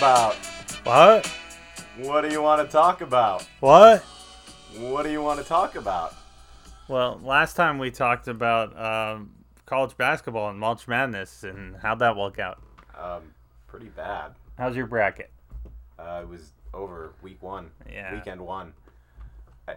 [0.00, 0.82] want to talk about?
[0.84, 1.26] What?
[1.98, 3.46] What do you want to talk about?
[3.60, 4.02] What?
[4.78, 6.14] What do you want to talk about?
[6.86, 9.30] Well, last time we talked about um,
[9.66, 12.62] college basketball and March Madness, and how'd that work out?
[12.96, 13.22] Um,
[13.66, 14.32] pretty bad.
[14.56, 15.30] How's your bracket?
[15.98, 17.70] Uh, it was over week one.
[17.90, 18.14] Yeah.
[18.14, 18.72] Weekend one.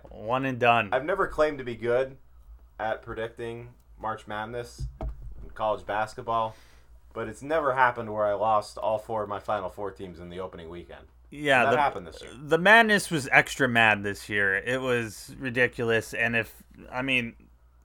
[0.09, 0.89] One and done.
[0.93, 2.15] I've never claimed to be good
[2.79, 6.55] at predicting March Madness in college basketball,
[7.13, 10.29] but it's never happened where I lost all four of my final four teams in
[10.29, 11.05] the opening weekend.
[11.29, 12.31] yeah, that the, happened this year.
[12.41, 14.55] the madness was extra mad this year.
[14.57, 16.53] It was ridiculous, and if
[16.91, 17.35] I mean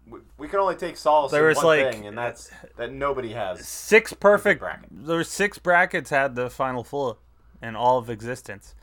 [0.08, 2.92] We, we can only take solace There in was, one like- thing, and that's that
[2.92, 3.66] nobody has.
[3.66, 4.88] six perfect bracket.
[4.90, 7.18] there were six brackets had the final four
[7.62, 8.74] in all of existence.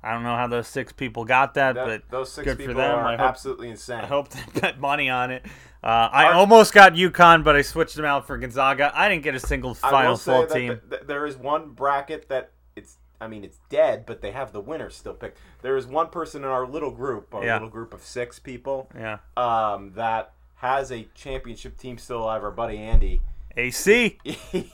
[0.00, 2.74] I don't know how those six people got that, That- but those six good people
[2.74, 2.98] for them.
[2.98, 3.98] are I hope, absolutely insane.
[3.98, 5.44] I hope they bet money on it.
[5.82, 8.90] Uh, I Our- almost got UConn, but I switched them out for Gonzaga.
[8.94, 10.68] I didn't get a single Final Four team.
[10.70, 12.96] th- th- there is one bracket that it's.
[13.20, 15.38] I mean, it's dead, but they have the winner still picked.
[15.62, 17.54] There is one person in our little group, our Yeah.
[17.54, 22.42] little group of six people, yeah, um, that has a championship team still alive.
[22.44, 23.20] Our buddy Andy,
[23.56, 24.18] AC.
[24.24, 24.72] he,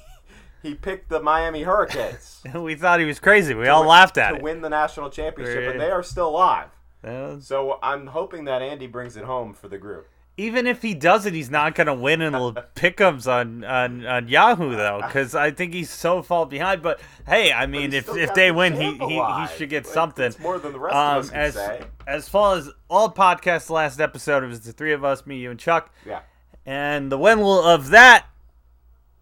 [0.63, 3.55] he picked the Miami Hurricanes we thought he was crazy.
[3.55, 4.43] We all win- laughed at to it.
[4.43, 6.69] win the national championship, and they are still alive.
[7.03, 10.09] Uh, So I'm hoping that Andy brings it home for the group.
[10.37, 12.39] Even if he does it, he's not gonna win in the
[12.75, 16.83] pickums on, on on Yahoo though, because I think he's so far behind.
[16.83, 19.95] But hey, I mean, if if they the win, he, he he should get Like,
[19.95, 20.25] something.
[20.27, 21.83] It's more than the rest Um, of us as say.
[22.07, 25.51] as far as all podcasts, last episode it was the three of us, me, you,
[25.51, 26.21] and Chuck, Yeah.
[26.67, 28.27] and the winner of that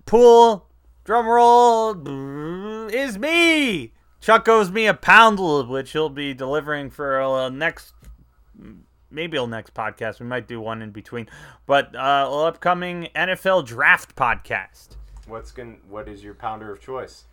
[0.07, 0.69] pool
[1.05, 3.93] drum roll is me.
[4.21, 7.93] Chuck owes me a pound, which he'll be delivering for uh, next
[9.13, 10.19] maybe a next podcast.
[10.21, 11.29] We might do one in between,
[11.67, 14.97] but uh, upcoming NFL draft podcast.
[15.27, 17.25] What's going what is your pounder of choice?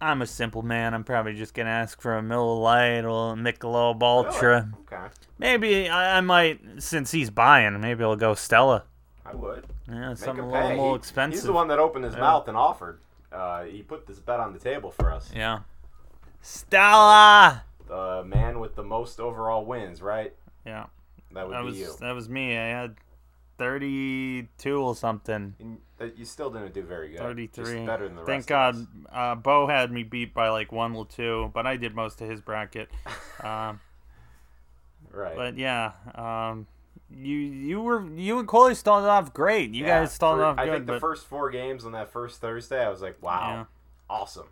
[0.00, 0.94] I'm a simple man.
[0.94, 4.70] I'm probably just gonna ask for a Miller Lite or a Michelob Ultra.
[4.92, 5.06] Okay.
[5.38, 8.84] Maybe I, I might, since he's buying, maybe I'll go Stella.
[9.26, 9.66] I would.
[9.88, 11.38] Yeah, Make something a little more He- expensive.
[11.40, 12.20] He's the one that opened his Yeah.
[12.20, 13.00] mouth and offered.
[13.32, 15.30] Uh, he put this bet on the table for us.
[15.34, 15.58] Yeah,
[16.40, 17.64] Stella.
[17.88, 20.34] The man with the most overall wins, right?
[20.64, 20.86] Yeah,
[21.32, 21.94] That would that be was you.
[22.00, 22.56] that was me.
[22.56, 22.96] I had
[23.58, 25.54] 32 or something.
[25.58, 27.18] And you still didn't do very good.
[27.18, 27.64] 33.
[27.74, 30.72] Just better than the Thank rest of God, uh, Bo had me beat by like
[30.72, 32.88] one or two, but I did most of his bracket.
[33.44, 33.80] um.
[35.10, 35.36] Right.
[35.36, 36.66] but yeah, um,
[37.10, 39.70] you you were you and Coley started off great.
[39.70, 41.92] You Yeah, guys started for- off I good, think the but first four games on
[41.92, 43.64] that first Thursday, I was like, wow, Yeah.
[44.10, 44.48] awesome.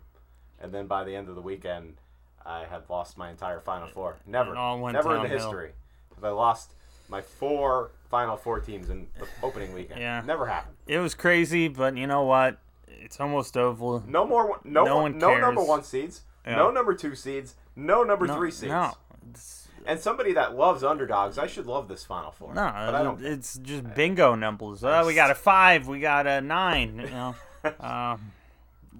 [0.59, 1.97] And then by the end of the weekend,
[2.43, 4.17] I had lost my entire Final Four.
[4.25, 5.73] Never, It all went never in the history
[6.17, 6.73] have I lost
[7.09, 9.99] my four Final Four teams in the opening weekend.
[10.01, 10.21] Yeah.
[10.25, 10.75] Never happened.
[10.87, 11.67] it was crazy.
[11.67, 12.57] But you know what?
[12.87, 14.03] It's almost over.
[14.07, 14.49] No more.
[14.49, 14.83] one- No.
[14.85, 16.21] No one, no number one seeds.
[16.45, 16.55] Yeah.
[16.55, 17.55] No number two seeds.
[17.75, 18.71] No number No, three seeds.
[18.71, 18.93] no,
[19.29, 22.53] it's, And somebody that loves underdogs, I should love this Final Four.
[22.53, 23.21] no, but I don't.
[23.23, 24.83] it's just bingo numbers.
[24.83, 26.97] Uh, we got a five, we got a nine.
[26.99, 27.35] You know,
[27.79, 28.31] um,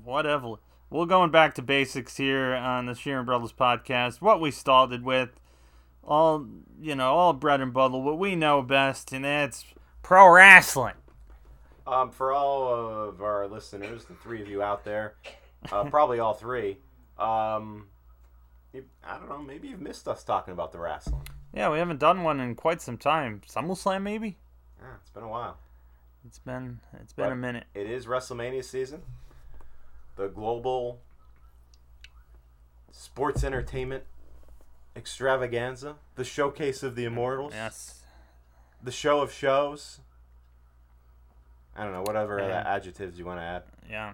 [0.03, 0.55] whatever.
[0.89, 4.21] We're going back to basics here on the Sheeran Brothers podcast.
[4.21, 5.29] What we started with,
[6.07, 6.47] all
[6.81, 9.65] you know, all bread and butter, what we know best, and that's
[10.01, 10.95] pro wrestling.
[11.85, 15.15] Um, for all of our listeners, the three of you out there,
[15.71, 16.77] uh, probably all three,
[17.17, 17.87] um,
[18.73, 21.23] you, I don't know, maybe you've missed us talking about the wrestling.
[21.53, 23.41] Yeah, we haven't done one in quite some time.
[23.47, 24.37] SummerSlam, maybe.
[24.81, 25.57] Yeah, it's been a while.
[26.25, 27.65] It's been it's been a minute.
[27.73, 29.01] It is WrestleMania season.
[30.17, 30.99] The global
[32.91, 34.03] sports entertainment
[34.97, 38.03] extravaganza, the showcase of the immortals, Yes.
[38.81, 39.99] the show of shows.
[41.75, 42.63] I don't know, whatever Yeah.
[42.65, 43.63] adjectives you want to add.
[43.89, 44.13] Yeah.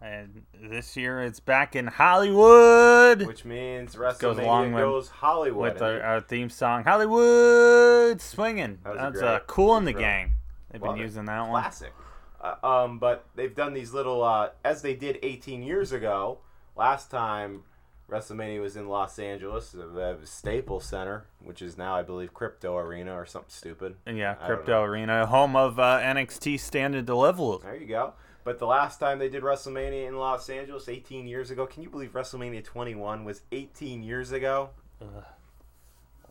[0.00, 5.72] And this year it's back in Hollywood Which means goes WrestleMania along with- goes Hollywood.
[5.74, 8.78] with our, our theme song, Hollywood Swinging.
[8.84, 10.02] That a That's great uh, cool in the intro.
[10.02, 10.32] gang.
[10.70, 11.00] They've been it.
[11.00, 11.50] using that one.
[11.50, 11.92] classic.
[12.40, 16.38] Uh, um, but they've done these little, uh, as they did 18 years ago.
[16.76, 17.64] Last time
[18.10, 23.14] WrestleMania was in Los Angeles, the Staples Center, which is now, I believe, Crypto Arena
[23.14, 23.96] or something stupid.
[24.06, 27.62] And yeah, I Crypto Arena, home of uh, NXT Standard Deliverable.
[27.62, 28.14] There you go.
[28.44, 31.90] But the last time they did WrestleMania in Los Angeles, 18 years ago, can you
[31.90, 34.70] believe WrestleMania 21 was 18 years ago?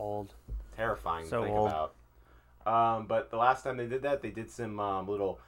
[0.00, 0.34] Old.
[0.76, 1.68] Terrifying So to think old.
[1.68, 1.94] about.
[2.66, 5.38] Um, but the last time they did that, they did some um, little.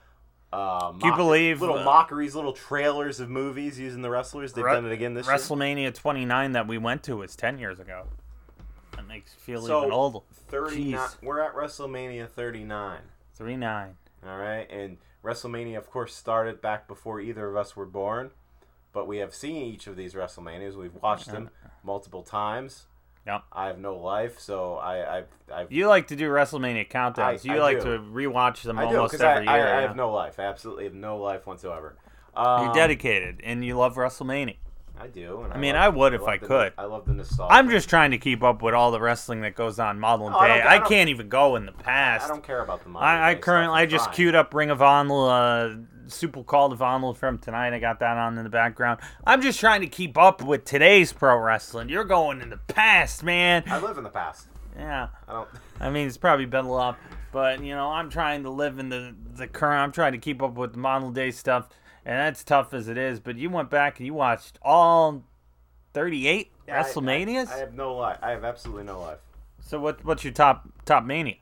[0.52, 4.52] Uh, Can you believe, little uh, mockeries, little trailers of movies using the wrestlers?
[4.52, 5.36] They've Re- done it again this year.
[5.36, 8.06] WrestleMania 29 that we went to was 10 years ago.
[8.96, 10.18] That makes you feel So, even older.
[10.48, 10.98] 39.
[10.98, 11.16] Jeez.
[11.22, 12.98] We're at WrestleMania 39.
[13.36, 13.96] 3 9.
[14.26, 18.30] All right, and WrestleMania, of course, started back before either of us were born.
[18.92, 20.74] but we have seen each of these WrestleManias.
[20.74, 21.50] We've watched them
[21.84, 22.86] multiple times.
[23.26, 23.42] Yep.
[23.52, 27.18] I have no life, so I I've, I've You like to do WrestleMania countdowns.
[27.18, 27.96] I- you I like do.
[27.96, 29.66] to rewatch them I almost I, every I, year.
[29.66, 29.86] I yeah.
[29.88, 30.38] have no life.
[30.40, 31.96] I absolutely have no life whatsoever.
[32.34, 34.56] Um, You're dedicated and you love WrestleMania.
[34.98, 35.42] I do.
[35.42, 36.72] And I, mean, love- I would if I the- could.
[36.78, 37.52] I love the nostalgia.
[37.54, 40.48] I'm just trying to keep up with all the wrestling that goes on modern I
[40.48, 40.62] day.
[40.62, 42.24] I, I can't even go in the past.
[42.24, 43.80] I don't care about the modern I, I currently.
[43.80, 44.16] I just trying.
[44.16, 45.74] queued up Ring of Honor, uh,
[46.10, 47.72] Supercard of Honor from tonight.
[47.74, 49.00] I got that on in the background.
[49.24, 51.88] I'm just trying to keep up with today's pro wrestling.
[51.88, 53.64] You're going in the past, man.
[53.66, 54.46] I live in the past.
[54.76, 55.48] Yeah, I don't.
[55.80, 56.98] I mean it's probably been a lot,
[57.32, 59.80] but you know I'm trying to live in the the current.
[59.82, 61.68] I'm trying to keep up with the modern day stuff,
[62.04, 63.18] and that's tough as it is.
[63.20, 65.24] But you went back and you watched all
[65.92, 67.52] 38 Yeah, I- I- WrestleManias.
[67.52, 68.18] I, have no life.
[68.22, 69.18] I have absolutely no life.
[69.60, 71.34] so what what's your top top mania?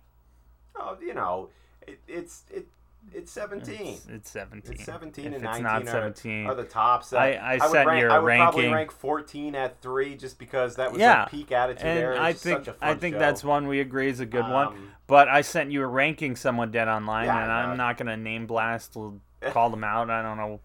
[0.75, 1.51] Oh, you know,
[1.87, 2.67] it, it's it
[3.15, 3.75] it's 17.
[3.87, 4.73] It's, it's 17.
[4.73, 6.47] It's 17 If and it's 19 not are, 17.
[6.47, 7.13] are the tops.
[7.13, 8.73] I- I would sent rank, you a I would probably ranking.
[8.75, 11.25] rank 14 at three just because that was Yeah.
[11.27, 12.23] peak attitude and era.
[12.23, 13.19] I think such a fun I think show.
[13.21, 14.69] that's one we agree is a good one.
[14.69, 17.97] Um, But I sent you a ranking someone dead online, Yeah, and I I'm not
[17.97, 19.15] gonna name blast or
[19.51, 20.11] call them out.
[20.11, 20.61] I don't know,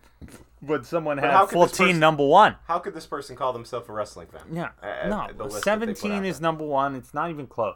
[0.62, 2.56] but someone But had could 14 person- number one.
[2.68, 4.42] How could this person call themselves a wrestling fan?
[4.52, 6.96] Yeah, Uh, no, the list that they put 17 is number one.
[6.96, 7.76] It's not even close.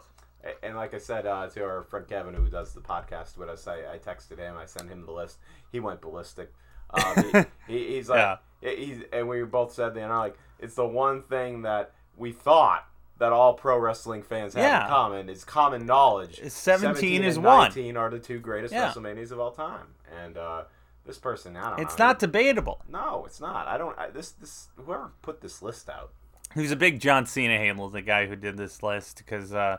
[0.63, 3.67] And like I said uh, to our friend Kevin, who does the podcast with us,
[3.67, 4.55] I, I texted him.
[4.57, 5.37] I sent him the list.
[5.71, 6.53] He went ballistic.
[6.89, 10.85] Um, he, he, he's like, he's, and we both said, you know, like it's the
[10.87, 12.87] one thing that we thought
[13.19, 14.83] that all pro wrestling fans have Yeah.
[14.83, 16.39] in common is common knowledge.
[16.47, 17.63] 17 is and one.
[17.69, 18.89] 19 are the two greatest Yeah.
[18.91, 19.87] WrestleManias of all time.
[20.23, 20.63] And uh,
[21.05, 22.05] this person, I don't It's know.
[22.05, 22.83] not debatable.
[22.87, 23.67] No, it's not.
[23.67, 23.97] I don't.
[23.97, 26.11] I, this this whoever put this list out.
[26.53, 29.77] Who's a big John Cena handle, the guy who did this list, because uh,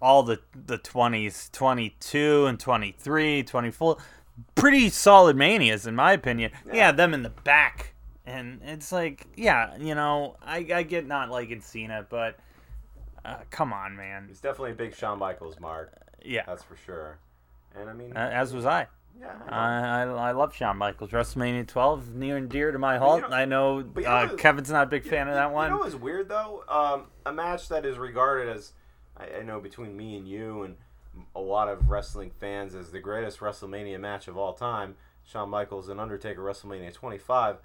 [0.00, 3.96] all the the 20s, 22 and 23, 24,
[4.54, 6.50] pretty solid manias in my opinion.
[6.72, 7.94] Yeah, them in the back,
[8.26, 12.36] and it's like, yeah, you know, I, I get not liking Cena, but
[13.24, 14.26] uh, come on, man.
[14.28, 15.92] He's definitely a big Shawn Michaels mark.
[16.24, 17.18] Yeah, That's for sure.
[17.78, 18.86] And I mean, uh, as was I.
[19.20, 19.32] yeah.
[19.48, 20.02] I.
[20.02, 21.10] I, I love Shawn Michaels.
[21.10, 23.22] WrestleMania 12, near and dear to my heart.
[23.22, 25.70] you know- I know, you know uh, Kevin's not a big fan of that one.
[25.70, 26.64] You know what's weird though?
[26.68, 28.72] Um, a match that is regarded as,
[29.16, 30.76] I, I know between me and you and
[31.34, 35.88] a lot of wrestling fans as the greatest WrestleMania match of all time, Shawn Michaels
[35.88, 37.56] and Undertaker WrestleMania 25.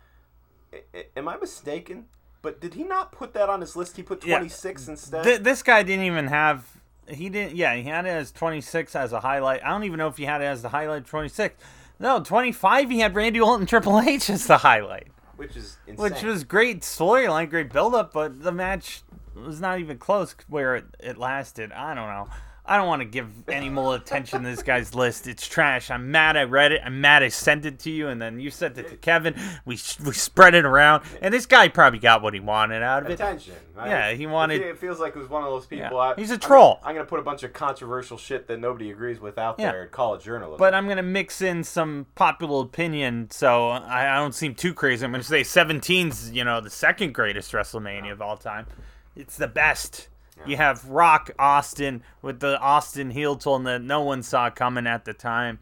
[0.74, 2.06] I, I, am I mistaken?
[2.42, 3.98] But did he not put that on his list?
[3.98, 4.38] He put Yeah.
[4.38, 5.24] 26 instead.
[5.24, 6.66] Th- this guy didn't even have.
[7.08, 7.56] He didn't.
[7.56, 9.64] Yeah, he had it as 26 as a highlight.
[9.64, 11.62] I don't even know if he had it as the highlight 26.
[12.00, 12.90] No, 25.
[12.90, 16.04] He had Randy Orton Triple H as the highlight, which is insane.
[16.04, 19.04] which was great storyline, great build-up, but the match
[19.36, 21.72] was not even close where it, it lasted.
[21.72, 22.28] I don't know.
[22.64, 25.28] I don't want to give any more attention to this guy's list.
[25.28, 25.90] It's trash.
[25.90, 26.82] I'm mad I read it.
[26.86, 29.34] I'm mad I sent it to you, and then you sent it to Kevin.
[29.66, 29.74] We
[30.06, 33.14] we spread it around, and this guy probably got what he wanted out of it.
[33.16, 33.56] attention.
[33.76, 33.90] right?
[33.90, 35.88] Yeah, he wanted- It, feels like it was one of those people.
[35.98, 35.98] Yeah.
[35.98, 36.80] I- He's a I'm- troll.
[36.84, 39.72] I'm, gonna put a bunch of controversial shit that nobody agrees with out Yeah.
[39.72, 39.82] there.
[39.82, 40.58] And call it journalism.
[40.60, 45.04] But I'm gonna mix in some popular opinion, so I, I don't seem too crazy.
[45.04, 48.68] I'm gonna say 17's, you know, the second greatest WrestleMania of all time.
[49.16, 50.08] It's the best.
[50.46, 55.06] You have Rock Austin with the Austin heel turn that no one saw coming at
[55.06, 55.60] the time.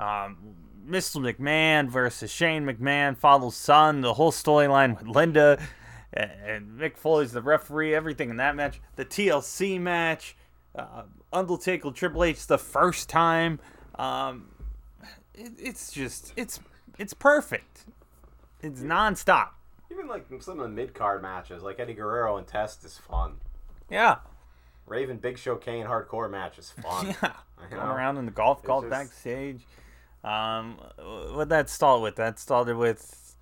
[0.00, 0.56] Um,
[0.88, 1.20] Mr.
[1.20, 5.58] McMahon versus Shane McMahon, father's son, the whole storyline with Linda
[6.12, 8.80] and, and Mick Foley's the referee, everything in that match.
[8.96, 10.36] The TLC match,
[10.74, 13.60] uh, Undertaker Triple H the first time.
[13.96, 14.48] Um,
[15.34, 16.60] it, it's just it's
[16.98, 17.84] it's perfect.
[18.62, 19.50] It's nonstop.
[19.96, 23.36] Even like some of the mid card matches, like Eddie Guerrero and Test, is fun.
[23.90, 24.16] Yeah,
[24.86, 27.06] Raven Big Show Kane hardcore match is fun.
[27.22, 27.32] yeah.
[27.70, 29.66] Going around in the golf cart just- backstage.
[30.24, 30.78] Um,
[31.32, 32.16] what that start with?
[32.16, 33.36] That started with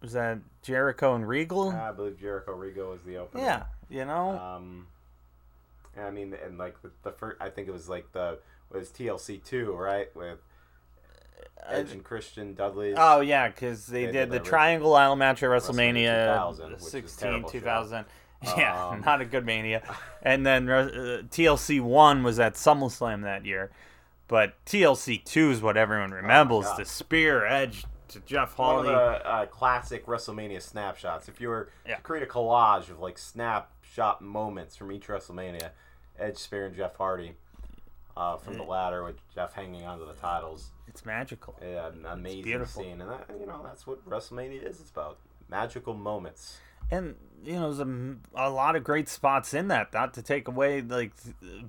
[0.00, 1.70] was that Jericho and Regal?
[1.70, 3.42] I believe Jericho Regal was the opener.
[3.42, 4.38] yeah, you know.
[4.38, 4.86] Um,
[5.96, 8.38] and I mean, and like the, the first, I think it was like the
[8.70, 10.14] was TLC two, right?
[10.14, 10.38] With
[11.66, 12.94] Edge and Christian Dudley.
[12.96, 16.70] Oh yeah, because they, They did did the Triangle Isle match at WrestleMania WrestleMania 2000,
[16.70, 17.58] which is a 16, terrible show.
[17.58, 18.04] 2000.
[18.56, 19.82] Yeah, Um, not a good mania.
[20.22, 23.70] And then uh, TLC one was at SummerSlam that year,
[24.28, 28.88] but TLC two is what everyone remembers: Oh the spear edge to Jeff Hardy.
[28.90, 31.28] one of the uh, classic WrestleMania snapshots.
[31.28, 31.96] If you were Yeah.
[31.96, 35.70] to create a collage of like snapshot moments from each WrestleMania,
[36.18, 37.32] Edge Spear and Jeff Hardy
[38.16, 40.70] uh, from the ladder with Jeff hanging onto the titles.
[40.88, 41.54] It's magical.
[41.60, 42.82] Yeah, an amazing beautiful.
[42.82, 44.80] scene, and that you know that's what WrestleMania is.
[44.80, 45.18] It's about
[45.48, 46.58] magical moments.
[46.90, 49.92] And you know, there's a, a lot of great spots in that.
[49.92, 51.12] Not to take away like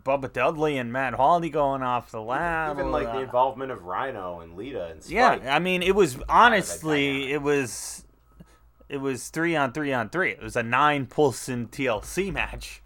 [0.05, 2.77] Bubba Dudley and Matt Hardy going off the lab.
[2.77, 5.13] Even like the uh, involvement of Rhino and Lita and Spike.
[5.43, 8.05] Yeah, I mean, it was honestly, it was
[8.89, 10.31] it was three on three on three.
[10.31, 12.81] It was a nine Pulson TLC match.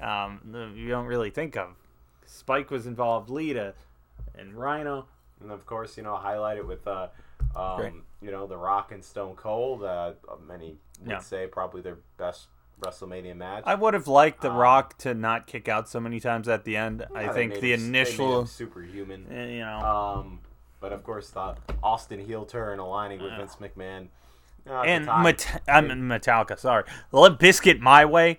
[0.00, 1.68] Um, you don't really think of.
[2.46, 3.74] Spike was involved, Lita,
[4.38, 5.06] and Rhino.
[5.40, 7.08] And of course, you know, highlight it with, uh,
[7.56, 9.82] um, you know, The Rock and Stone Cold.
[9.82, 10.12] Uh,
[10.46, 11.18] many would Yeah.
[11.18, 12.46] say probably their best
[12.80, 13.64] WrestleMania match.
[13.66, 16.62] I would have liked The Um, Rock to not kick out so many times at
[16.62, 17.04] the end.
[17.10, 19.26] Yeah, I think the him- they made him initial, superhuman.
[19.28, 20.38] eh, you know, Um,
[20.78, 24.06] but of course, the Austin heel turn aligning with Vince McMahon.
[24.70, 26.56] uh, and time, Met- I'm Metallica.
[26.58, 28.38] Sorry, Limp Bizkit "My Way"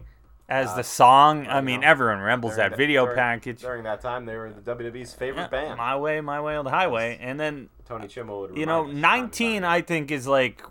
[0.50, 1.46] as the song.
[1.48, 3.62] I you mean, know, everyone remembers during that that- video during- package.
[3.62, 5.78] During that time, they were the WWE's favorite Yeah, band.
[5.78, 8.90] My way, my way on the highway, and then Tony Chimel would you know, remind
[8.90, 9.64] us from time to 19.
[9.64, 10.64] I think is like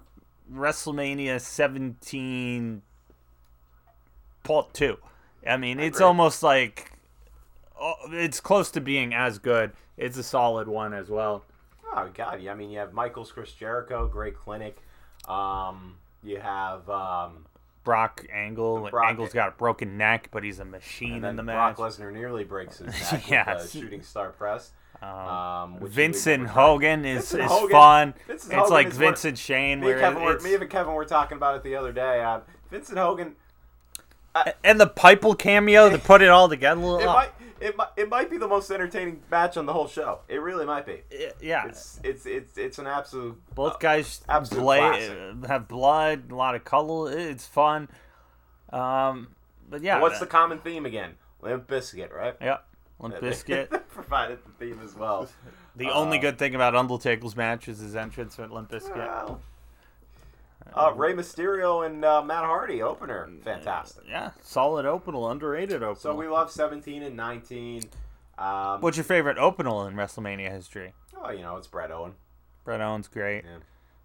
[0.53, 2.83] WrestleMania 17
[4.45, 4.97] part 2.
[5.47, 6.07] I mean, it's agree.
[6.07, 6.93] almost like
[7.81, 9.73] oh, it's close to being as good.
[9.97, 11.45] It's a solid one as well.
[11.95, 12.41] Oh God!
[12.43, 14.77] Yeah, I mean, you have Michaels, Chris Jericho, great clinic.
[15.29, 17.47] Um, you have um,
[17.87, 21.77] Brock Angle, Brock- Angle's got a broken neck, but he's a machine in the match.
[21.77, 23.47] Brock Lesnar nearly breaks his neck Yes.
[23.63, 24.73] with a shooting star press.
[25.01, 28.15] Um, which Vincent Hogan is, Vincent is Hogan- fun.
[28.27, 30.95] Vincent it's Hogan like is one- Vince Shane, Me and, Kevin were, me and Kevin
[30.95, 32.23] were talking about it the other day.
[32.25, 32.41] Uh,
[32.73, 33.37] Vincent Hogan,
[34.65, 36.81] and the Piper cameo to put it all together.
[36.81, 40.21] it might, it might, it might be the most entertaining match on the whole show.
[40.29, 41.03] It really might be.
[41.41, 43.41] yeah, It's, it's, it's, it's an absolute.
[43.55, 47.13] Both guys absolute play, have blood, a lot of color.
[47.17, 47.89] It's fun.
[48.73, 49.29] Um,
[49.69, 51.15] but yeah, What's the uh, common theme again?
[51.43, 52.35] Limp Bizkit, right?
[52.41, 52.59] yeah?
[52.99, 53.69] Limp Bizkit.
[53.89, 55.29] provided the theme as well.
[55.77, 58.97] The only Uh, good thing about Undertaker's match is his entrance at Limp Bizkit.
[58.97, 59.41] Well,
[60.77, 64.05] uh, Rey Mysterio and uh, Matt Hardy opener, fantastic.
[64.09, 66.01] Yeah, solid opener, underrated opener.
[66.01, 67.83] So we love 17 and 19.
[68.39, 70.93] Um, What's your favorite opener in WrestleMania history?
[71.19, 72.13] oh, you know, it's Bret Owen.
[72.65, 73.45] Bret Owens great.
[73.45, 73.59] Yeah.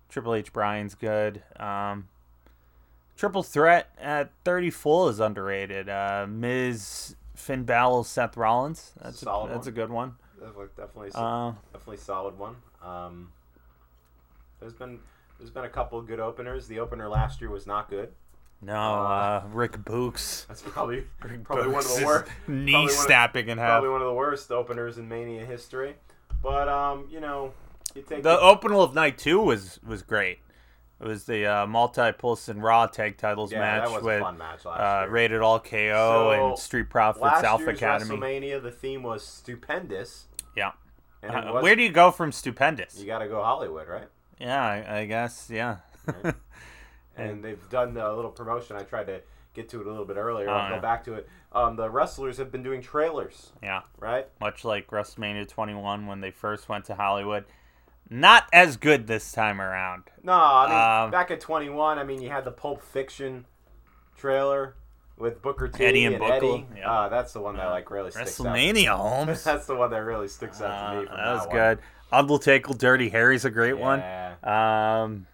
[0.09, 1.43] Triple H Bryan's good.
[1.57, 2.07] Um,
[3.17, 5.89] Triple Threat at 34 is underrated.
[5.89, 8.93] Uh, Miz, Finn Balor, Seth Rollins.
[9.01, 9.67] That's a, Solid that's one.
[9.67, 10.15] a good one.
[10.39, 12.55] Definitely, definitely, Uh, definitely solid one.
[12.83, 13.31] Um,
[14.59, 14.99] there's been
[15.41, 16.67] there's been a couple of good openers.
[16.67, 18.09] The opener last year was not good.
[18.61, 20.45] no, uh, Rick Boogs.
[20.47, 22.31] That's probably Rick probably one of the worst.
[22.47, 23.69] Knee probably snapping in half.
[23.69, 25.95] Probably one of the worst openers in Mania history.
[26.43, 27.53] But um, you know,
[27.95, 30.39] you take The opener of night two was was great.
[30.99, 34.23] It was the uh, multi-Pulse and Raw tag titles yeah, match that was with a
[34.23, 35.09] fun match last uh, year.
[35.09, 38.15] Rated All KO So, and Street Profits Last Alpha year's Academy.
[38.17, 40.25] WrestleMania, the theme was stupendous.
[40.55, 40.73] Yeah.
[41.23, 42.99] And Uh, was, where do you go from stupendous?
[42.99, 44.09] you got to go Hollywood, right?
[44.41, 45.49] Yeah, I, I guess.
[45.51, 45.77] Yeah.
[46.23, 46.33] Right.
[47.17, 48.75] and they've done a little promotion.
[48.75, 49.21] I tried to
[49.53, 50.49] get to it a little bit earlier.
[50.49, 50.75] Oh, I'll yeah.
[50.77, 51.29] go back to it.
[51.51, 53.81] Um, the wrestlers have been doing trailers, yeah.
[53.99, 54.27] right?
[54.39, 57.45] Much like WrestleMania 21 when they first went to Hollywood.
[58.09, 60.03] Not as good this time around.
[60.23, 63.45] No, I mean Um, back at 21, I mean you had the Pulp Fiction
[64.17, 64.75] trailer
[65.17, 66.65] with Booker T Eddie and and, Booker, Eddie.
[66.77, 66.91] yeah.
[66.91, 68.47] Uh, that's the one that like really sticks out.
[68.47, 69.43] WrestleMania, Holmes.
[69.45, 71.05] That's the one that really sticks out to Uh, me.
[71.07, 71.55] From that was one.
[72.11, 74.35] Undertaker, Dirty Harry's a great Yeah.
[74.43, 74.53] one.
[74.53, 75.27] Um,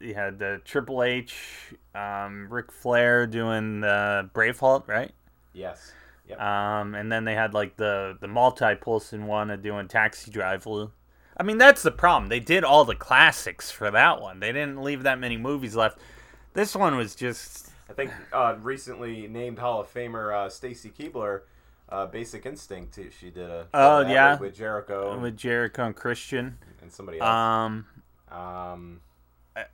[0.00, 5.12] you had the Triple H, um, Ric Flair doing the Braveheart, right?
[5.52, 5.92] Yes.
[6.28, 6.40] Yep.
[6.40, 10.88] Um, and then they had like the the multi Pulson one of doing Taxi Driver.
[11.36, 12.28] I mean, that's the problem.
[12.28, 14.40] They did all the classics for that one.
[14.40, 15.98] They didn't leave that many movies left.
[16.54, 21.42] This one was just I think uh, recently named Hall of Famer uh, Stacy Keibler,
[21.92, 22.94] uh, Basic Instinct.
[22.94, 23.10] too.
[23.20, 24.38] She did a Oh, yeah.
[24.38, 26.58] with, Jericho with Jericho and Christian.
[26.80, 27.28] and somebody else.
[27.28, 27.86] Um,
[28.30, 29.00] Um,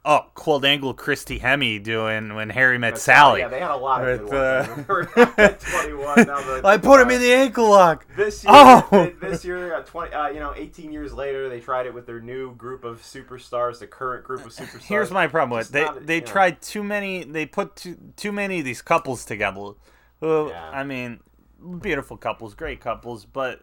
[0.04, 3.40] oh, Kurt Angle, Christy Hemme doing when Harry met Sally.
[3.40, 4.88] Yeah, they had a lot of With, good uh, ones.
[4.88, 6.40] We're 21 now.
[6.40, 8.04] The, I put him in the ankle lock.
[8.16, 9.12] This year, Oh!
[9.20, 12.20] this year, uh, twenty, uh, you know, eighteen years later, they tried it with their
[12.20, 14.82] new group of superstars, the current group of superstars.
[14.82, 15.84] Here's my problem with they.
[15.84, 16.26] not- they you know.
[16.26, 17.22] tried too many.
[17.22, 19.74] They put too too many of these couples together.
[20.20, 20.68] Who Yeah.
[20.72, 21.20] I mean,
[21.80, 23.60] beautiful couples, great couples, but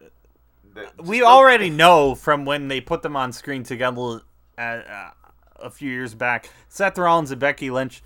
[0.74, 4.20] The- we already know from when they put them on screen together
[4.58, 5.10] uh, uh,
[5.56, 6.48] a few years back.
[6.68, 8.02] Seth Rollins and Becky Lynch,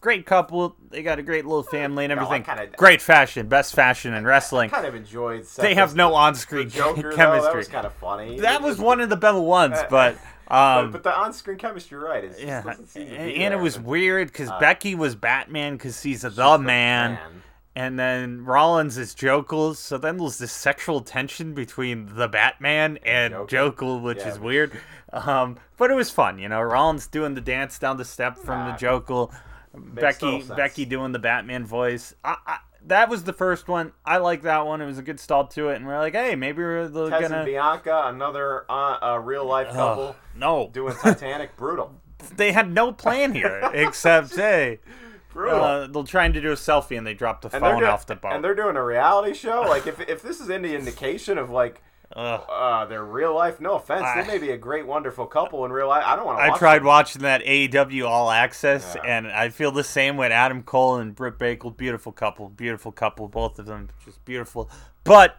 [0.00, 0.76] great couple.
[0.90, 2.44] They got a great little family and No, everything.
[2.44, 4.70] kinda- great fashion, best fashion in wrestling.
[4.70, 5.46] kind of enjoyed.
[5.46, 7.46] Seth They have no on-screen Joker, though, chemistry.
[7.52, 8.40] that was kind of funny.
[8.40, 10.16] That was one of the better ones, Uh, but
[10.48, 12.24] But, um, but the on-screen chemistry, right?
[12.24, 15.74] Is, yeah, doesn't seem to be and, it was weird because Uh, Becky was Batman
[15.74, 17.18] because he's the the man,
[17.74, 19.72] and then Rollins is Joker.
[19.74, 23.46] So then there's this sexual tension between the Batman and Joker.
[23.48, 24.72] Joker, which Yeah, is weird.
[25.12, 26.60] Um, but it was fun, you know.
[26.60, 29.26] Rollins doing the dance down the step from the Nah, Joker,
[29.74, 30.42] Becky.
[30.42, 32.14] Becky doing the Batman voice.
[32.24, 33.92] I, I, that was the first one.
[34.04, 34.80] I like that one.
[34.80, 37.36] It was a good stall to it, and we're like, hey, maybe we're Tez gonna
[37.38, 42.00] and Bianca, another uh, uh, real life couple, no doing Titanic, brutal.
[42.36, 44.80] they had no plan here except hey,
[45.38, 45.62] Brutal.
[45.62, 48.06] uh, they're trying to do a selfie and they dropped the and phone doing, off
[48.06, 48.32] the boat.
[48.32, 49.60] and they're doing a reality show.
[49.62, 51.80] Like if if this is any indication of like
[52.16, 55.70] uh, their real life, no offense, I- they may be a great, wonderful couple in
[55.72, 56.02] real life.
[56.06, 56.42] I don't want to.
[56.44, 56.86] I tried them.
[56.86, 59.02] watching that AEW All Access, Yeah.
[59.18, 61.70] and I feel the same with Adam Cole and Britt Baker.
[61.70, 64.70] Beautiful couple, beautiful couple, both of them just beautiful,
[65.04, 65.36] but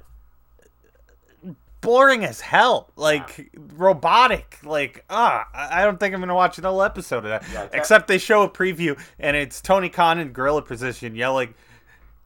[1.81, 2.91] boring as hell.
[2.95, 4.57] Like robotic.
[4.63, 7.45] Like ah, I I don't think I'm gonna watch another episode of that.
[7.53, 11.53] Yeah, Except they show a preview, and it's Tony Khan in gorilla position yelling.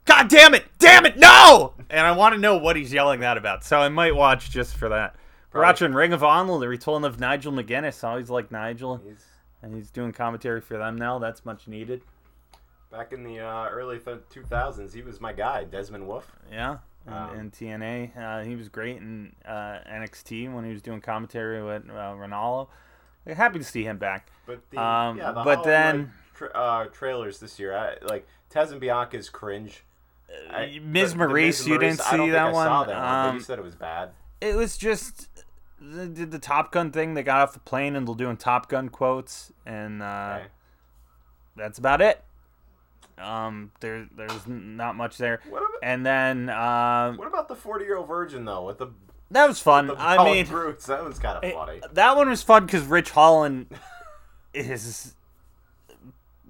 [0.05, 0.65] God damn it!
[0.79, 1.17] Damn it!
[1.17, 1.75] No!
[1.89, 4.75] And I want to know what he's yelling that about, so I might watch just
[4.75, 5.15] for that.
[5.53, 8.03] We're watching Ring of Honor, the retelling of Nigel McGuinness.
[8.03, 9.23] I always like Nigel, He's
[9.61, 11.19] and he's doing commentary for them now.
[11.19, 12.01] That's much needed.
[12.91, 14.91] back in the uh, early two thousands.
[14.93, 16.29] He was my guy, Desmond Wolfe.
[16.51, 20.81] Yeah, and, Um, and TNA, uh, he was great in uh, NXT when he was
[20.81, 22.67] doing commentary with uh, Ronaldo.
[23.25, 24.29] We're happy to see him back.
[24.45, 28.71] But the Um, yeah, the but then- tra- uh, trailers this year, I, like Tez
[28.71, 29.83] and Bianca's cringe.
[30.49, 31.15] I- Ms.
[31.15, 32.65] Maurice, you didn't I don't see think that I one?
[32.67, 34.11] Saw that one, Um, you said it was bad.
[34.41, 35.29] It was just
[35.79, 37.13] they did the Top Gun thing.
[37.13, 40.47] They got off the plane and they're doing Top Gun quotes, and uh, Okay.
[41.55, 42.23] that's about it.
[43.17, 45.41] Um, there, there's not much there.
[45.49, 48.87] What about, And then uh, what about the forty year old virgin though with the,
[49.31, 49.91] that was fun.
[49.97, 50.85] I mean, brutes?
[50.87, 51.81] That was kind of funny.
[51.93, 53.67] that one was fun because Ridge Holland
[54.53, 55.15] is,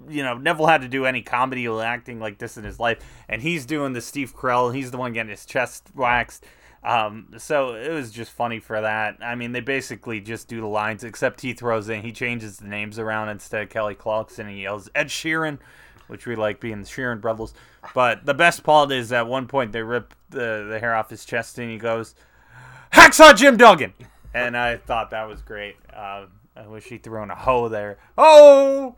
[0.09, 2.99] you know, Neville had to do any comedy or acting like this in his life,
[3.29, 4.73] and he's doing the Steve Carell.
[4.73, 6.45] He's the one getting his chest waxed.
[6.83, 9.17] Um, so it was just funny for that.
[9.21, 12.67] I mean, they basically just do the lines, except he throws in, he changes the
[12.67, 15.59] names around instead of Kelly Clarkson, and he yells Ed Sheeran,
[16.13, 17.55] which we like being the Sheeran brothers.
[17.95, 21.25] But the best part is at one point they rip the, the hair off his
[21.25, 22.13] chest, and he goes,
[22.93, 23.93] Hacksaw Jim Duggan.
[24.31, 25.75] And I thought that was great.
[25.91, 27.97] Uh, I wish he'd thrown a hoe there.
[28.15, 28.95] Oh!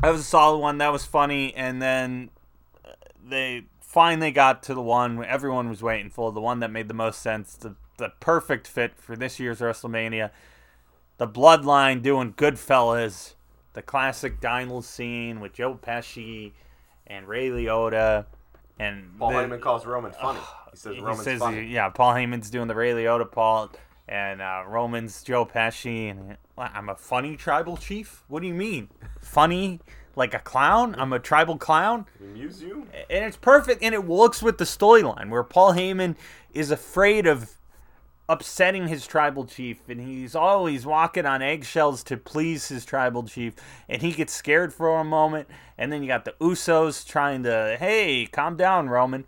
[0.00, 0.78] That was a solid one.
[0.78, 1.52] That was funny.
[1.56, 2.30] And then
[2.84, 2.90] uh,
[3.28, 6.94] they finally got to the one everyone was waiting for, the one that made the
[6.94, 10.30] most sense, the, the perfect fit for this year's WrestleMania.
[11.18, 13.33] The Bloodline doing Goodfellas,
[13.74, 16.52] the classic Dinal scene with Joe Pesci
[17.06, 18.24] and Ray Liotta.
[18.78, 20.40] And Paul the- Heyman calls Roman funny.
[20.74, 21.66] He says he Roman's says, funny.
[21.66, 23.76] yeah, Paul Heyman's doing the Ray Liotta part,
[24.08, 28.24] and uh, Roman's Joe Pesci, and I'm a funny tribal chief.
[28.26, 28.88] What do you mean,
[29.20, 29.78] funny
[30.16, 30.96] like a clown?
[30.98, 32.88] I'm a tribal clown, Amuse you?
[33.08, 36.16] and it's perfect, and it works with the storyline where Paul Heyman
[36.52, 37.52] is afraid of
[38.28, 43.54] upsetting his tribal chief and he's always walking on eggshells to please his tribal chief
[43.88, 47.76] and he gets scared for a moment and then you got the usos trying to
[47.78, 49.26] hey calm down roman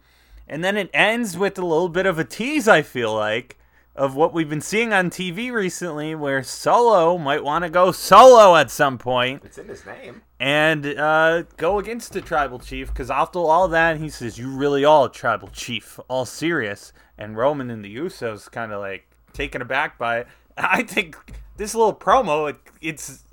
[0.48, 3.58] and then it ends with a little bit of a tease i feel like
[3.94, 8.56] of what we've been seeing on tv recently where solo might want to go solo
[8.56, 10.22] at some point It's in his name.
[10.40, 14.84] and uh, go against the tribal chief because after all that, he says, "You really
[14.84, 19.62] are a tribal chief, all serious." And Roman and the Usos kind of like taken
[19.62, 20.26] aback by it.
[20.56, 21.16] I think
[21.56, 23.24] this little promo, it, it's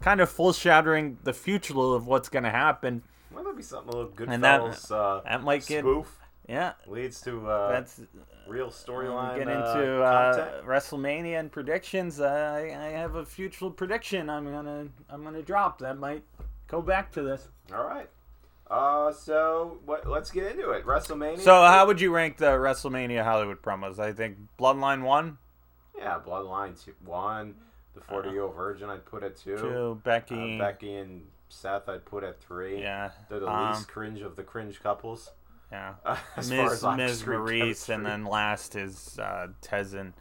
[0.00, 3.02] kind of foreshadowing the future of what's going to happen.
[3.30, 6.72] Well, that'd be something a little good And that- uh, that might get- spoof Yeah,
[6.86, 8.00] leads to uh, that's
[8.46, 9.38] real storyline.
[9.38, 10.62] get uh, into uh.
[10.62, 12.20] WrestleMania and predictions.
[12.20, 14.28] I, I have a future prediction.
[14.28, 16.22] I'm gonna I'm gonna drop that might
[16.68, 17.48] go back to this.
[17.74, 18.08] All right.
[18.70, 20.06] Uh, so what?
[20.08, 20.84] Let's get into it.
[20.86, 21.40] WrestleMania.
[21.40, 23.98] So, how would you rank the WrestleMania Hollywood promos?
[23.98, 25.38] I think Bloodline one,
[25.96, 27.54] Yeah, Bloodline two, one.
[27.94, 29.56] The forty-year-old virgin, I'd put at two.
[29.56, 32.80] two, Becky, Uh, Becky and Seth, I'd put at three.
[32.80, 35.30] yeah, They're the um, least cringe of the cringe couples.
[35.70, 35.94] yeah,
[36.36, 36.84] as far Ms.
[36.84, 37.26] as Ms.
[37.26, 40.12] Maurice, and then last is uh, Tez and,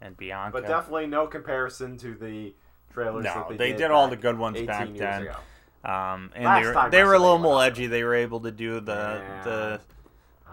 [0.00, 0.52] and Bianca.
[0.52, 2.54] But definitely no comparison to the
[2.94, 3.24] trailers.
[3.24, 5.22] No, that they, they did, did all the good ones 18 back then.
[5.22, 5.36] ago.
[5.84, 7.86] Um, and Last they were, they were a little more edgy.
[7.86, 8.92] They were able to do the
[9.24, 9.42] Yeah.
[9.44, 9.80] the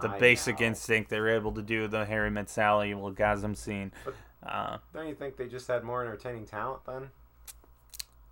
[0.01, 0.67] the I basic know.
[0.67, 1.09] instinct.
[1.09, 3.91] They were able to do the Harry Met Sally orgasm scene.
[4.05, 7.09] But- Uh, Don't you think they just had more entertaining talent then?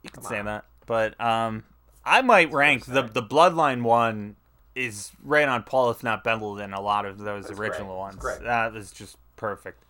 [0.04, 0.46] You can Come say on.
[0.46, 1.66] that, but um,
[2.06, 4.38] I might rank the the Bloodline one
[4.74, 7.98] is right on Paul, if not better than a lot of those That's original great.
[7.98, 8.24] ones.
[8.24, 8.40] That's.
[8.44, 9.84] That was just perfect.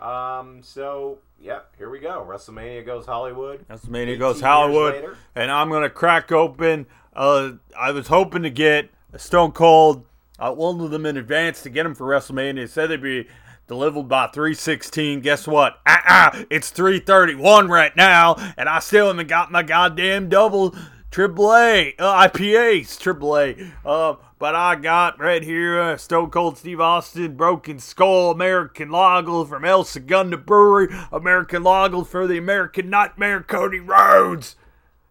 [0.00, 0.62] Um.
[0.64, 1.70] So, yep.
[1.76, 2.26] Here we go.
[2.28, 3.66] WrestleMania goes Hollywood.
[3.68, 6.86] WrestleMania goes Hollywood, and I'm gonna crack open.
[7.14, 10.04] Uh, I was hoping to get a Stone Cold.
[10.38, 12.56] I ordered them in advance to get them for WrestleMania.
[12.56, 13.28] They said they'd be
[13.68, 15.20] delivered by 316.
[15.20, 15.78] Guess what?
[15.86, 20.74] Uh-uh, it's 331 right now, and I still haven't got my goddamn double
[21.10, 23.56] triple A uh, IPAs triple A.
[23.84, 29.46] Uh, but I got right here uh, Stone Cold Steve Austin, Broken Skull, American Lager
[29.46, 34.56] from El Segundo Brewery, American Lager for the American Nightmare, Cody Rhodes.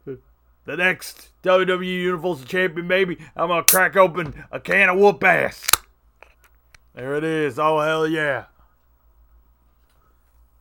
[0.06, 3.17] The next WWE Universal Champion, baby.
[3.36, 5.65] I'm gonna crack open a can of whoop ass.
[6.93, 7.58] There it is.
[7.58, 8.46] Oh hell yeah!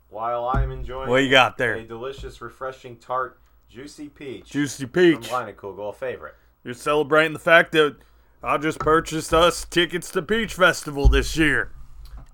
[0.09, 5.27] While I'm enjoying What you got there, a delicious, refreshing, tart, juicy peach Juicy peach,
[5.27, 5.47] from.
[5.47, 6.37] Leinenkugel, a favorite.
[6.65, 7.97] You're celebrating the fact that
[8.43, 11.71] I just purchased us tickets to Peach Festival this year.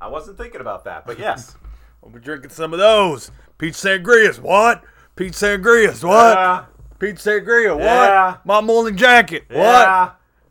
[0.01, 1.57] I wasn't thinking about that, but yes.
[2.01, 3.33] We'll be drinking some of those.
[3.59, 4.85] Peach sangrias, what?
[5.17, 6.39] Peach sangrias, what?
[6.39, 6.65] Yeah,
[7.01, 7.81] Peach sangria, what?
[7.85, 8.37] Yeah.
[8.45, 9.57] My morning jacket, what?
[9.59, 10.11] yeah,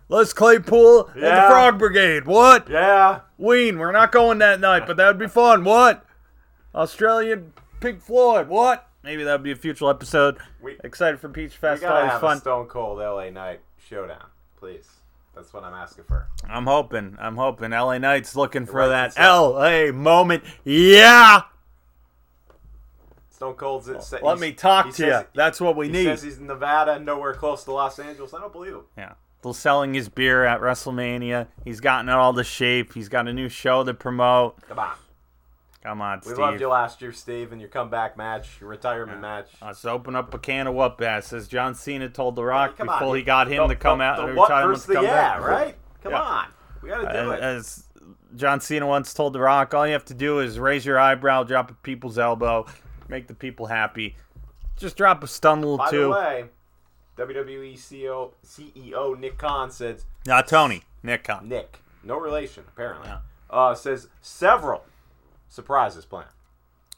[0.09, 2.69] Les Claypool and the Frog Brigade, what?
[2.69, 3.21] yeah.
[3.37, 6.05] Ween, we're not going that night, but that would be fun, what?
[6.75, 8.87] Australian Pink Floyd, what?
[9.03, 10.37] Maybe that would be a future episode.
[10.61, 12.37] We- Excited for Peach We Fest, gotta always have fun.
[12.37, 14.25] a Stone Cold LA Knight showdown,
[14.57, 14.87] please.
[15.37, 16.27] That's what I'm asking for.
[16.49, 17.15] I'm hoping.
[17.19, 17.69] I'm hoping.
[17.71, 19.15] LA Knight's looking for that.
[19.17, 20.43] LA moment.
[20.63, 21.41] Yeah.
[23.29, 23.87] Stone Cold's.
[23.87, 25.19] It, Oh, Let me talk to you.
[25.35, 26.05] That's what we He need.
[26.05, 28.33] says he's in Nevada, nowhere close to Los Angeles.
[28.33, 28.81] I don't believe him.
[28.97, 29.13] yeah.
[29.39, 31.45] Still selling his beer at WrestleMania.
[31.63, 32.95] He's gotten it all the shape.
[32.95, 34.59] He's got a new show to promote.
[34.67, 34.93] Come on.
[35.87, 36.31] Come on, Steve.
[36.31, 36.45] We Steve.
[36.45, 39.47] loved you last year, Steve, and your comeback match, your retirement match.
[39.61, 42.91] Let's open up a can of whoop ass, as John Cena told The Rock before
[42.91, 43.15] on.
[43.15, 44.27] he got him The- to come the- out.
[44.27, 45.41] The what versus the yeah, back.
[45.47, 45.75] right?
[46.03, 46.21] Come Yeah.
[46.21, 46.45] on.
[46.81, 47.39] We gotta do Uh, it.
[47.39, 47.87] As
[48.35, 51.43] John Cena once told The Rock, all you have to do is raise your eyebrow,
[51.43, 52.65] drop a people's elbow,
[53.07, 54.17] make the people happy.
[54.75, 56.09] Just drop a stumble By too.
[56.09, 56.15] By
[57.15, 60.83] the way, WWE CEO, CEO Nick Khan said Not Tony.
[61.01, 61.47] Nick Khan.
[61.47, 63.19] Nick, no relation apparently, Yeah.
[63.49, 64.83] uh, says several
[65.49, 66.29] surprises planned.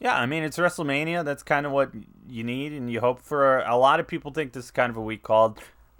[0.00, 1.24] Yeah, I mean it's WrestleMania.
[1.24, 1.90] That's kind of what
[2.28, 3.58] you need, and you hope for.
[3.60, 5.56] A lot of people think this is kind of a weak call.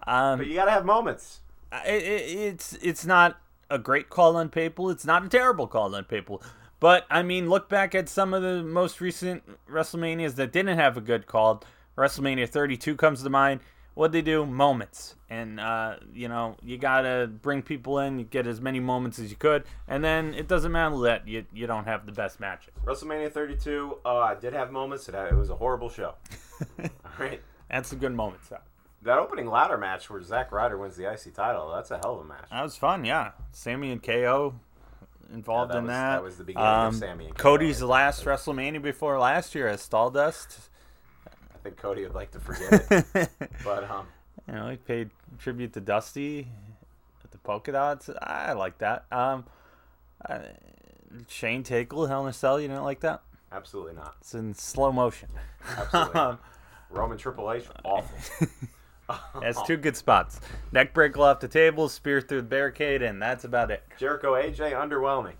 [0.06, 1.40] Um, But you gotta have moments.
[1.86, 4.90] it, it, it's it's not a great call on people.
[4.90, 6.42] It's not a terrible call on people.
[6.80, 10.96] But I mean, look back at some of the most recent WrestleManias that didn't have
[10.96, 11.62] a good call.
[11.98, 13.60] WrestleMania 32 comes to mind.
[13.94, 14.46] What they do?
[14.46, 18.18] Moments, and uh, you know you gotta bring people in.
[18.18, 21.44] You get as many moments as you could, and then it doesn't matter that you
[21.52, 22.72] you don't have the best matches.
[22.84, 25.08] WrestleMania 32, uh, I did have moments.
[25.08, 26.14] It, it was a horrible show.
[26.82, 27.40] All right.
[27.68, 28.48] That's some good moments.
[28.48, 28.58] Though.
[29.02, 32.20] That opening ladder match where Zack Ryder wins the IC title, that's a hell of
[32.20, 32.48] a match.
[32.50, 33.32] That was fun, yeah.
[33.52, 34.54] Sammy and KO
[35.32, 36.10] involved Yeah, that in was- that.
[36.16, 37.42] that was the beginning of Um, Sammy and KO.
[37.42, 40.69] Cody's last WrestleMania before last year as Stardust.
[41.60, 43.28] I think Cody would like to forget it.
[43.64, 44.06] but um,
[44.48, 46.48] you know, he paid tribute to Dusty
[47.22, 48.08] at the polka dots.
[48.22, 49.04] I like that.
[49.12, 49.44] Um,
[50.28, 50.38] uh,
[51.28, 52.60] Shane Taker, Hell in a Cell.
[52.60, 53.22] You didn't like that?
[53.52, 54.14] absolutely not.
[54.20, 55.28] It's in slow motion.
[55.76, 56.38] Absolutely.
[56.90, 58.48] Roman Triple H, awful.
[59.40, 60.40] That's two good spots.
[60.72, 63.82] Neck breaker off the table, spear through the barricade, and that's about it.
[63.98, 65.34] Jericho AJ, underwhelming.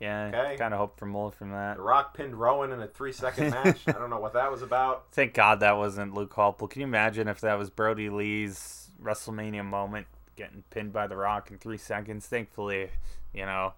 [0.00, 0.56] Yeah, Okay.
[0.56, 1.76] kind of hope for more from that.
[1.76, 3.80] The Rock pinned Rowan in a three second match.
[3.88, 5.06] I don't know what that was about.
[5.10, 6.68] Thank God that wasn't Luke Harper.
[6.68, 10.06] Can you imagine if that was Brodie Lee's WrestleMania moment,
[10.36, 12.26] getting pinned by The Rock in three seconds?
[12.26, 12.90] Thankfully,
[13.34, 13.74] you know,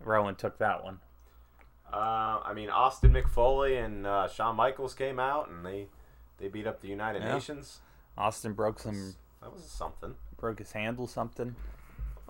[0.00, 1.00] Rowan took that one.
[1.92, 5.88] Uh, I mean, Austin Mick Foley and uh, Shawn Michaels came out and they
[6.38, 7.34] they beat up the United Yeah.
[7.34, 7.80] Nations.
[8.16, 10.14] Austin broke some, That was something.
[10.38, 11.54] broke his handle, something.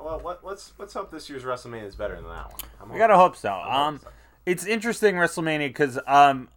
[0.02, 2.60] Well, let, let's let's hope this year's WrestleMania is better than that one.
[2.80, 3.50] I'm We gotta hope so.
[3.50, 4.10] I Um, hope so.
[4.46, 6.48] it's interesting WrestleMania because um,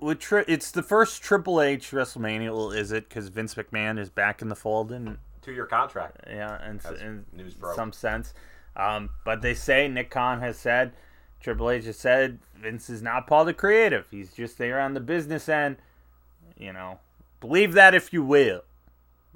[0.00, 2.50] with tri- it's the first Triple H WrestleMania.
[2.54, 3.08] Well, is it?
[3.08, 6.20] Because Vince McMahon is back in the fold and two year contract.
[6.28, 6.80] yeah, and
[7.38, 8.32] in some sense.
[8.76, 10.92] Um, but they say Nick Khan has said,
[11.40, 14.06] Triple H has said, Vince is not Paul the creative.
[14.08, 15.78] He's just there on the business end.
[16.56, 17.00] You know,
[17.40, 18.62] believe that if you will.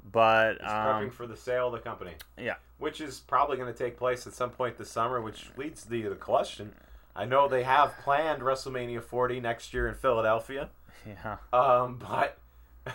[0.09, 3.71] But He's um, prepping for the sale of the company, yeah, which is probably going
[3.71, 5.21] to take place at some point this summer.
[5.21, 6.73] Which leads to the, the question.
[7.15, 10.69] I know they have planned WrestleMania 40 next year in Philadelphia,
[11.07, 11.37] yeah.
[11.53, 12.37] um, but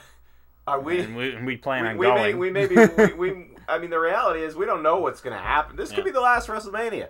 [0.67, 1.01] are we?
[1.01, 2.39] and we, and we plan we, on we may, going.
[2.39, 5.35] we may be, we, we, I mean, the reality is we don't know what's going
[5.35, 5.77] to happen.
[5.77, 7.09] This could be the last WrestleMania.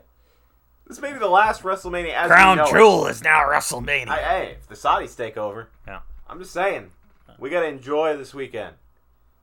[0.87, 2.73] This may be the last WrestleMania as Crown we know it.
[2.73, 4.09] Jewel is now WrestleMania.
[4.09, 6.01] I, hey, if the Saudis take over, yeah.
[6.29, 6.93] I'm just saying,
[7.39, 8.77] we got to enjoy this weekend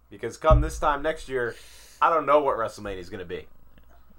[0.10, 1.56] because come this time next year,
[2.06, 3.48] I don't know what WrestleMania is going to be.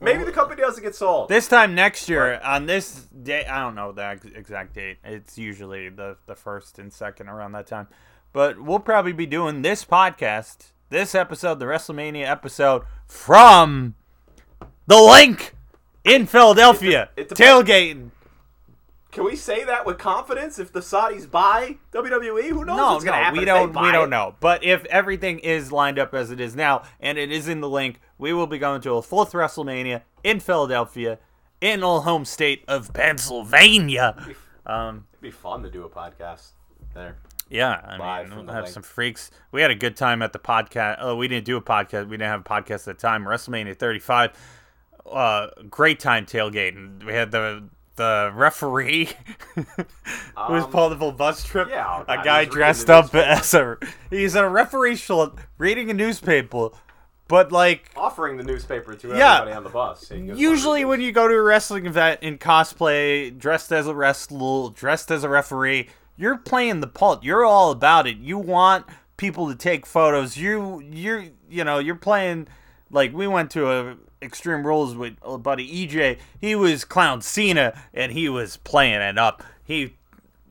[0.00, 1.28] Maybe the company doesn't get sold.
[1.28, 4.98] This time next year, on this day, I don't know the exact date.
[5.04, 7.86] It's usually the, the first and second around that time.
[8.32, 13.94] But we'll probably be doing this podcast, this episode, the WrestleMania episode, from
[14.88, 15.54] the Linc
[16.02, 17.10] in Philadelphia.
[17.16, 18.10] It de- it dep- tailgating.
[19.16, 20.58] Can we say that with confidence?
[20.58, 23.68] If the Saudis buy WWE, who knows no, what's no, happen we don't.
[23.74, 24.10] We don't it?
[24.10, 24.34] know.
[24.40, 27.68] But if everything is lined up as it is now, and it is in the
[27.68, 31.18] Linc, we will be going to a fourth WrestleMania in Philadelphia,
[31.62, 34.14] in our home state of Pennsylvania.
[34.66, 36.50] Um, It'd be fun to do a podcast
[36.92, 37.16] there.
[37.48, 38.74] yeah, I Live mean, we'll have link.
[38.74, 39.30] some freaks.
[39.50, 40.98] We had a good time at the podcast.
[41.00, 42.04] Oh, we didn't do a podcast.
[42.10, 43.24] We didn't have a podcast at the time.
[43.24, 44.32] WrestleMania 35.
[45.10, 47.02] Uh, great time tailgating.
[47.02, 49.10] We had the the referee
[49.54, 49.64] who
[50.52, 51.68] was part of the bus trip.
[51.70, 53.78] yeah, a guy dressed up as a
[54.10, 56.68] he's a referee shirt reading a newspaper,
[57.28, 59.34] but like Offering the newspaper to Yeah.
[59.38, 60.06] everybody on the bus.
[60.06, 63.72] so you can get usually when you go to a wrestling event in cosplay, dressed
[63.72, 67.22] as a wrestler, dressed as a referee, you're playing the part.
[67.24, 68.16] You're all about it.
[68.18, 70.36] You want people to take photos.
[70.36, 72.48] You you're you know you're playing
[72.90, 76.18] like we went to a Extreme Rules with a buddy EJ.
[76.40, 79.42] He was Clown Cena and he was playing it up.
[79.64, 79.96] He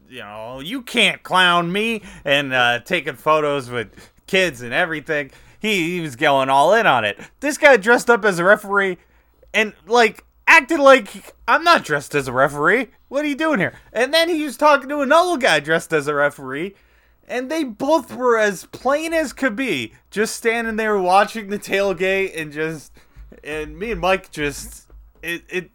[0.10, 5.32] you know, you can't clown me and uh, taking photos with kids and everything.
[5.60, 7.19] He, he was going all in on it.
[7.39, 8.97] This guy dressed up as a referee
[9.54, 12.89] and like acted like I'm not dressed as a referee.
[13.08, 13.73] What are you doing here?
[13.91, 16.75] And then he was talking to another guy dressed as a referee.
[17.28, 22.39] And they both were as plain as could be, just standing there watching the tailgate
[22.39, 22.91] and just
[23.43, 24.88] and me and Mike just
[25.21, 25.71] it it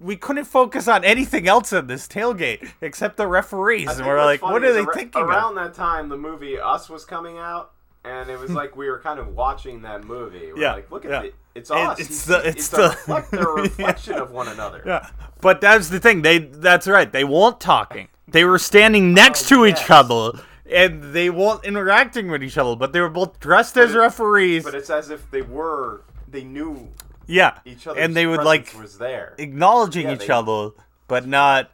[0.00, 3.88] we couldn't focus on anything else in this tailgate except the referees.
[3.96, 5.22] And we're like, what are they ar- thinking?
[5.22, 5.28] of?
[5.28, 7.72] Around that time, the movie Us was coming out,
[8.04, 8.56] and it was hmm.
[8.56, 10.52] like we were kind of watching that movie.
[10.52, 11.22] We're Yeah, like, look at yeah.
[11.22, 11.34] it.
[11.54, 12.00] It's us.
[12.00, 14.82] it's the- it's it's the- a reflect, they're a reflection of one another.
[14.84, 15.08] Yeah,
[15.40, 16.22] but that's the thing.
[16.22, 17.10] They that's right.
[17.10, 18.08] They weren't talking.
[18.28, 19.80] They were standing next Oh, to yes.
[19.84, 20.32] each other,
[20.70, 22.74] and they weren't interacting with each other.
[22.74, 24.64] But they were both dressed as it- referees.
[24.64, 26.02] But it's as if they were,
[26.34, 26.88] they knew
[27.26, 27.98] yeah, each other.
[27.98, 30.70] and they would like was there, acknowledging Yeah, each they- other,
[31.08, 31.70] but not.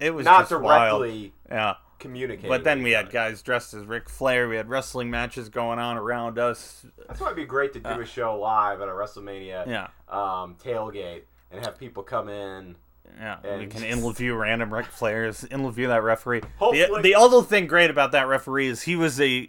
[0.00, 1.00] It was not just wild.
[1.02, 1.74] directly Yeah.
[1.98, 2.48] communicating.
[2.50, 4.46] But then we had guys dressed as Ric Flair.
[4.48, 6.84] We had wrestling matches going on around us.
[7.08, 9.88] That's why it'd be great to do a show live at a WrestleMania Yeah.
[10.08, 12.76] um, tailgate and have people come in.
[13.18, 16.40] Yeah, we And- can interview random Ric Flairs, interview that referee.
[16.40, 19.48] The, Hopefully- the other thing great about that referee is he was a.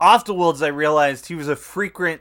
[0.00, 2.20] Afterwards, I realized he was a frequent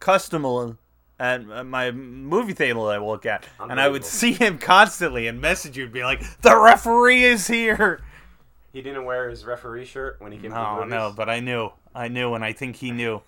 [0.00, 0.76] customer
[1.20, 5.40] at my movie theater that I work at, and I would see him constantly and
[5.40, 8.00] message you and be like, "The referee is here."
[8.72, 10.90] He didn't wear his referee shirt when he came to the No, movies.
[10.90, 13.22] no, but I knew, I knew, and I think he knew.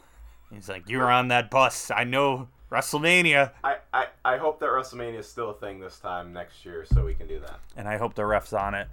[0.52, 1.90] He's like, "You're on that bus.
[1.90, 6.32] I know WrestleMania." I, I, I hope that WrestleMania is still a thing this time
[6.32, 7.58] next year, so we can do that.
[7.76, 8.88] and I hope the ref's on it.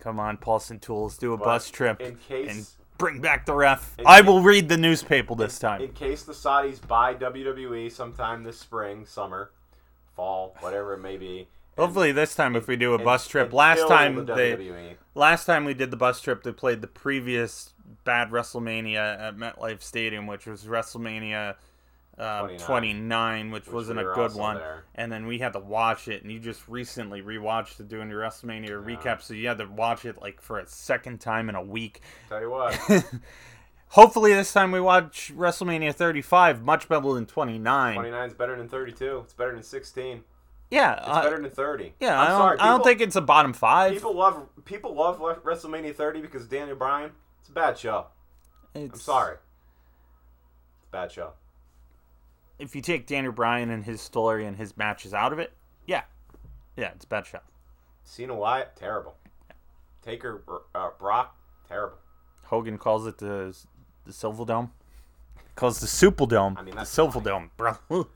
[0.00, 3.94] Come on, Paulson Tools, do a But bus trip in case- bring back the ref.
[3.98, 5.82] in I will read the newspaper this time.
[5.82, 9.50] In case the Saudis buy WWE sometime this spring, summer,
[10.14, 11.48] fall, whatever it may be.
[11.76, 13.52] Hopefully this time if we do a and- bus trip.
[13.52, 17.72] Last time the they last time we did the bus trip they played the previous
[18.04, 21.56] bad WrestleMania at MetLife Stadium, which was WrestleMania
[22.18, 24.56] uh, 29, 29, which, which wasn't we a good one.
[24.56, 24.84] there.
[24.94, 28.20] And then we had to watch it, and you just recently rewatched it doing your
[28.20, 31.62] WrestleMania recap, so you had to watch it like for a second time in a
[31.62, 32.00] week.
[32.28, 32.78] Tell you what,
[33.88, 37.94] Hopefully this time we watch WrestleMania 35, much better than 29.
[37.94, 39.20] 29 is better than 32.
[39.24, 40.24] It's better than 16.
[40.70, 41.94] Yeah, It's uh, better than 30.
[42.00, 42.18] yeah.
[42.20, 42.58] I'm I don't, sorry.
[42.58, 43.92] I don't think it's a bottom five.
[43.92, 47.12] people love people love WrestleMania 30 because Daniel Bryan.
[47.38, 48.06] It's a bad show.
[48.74, 49.36] I'm sorry.
[50.78, 51.34] It's a bad show.
[52.64, 55.52] If you take Daniel Bryan and his story and his matches out of it,
[55.86, 56.02] yeah,
[56.78, 57.40] yeah, it's a bad show.
[58.04, 59.16] Cena Wyatt, terrible.
[60.02, 60.42] Taker,
[60.74, 61.36] uh, Brock,
[61.68, 61.98] terrible.
[62.44, 63.54] Hogan calls it the
[64.06, 64.72] the Silver Dome.
[65.56, 66.56] Calls the Super Dome.
[66.58, 67.20] I mean, the that's Silver.
[67.20, 67.76] Dome, bro.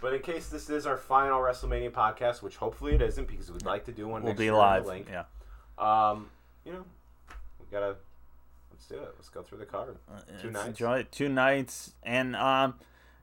[0.00, 3.64] But in case this is our final WrestleMania podcast, which hopefully it isn't because we'd
[3.64, 4.86] like to do one we'll next be the live.
[4.86, 5.08] link.
[5.10, 5.24] Yeah.
[5.76, 6.30] Um,
[6.64, 6.84] you know,
[7.58, 7.96] we gotta
[8.70, 9.12] let's do it.
[9.16, 9.96] Let's go through the card.
[10.40, 10.68] Two Let's nights.
[10.68, 11.10] Enjoy it.
[11.10, 12.74] Two nights, and um,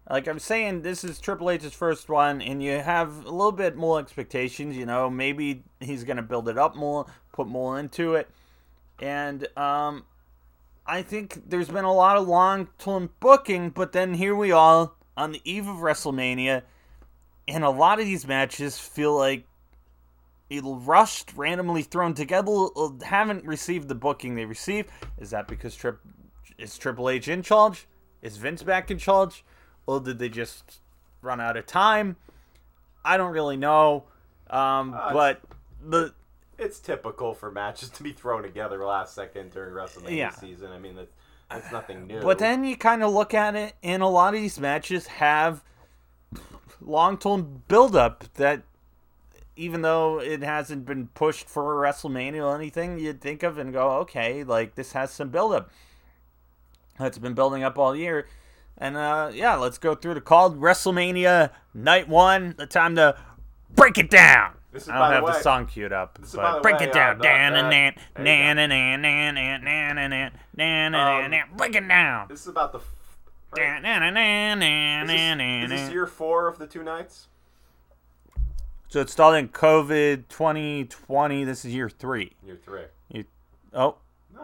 [0.09, 3.75] like I'm saying, this is Triple H's first one, and you have a little bit
[3.75, 4.77] more expectations.
[4.77, 8.29] You know, maybe he's gonna build it up more, put more into it,
[8.99, 10.05] and um,
[10.85, 15.31] I think there's been a lot of long-term booking, but then here we are on
[15.31, 16.61] the eve of WrestleMania,
[17.47, 19.45] and a lot of these matches feel like
[20.63, 22.67] rushed, randomly thrown together,
[23.03, 24.89] haven't received the booking they received.
[25.17, 25.99] Is that because Trip
[26.57, 27.87] is Triple H in charge?
[28.21, 29.43] Is Vince back in charge?
[29.87, 30.79] Or did they just
[31.21, 32.15] run out of time?
[33.03, 34.05] I don't really know.
[34.49, 35.41] Um, Uh, but
[35.81, 36.13] the
[36.57, 40.29] It's typical for matches to be thrown together last second during WrestleMania Yeah.
[40.31, 40.71] season.
[40.71, 41.11] I mean, that's,
[41.49, 42.21] that's nothing new.
[42.21, 45.63] But then you kind of look at it, and a lot of these matches have
[46.81, 48.63] long term build up that
[49.57, 53.91] even though it hasn't been pushed for WrestleMania or anything, you'd think of and go,
[53.99, 55.69] okay, like this has some buildup.
[56.99, 58.27] It's been building up all year.
[58.77, 62.55] And uh, yeah, let's go through the called WrestleMania Night One.
[62.57, 63.17] The time to
[63.73, 64.53] break it down.
[64.73, 66.79] This is, I don't the have way- the song queued up, This but the break
[66.79, 67.19] way, it down.
[67.19, 70.95] uh, Dan the- and uh, nan, nan and nan, nan and nan and nan, nan
[70.95, 71.43] and Um, nan.
[71.55, 72.27] Break it down.
[72.27, 72.79] This is about the.
[72.79, 72.91] f-
[73.55, 77.29] Dan, nan, nan, nan, Is this, is this year four of the two nights?
[78.89, 81.45] So it started in COVID 2020.
[81.45, 82.33] This is year three.
[82.45, 82.83] Year three.
[83.73, 83.95] Oh,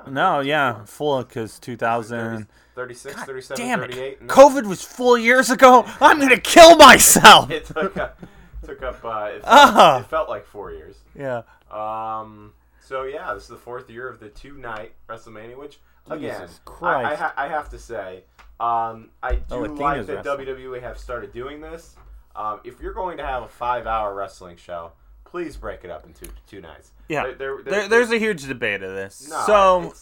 [0.09, 2.47] no, yeah, full because 30, 2000.
[2.75, 3.99] 36, God 37, damn 38.
[4.03, 4.19] it.
[4.19, 5.83] then COVID was four years ago.
[5.99, 7.51] I'm going to kill myself.
[7.51, 8.19] It took, up,
[8.65, 9.03] took up.
[9.03, 9.99] Uh, it, felt, Ah.
[9.99, 10.95] it felt like four years.
[11.15, 11.41] Yeah.
[11.69, 12.53] Um.
[12.79, 16.47] So yeah, this is the fourth year of the two night WrestleMania, which again,
[16.81, 18.23] I, I, ha- I have to say,
[18.59, 20.47] um, I do Oh, like that wrestling.
[20.47, 21.95] WWE have started doing this.
[22.35, 24.91] Um, if you're going to have a five hour wrestling show,
[25.31, 26.91] please break it up into two nights.
[27.07, 27.23] Yeah.
[27.23, 29.27] There- there- There, there- there's a huge debate of this.
[29.29, 29.93] no, so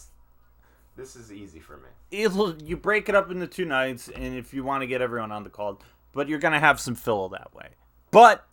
[0.96, 1.88] this is easy for me.
[2.10, 5.32] it'll, you break it up into two nights, and if you want to get everyone
[5.32, 5.80] on the call,
[6.12, 7.68] but you're going to have some fill that way.
[8.10, 8.44] But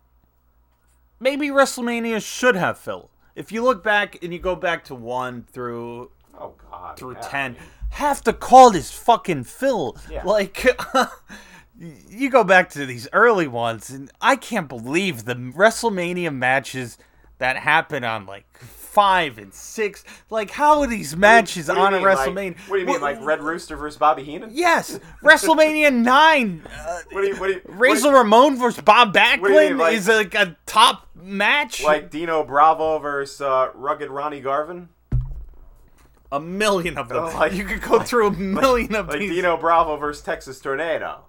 [1.20, 3.10] maybe WrestleMania should have fill.
[3.36, 6.98] If you look back and you go back to one through Oh God.
[6.98, 10.24] through yeah, I 10 mean, half the call is fucking fill Yeah.
[10.24, 10.64] like
[12.10, 16.98] you go back to these early ones and i can't believe the wrestlemania matches
[17.38, 21.98] that happen on like five and six like how are these matches what on a
[21.98, 24.50] mean, like- wrestlemania what do you mean, like Red Rooster versus Bobby Heenan?
[24.54, 27.36] yes wrestlemania 9 uh, What do you?
[27.36, 27.62] What do you?
[27.66, 32.10] what razor you- ramon versus bob backlund mean, like- is like a top match like
[32.10, 34.90] Dino Bravo versus uh, Rugged Ronnie Garvin?
[36.32, 39.30] a million of them Oh, like- you could go through a million of Like these
[39.32, 41.20] Dino Bravo versus Texas Tornado?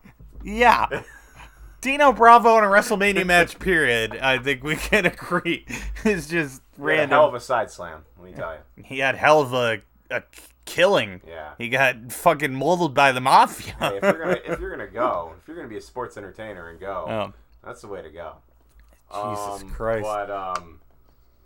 [0.45, 1.03] Yeah.
[1.81, 4.17] Dino Bravo in a WrestleMania match, period.
[4.17, 5.65] I think we can agree.
[6.05, 7.11] Is just He had a random.
[7.11, 8.05] hell of a side slam.
[8.19, 8.83] Let me tell you.
[8.85, 10.23] he had hell of a, a
[10.65, 11.21] killing.
[11.27, 11.51] Yeah.
[11.57, 13.75] He got fucking molded by the mafia.
[13.79, 16.69] Hey, if you're gonna if you're gonna go, if you're gonna be a sports entertainer
[16.69, 17.33] and go, Oh,
[17.65, 18.35] that's the way to go.
[19.13, 20.03] Jesus Um, Christ.
[20.03, 20.81] But um,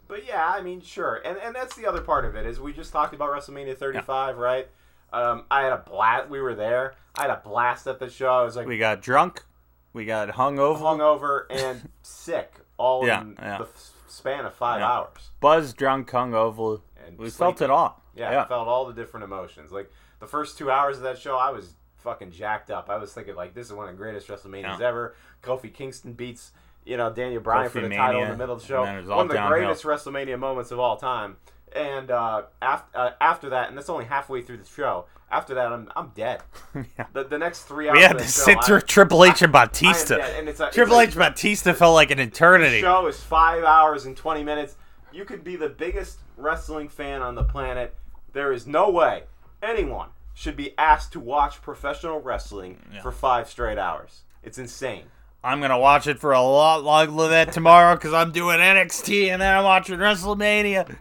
[0.09, 2.73] but yeah, I mean, sure, and and that's the other part of it is we
[2.73, 4.67] just talked about WrestleMania 35, right?
[5.13, 6.31] Um, I had a blast.
[6.31, 6.95] We were there.
[7.17, 8.29] I had a blast at the show.
[8.33, 9.45] I was like we got drunk.
[9.93, 10.79] We got hungover.
[10.81, 13.59] hungover and sick all Yeah, in yeah.
[13.59, 14.91] the f- span of five Yeah.
[14.91, 15.31] hours.
[15.41, 16.81] Buzzed, drunk, hungover.
[17.07, 18.03] And We felt it all.
[18.15, 18.45] Yeah, Yeah.
[18.47, 19.71] Felt all the different emotions.
[19.73, 22.89] Like the first two hours of that show, I was fucking jacked up.
[22.89, 25.15] I was thinking like, this is one of the greatest WrestleManias ever.
[25.43, 26.53] Kofi Kingston beats
[26.85, 28.85] you know Daniel Bryan for the Kofi title in the middle of the show.
[28.85, 31.37] it was all One of the greatest WrestleMania moments of all time.
[31.77, 35.05] And uh, after uh, after that, and that's only halfway through the show.
[35.33, 36.43] After that, I'm I'm dead.
[36.99, 37.07] Yeah.
[37.13, 37.97] The, the next three hours.
[37.97, 40.19] We had to sit through Triple H and I Batista.
[40.19, 40.39] dead.
[40.39, 42.81] And it's a, Triple like- H Batista felt like an the eternity.
[42.81, 44.77] show is five hours and 20 minutes.
[45.13, 47.95] You could be the biggest wrestling fan on the planet.
[48.33, 49.25] There is no way
[49.63, 54.23] anyone should be asked to watch professional wrestling for five straight hours.
[54.43, 55.05] It's insane.
[55.45, 59.29] I'm gonna watch it for a lot longer than that tomorrow because I'm doing NXT
[59.31, 60.97] and then I'm watching WrestleMania.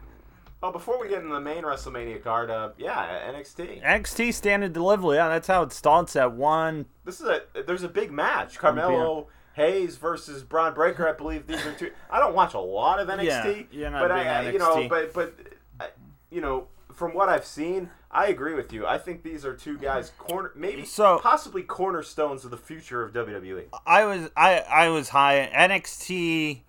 [0.63, 3.84] Oh, before we get into the main WrestleMania card, uh, yeah, NXT.
[3.84, 5.13] NXT Stand and Deliver.
[5.15, 6.86] Yeah, that's how it starts at one.
[7.04, 8.60] This is a there's a big match.
[8.60, 11.08] Carmelo Hayes versus Bron Breakker.
[11.08, 11.91] I believe these are two.
[12.12, 15.34] I don't watch a lot of NXT, Yeah, but I, I- you know, but but
[15.80, 15.88] uh,
[16.30, 18.86] you know, from what I've seen, I agree with you.
[18.86, 23.13] I think these are two guys corner, maybe So- possibly cornerstones of the future of.
[23.13, 23.63] WWE.
[23.88, 26.62] I was I I was high NXT.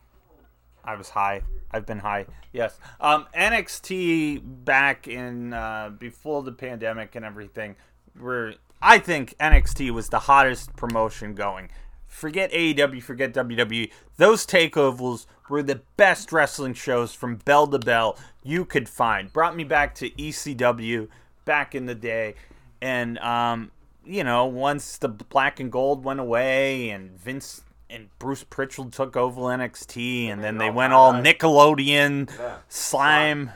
[0.84, 1.42] I was high.
[1.70, 2.26] I've been high.
[2.52, 2.78] Yes.
[3.00, 7.76] Um, NXT back in uh, before the pandemic and everything.
[8.18, 11.70] Were I think NXT was the hottest promotion going.
[12.08, 13.90] Forget AEW, forget WWE.
[14.16, 19.32] Those takeovers were the best wrestling shows from bell to bell you could find.
[19.32, 21.08] Brought me back to ECW
[21.44, 22.34] back in the day,
[22.82, 23.70] and um,
[24.04, 27.62] you know, once the black and gold went away and Vince
[27.92, 31.22] and Bruce Pritchard took over NXT, and then they went all right.
[31.24, 32.56] Nickelodeon Yeah.
[32.68, 33.50] slime,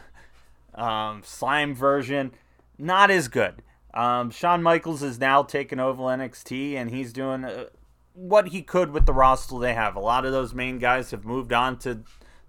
[0.75, 2.33] um, slime version,
[2.79, 3.63] not as good.
[3.95, 7.65] Um, Shawn Michaels is now taking over NXT, and he's doing uh,
[8.13, 9.97] what he could with the roster they have.
[9.97, 12.01] A lot of those main guys have moved on to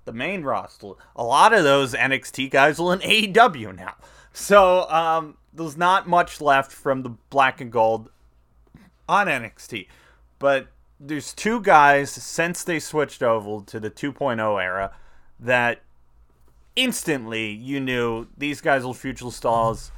[0.05, 0.91] the main roster.
[1.15, 3.95] A lot of those NXT guys are in AEW now.
[4.33, 8.09] So um, there's not much left from the black and gold
[9.09, 9.87] on NXT.
[10.39, 10.67] But
[10.99, 14.91] there's two guys since they switched over to the 2.0 era
[15.39, 15.81] that
[16.75, 19.91] instantly you knew these guys were future stars,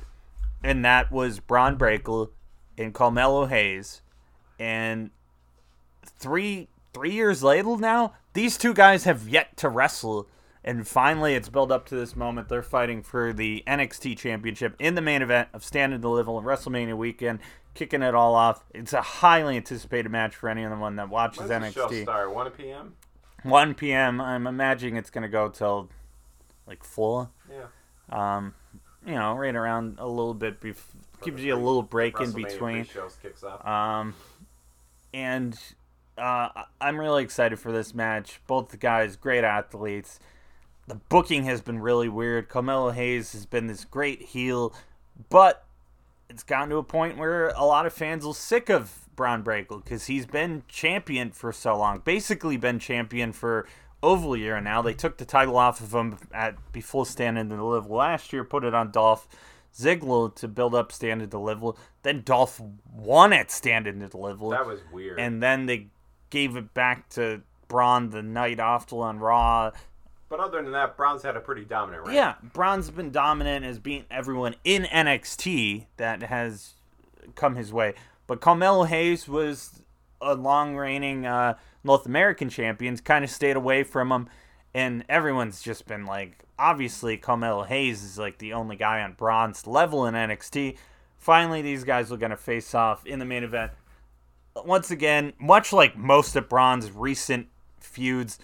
[0.63, 2.25] and that was Bron Breakker
[2.77, 4.01] and Carmelo Hayes,
[4.57, 5.11] and
[6.05, 10.27] three three years later now, these two guys have yet to wrestle.
[10.63, 12.49] And finally, it's built up to this moment.
[12.49, 16.97] They're fighting for the NXT Championship in the main event of Stand and Deliver WrestleMania
[16.97, 17.39] weekend,
[17.73, 18.63] kicking it all off.
[18.73, 22.03] It's a highly anticipated match for anyone that watches When's the show NXT.
[22.03, 22.33] start?
[22.33, 22.93] 1 p.m.
[23.43, 24.19] 1 p.m.
[24.21, 25.89] I'm imagining it's going to go till
[26.67, 27.29] like 4.
[27.49, 27.65] Yeah.
[28.11, 28.53] Um,
[29.05, 30.59] you know, right around a little bit.
[30.59, 30.75] Bef-
[31.21, 32.85] gives you a little break in between.
[32.85, 33.65] pre-shows kicks off.
[33.65, 34.15] Um,
[35.13, 35.57] and
[36.17, 36.49] uh,
[36.79, 38.41] I'm really excited for this match.
[38.47, 40.19] Both the guys, great athletes.
[40.87, 42.49] The booking has been really weird.
[42.49, 44.73] Carmelo Hayes has been this great heel,
[45.29, 45.65] but
[46.29, 49.77] it's gotten to a point where a lot of fans are sick of Bron Breakker
[49.77, 51.99] because he's been champion for so long.
[51.99, 53.67] Basically, been champion for
[54.01, 54.81] over a year and now.
[54.81, 58.63] They took the title off of him at before Stand and Deliver last year, put
[58.63, 59.27] it on Dolph
[59.75, 61.71] Ziggler to build up Stand and Deliver.
[62.03, 62.61] Then Dolph
[62.93, 65.19] won at Stand and Deliver that was weird.
[65.19, 65.87] and then they
[66.29, 69.71] gave it back to Bron the night after on Raw.
[70.29, 72.15] But other than that, Bron's had a pretty dominant reign.
[72.15, 76.75] Yeah, Bron's been dominant, has beaten everyone in NXT that has
[77.35, 77.95] come his way.
[78.27, 79.81] But Carmelo Hayes was
[80.21, 84.29] a long reigning uh, North American champion, kind of stayed away from him.
[84.73, 89.65] And everyone's just been like, obviously, Carmelo Hayes is like the only guy on Bron's
[89.65, 90.77] level in NXT.
[91.17, 93.71] Finally, these guys are going to face off in the main event.
[94.63, 97.47] Once again, much like most of Bron's recent
[97.79, 98.37] feuds,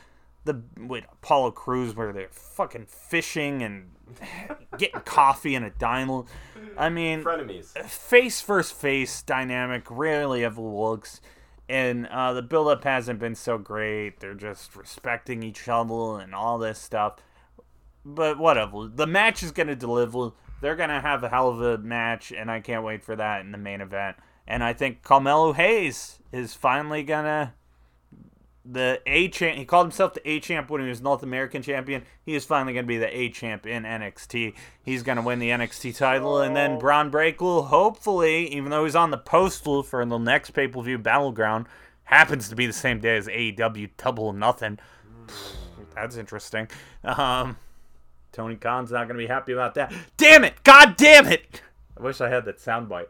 [0.46, 3.92] the with Apollo Crews where they're fucking fishing and
[4.78, 6.24] getting coffee in a diner.
[6.78, 7.78] I mean, Frenemies.
[7.78, 11.22] face first face dynamic rarely ever works.
[11.68, 14.20] And uh, the build-up hasn't been so great.
[14.20, 17.16] They're just respecting each other and all this stuff.
[18.06, 18.88] But whatever.
[18.88, 20.32] The match is going to deliver.
[20.62, 23.42] They're going to have a hell of a match, and I can't wait for that
[23.42, 24.18] in the main event.
[24.48, 27.54] And I think Carmelo Hayes is finally going to
[28.66, 29.58] the A champ.
[29.58, 32.04] He called himself the A champ when he was North American champion.
[32.26, 34.54] He is finally going to be the A champ in NXT.
[34.84, 38.96] He's going to win the NXT title, and then Bron Breakker, hopefully, even though he's
[38.96, 41.68] on the postal for the next pay per view battleground,
[42.06, 44.80] happens to be the same day as AEW Double Nothing.
[45.94, 46.68] That's interesting.
[47.04, 47.58] Um,
[48.32, 49.94] Tony Khan's not going to be happy about that.
[50.18, 50.56] Damn it!
[50.64, 51.62] God damn it!
[51.98, 53.08] I wish I had that soundbite.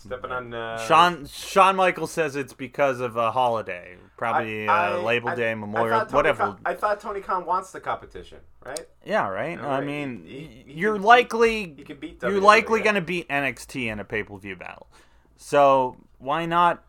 [0.00, 0.54] Stepping on.
[0.54, 5.28] Uh, Sean Shawn Michaels says it's because of a holiday, probably I- uh, I- Label
[5.28, 6.44] I- Day, Memorial, whatever.
[6.44, 8.86] Khan- I thought Tony Khan wants the competition, right?
[9.04, 9.60] yeah, right.
[9.60, 12.22] No, I mean, He- he you're likely He can beat.
[12.22, 14.88] you're likely going to beat NXT in a pay per view battle,
[15.36, 16.82] so why not?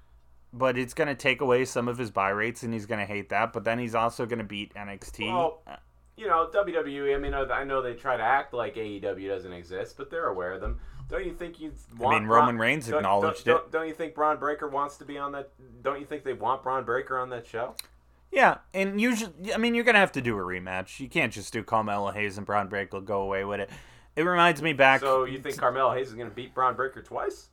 [0.54, 3.06] But it's going to take away some of his buy rates, and he's going to
[3.06, 3.54] hate that.
[3.54, 5.28] But then he's also going to beat NXT.
[5.32, 5.64] Well,
[6.18, 7.16] you know, WWE.
[7.16, 10.52] I mean, I know they try to act like AEW doesn't exist, but they're aware
[10.54, 10.80] of them.
[11.12, 12.16] Don't you think you want?
[12.16, 13.72] I mean, Roman Braun- Reigns don't- acknowledged don't, it.
[13.72, 15.52] Don't, you think Bron Breakker wants to be on that?
[15.84, 17.76] Don't you think they want Bron Breakker on that show?
[18.32, 21.02] Yeah, and usually, I mean, you're gonna have to do a rematch.
[21.02, 23.70] You can't just do Carmelo Hayes and Bron Breakker go away with it.
[24.16, 25.02] It reminds me back.
[25.02, 27.48] So you think Carmelo Hayes is going to beat Bron Breakker twice?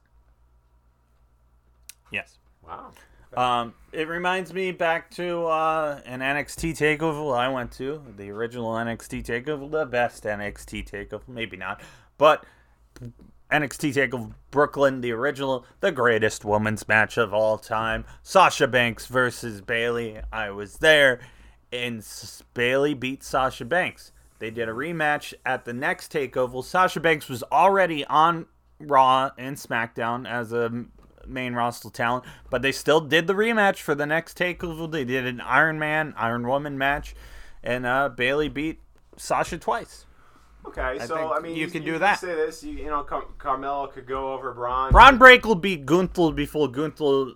[2.11, 2.39] yes.
[2.67, 2.91] Wow.
[3.37, 8.73] Um, it reminds me back to uh, an NXT takeover I went to, the original
[8.73, 11.83] NXT takeover, the best NXT takeover, maybe not,
[12.17, 12.45] but
[13.51, 19.61] NXT takeover Brooklyn, the original, the greatest women's match of all time, Sasha Banks versus
[19.61, 20.21] Bayley.
[20.33, 21.21] I was there,
[21.73, 22.07] and
[22.55, 24.13] Bayley beat Sasha Banks.
[24.39, 26.63] They did a rematch at the next takeover.
[26.65, 28.47] Sasha Banks was already on
[28.79, 30.85] Raw and SmackDown as a
[31.27, 34.91] main roster talent, but they still did the rematch for the next takeover.
[34.91, 37.15] They did an Iron Man, Iron Woman match,
[37.63, 38.81] and uh, Bayley beat
[39.17, 40.07] Sasha twice.
[40.67, 42.19] Okay, so think I mean, you can do that.
[42.21, 44.93] Say this, you, you know, Car- Carmelo could go over Bron.
[44.93, 47.33] Bron Breakker beat Gunther before Gunther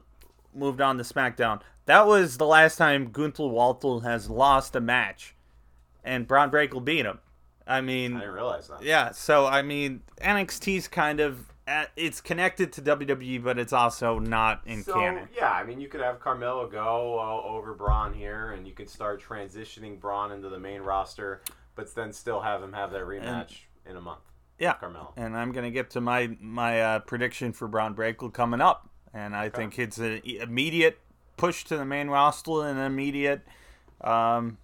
[0.54, 1.60] moved on to SmackDown.
[1.86, 5.34] That was the last time Gunther Walter has lost a match,
[6.04, 7.20] and Bron Breakker beat him.
[7.66, 8.82] I mean, I didn't realize that.
[8.82, 9.12] yeah.
[9.12, 14.62] So I mean, NXT's kind of at, it's connected to WWE, but it's also not
[14.66, 15.28] in So canon.
[15.34, 18.90] yeah, I mean, you could have Carmelo go uh, over Bron here, and you could
[18.90, 21.40] start transitioning Bron into the main roster,
[21.74, 24.20] but then still have him have that rematch in a month.
[24.58, 25.12] Yeah, Carmelo.
[25.16, 29.34] and I'm gonna get to my my uh, prediction for Bron Breakker coming up, and
[29.34, 30.98] I think it's an immediate
[31.36, 33.42] push to the main roster and an immediate.
[34.00, 34.58] Um,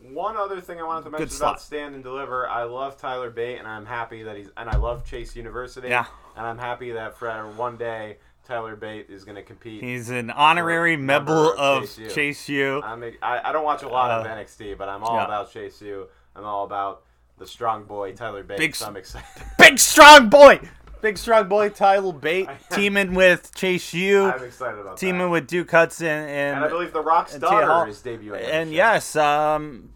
[0.00, 1.60] One other thing I wanted to mention about.
[1.60, 5.04] Stand and Deliver, I love Tyler Bate, and I'm happy that he's, and I love
[5.04, 6.06] Chase University, Yeah.
[6.36, 9.82] and I'm happy that for one day Tyler Bate is going to compete.
[9.82, 12.08] He's an honorary member of of Chase U.
[12.10, 12.82] Chase U.
[12.82, 15.24] I'm, a- I, I don't watch a lot of Uh, NXT, but I'm all yeah.
[15.24, 16.06] about Chase U.
[16.38, 17.02] I'm all about
[17.38, 18.58] the strong boy Tyler Bate.
[18.58, 19.26] Big so I'm excited.
[19.58, 20.60] Big strong boy.
[21.02, 25.00] Big strong boy Tyler Bate teaming with Chase U, I'm excited about that.
[25.00, 25.28] teaming that.
[25.28, 28.42] with Duke Hudson, and and I believe The Rock's daughter is debuting.
[28.48, 29.90] and yes, um,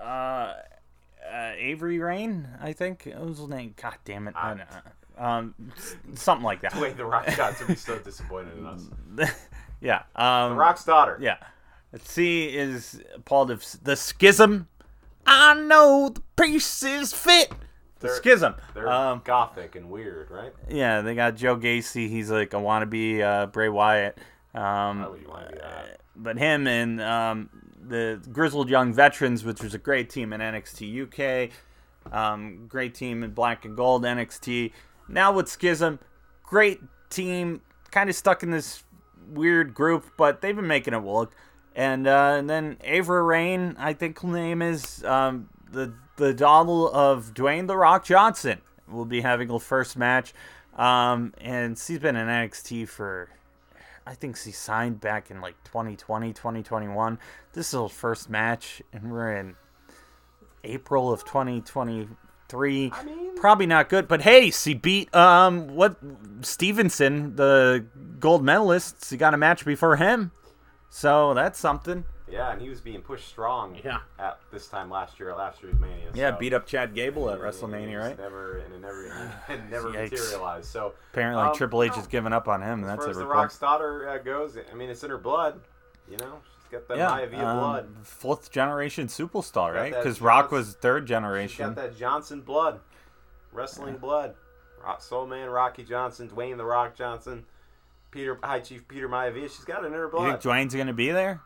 [0.00, 0.54] uh, uh,
[1.56, 3.74] Avery Rain, I think what was his name.
[3.80, 4.56] God damn it, I
[5.18, 5.54] um,
[6.14, 6.74] something like that.
[6.76, 8.82] Wait, The Rock got to be so disappointed in us.
[9.80, 11.18] yeah, um, The Rock's daughter.
[11.20, 11.36] yeah.
[12.04, 14.68] C is part of the schism.
[15.26, 17.50] I know the pieces fit.
[18.00, 18.54] The They're- schism.
[18.74, 20.52] They're Um, gothic and weird, right?
[20.68, 22.08] yeah, they got Joe Gacy.
[22.08, 24.18] He's like a wannabe uh, Bray Wyatt.
[24.52, 26.00] Why Um, would you want to do that?
[26.16, 27.48] but him and um,
[27.80, 31.50] the Grizzled Young Veterans, which was a great team in NXT UK,
[32.12, 34.72] um, great team in Black and Gold NXT.
[35.08, 35.98] Now with Schism,
[36.42, 37.60] great team,
[37.90, 38.82] kind of stuck in this
[39.28, 41.32] weird group, but they've been making it work.
[41.74, 46.94] And, uh, and then Ava Raine, I think her name is um, the the daughter
[46.94, 50.34] of Dwayne the Rock Johnson, will be having her first match.
[50.76, 53.30] Um, and she's been in NXT for
[54.06, 57.18] I think she signed back in like 2020, 2021.
[57.54, 59.54] This is her first match, and we're in
[60.64, 62.90] April of 2023.
[62.92, 65.96] I mean- Probably not good, but hey, she beat um what
[66.42, 67.84] Steveson, the
[68.20, 69.06] gold medalist.
[69.08, 70.30] She got a match before him,
[70.94, 72.04] so that's something.
[72.30, 73.78] Yeah, and he was being pushed strong.
[73.82, 74.00] Yeah.
[74.18, 76.10] At this time last year, at last year's Mania.
[76.14, 78.18] Yeah, so- beat up Chad Gable at WrestleMania, right?
[78.18, 79.04] Never and it never
[79.48, 80.10] it never Yikes.
[80.12, 80.66] materialized.
[80.66, 82.80] So Apparently, um, Triple H no, has given up on him.
[82.80, 83.26] As That's far a as the.
[83.26, 85.60] Rock's daughter uh, goes, I mean, it's in her blood.
[86.10, 87.88] You know, she's got that yeah, Maivia um, blood.
[88.02, 89.94] fourth generation superstar, right?
[89.94, 91.66] Because Rock was third She's generation.
[91.66, 92.80] got that Johnson blood,
[93.50, 94.34] wrestling blood.
[94.84, 97.44] Rock, Soul Man, Rocky Johnson, Dwayne the Rock Johnson,
[98.12, 99.42] Peter High Chief Peter Maivia.
[99.44, 100.40] She's got it in her You blood.
[100.42, 101.40] think Dwayne's gonna be there?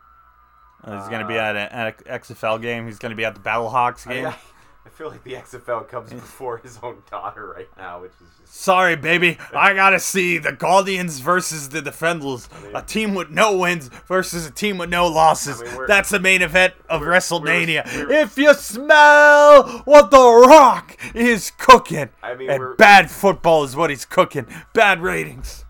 [0.85, 2.85] He's gonna be Uh, at an XFL game.
[2.85, 4.27] He's gonna be at the Battle Hawks game.
[4.27, 4.35] I,
[4.85, 8.55] I feel like the XFL comes before his own daughter right now, which is just
[8.55, 9.37] Sorry, baby.
[9.53, 12.47] I gotta see the Guardians versus the Defenders.
[12.63, 15.61] mean- A team with no wins versus a team with no losses.
[15.61, 17.85] I mean, That's the main event of WrestleMania.
[17.85, 23.63] we're- we're- if you smell what The Rock is cooking, I mean, and bad football
[23.65, 24.45] is what he's cooking.
[24.73, 25.65] Bad ratings.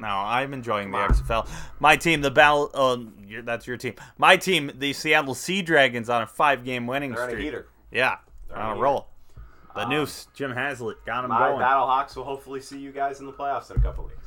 [0.00, 1.10] No, I'm enjoying the on.
[1.10, 1.48] XFL.
[1.80, 2.70] My team, the Battle.
[2.74, 3.94] Uh, your, that's your team.
[4.18, 7.44] My team, the Seattle Sea Dragons, on a five-game winning they're on a streak.
[7.44, 7.66] heater.
[7.90, 8.18] Yeah,
[8.48, 8.82] They're on a heater.
[8.82, 9.08] roll.
[9.74, 11.60] The Um, noose, Jim Haslett, got him My going.
[11.60, 14.24] Battlehawks will hopefully see you guys in the playoffs in a couple weeks.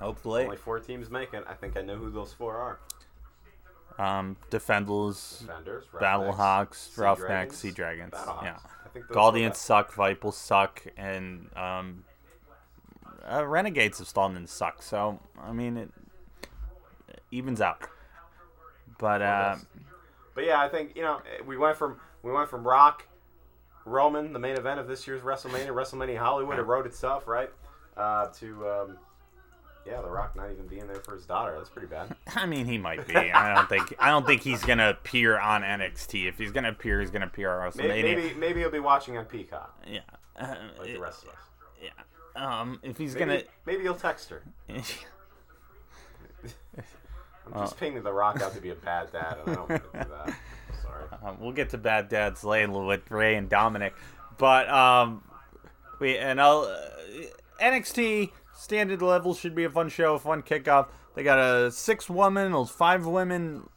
[0.00, 1.44] Hopefully, Only four teams make it.
[1.48, 2.78] I think I know who those four are.
[3.98, 8.14] um, Defenders, Defenders, Battlehawks, Sea Roughnecks, Dragons, Sea Dragons.
[8.42, 12.04] Yeah, I think those Guardians suck, Vipers suck, and um,
[13.30, 14.82] uh, Renegades have started to suck.
[14.82, 15.90] So I mean, it,
[17.08, 17.82] it evens out.
[18.98, 19.56] But uh,
[20.34, 23.06] But yeah, I think you know we went from we went from Rock,
[23.84, 26.58] Roman, the main event of this year's WrestleMania, WrestleMania Hollywood.
[26.58, 27.50] It wrote itself, right?
[27.96, 28.98] Uh, to um,
[29.86, 31.54] yeah, The Rock not even being there for his daughter.
[31.56, 32.14] That's pretty bad.
[32.36, 33.16] I mean, he might be.
[33.16, 33.94] I don't think.
[33.98, 36.28] I don't think he's gonna appear on NXT.
[36.28, 37.88] If he's gonna appear, he's gonna appear on WrestleMania.
[37.88, 40.00] Maybe maybe, maybe he'll be watching on Peacock Yeah.
[40.36, 41.36] Uh, like the rest of us.
[41.82, 41.90] yeah.
[42.38, 44.42] Um, if he's Maybe, gonna, maybe he'll text her.
[47.52, 49.82] I'm just painting The Rock out to be a bad dad, and I don't want
[49.92, 50.34] to do that.
[50.82, 51.04] Sorry.
[51.22, 53.94] Um, we'll get to Bad Dads later with Ray and Dominic,
[54.36, 55.24] but um,
[55.98, 60.42] we and I'll uh, NXT Stand and Deliver should be a fun show, a fun
[60.42, 60.88] kickoff.
[61.14, 63.68] They got a six woman, five women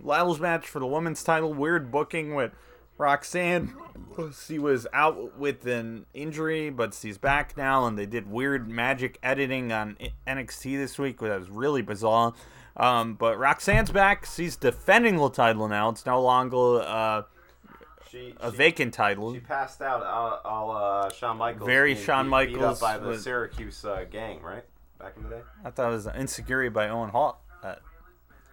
[0.00, 1.52] ladders match for the women's title.
[1.52, 2.52] Weird booking with
[2.98, 3.74] Roxanne.
[4.46, 9.18] She was out with an injury, but she's back now, and they did weird magic
[9.22, 9.96] editing on
[10.26, 12.34] NXT this week, which was really bizarre.
[12.76, 14.26] Um, but Roxanne's back.
[14.26, 15.88] She's defending the title now.
[15.90, 17.22] It's no longer uh,
[18.10, 19.32] She, a she- vacant title.
[19.34, 21.66] She passed out all, all uh, Shawn Michaels.
[21.66, 24.64] Very Shawn Michaels by the was- Syracuse uh, gang, right?
[24.98, 25.40] Back in the day.
[25.64, 27.36] I thought it was Insecurity by Owen Hart.
[27.62, 27.74] Uh,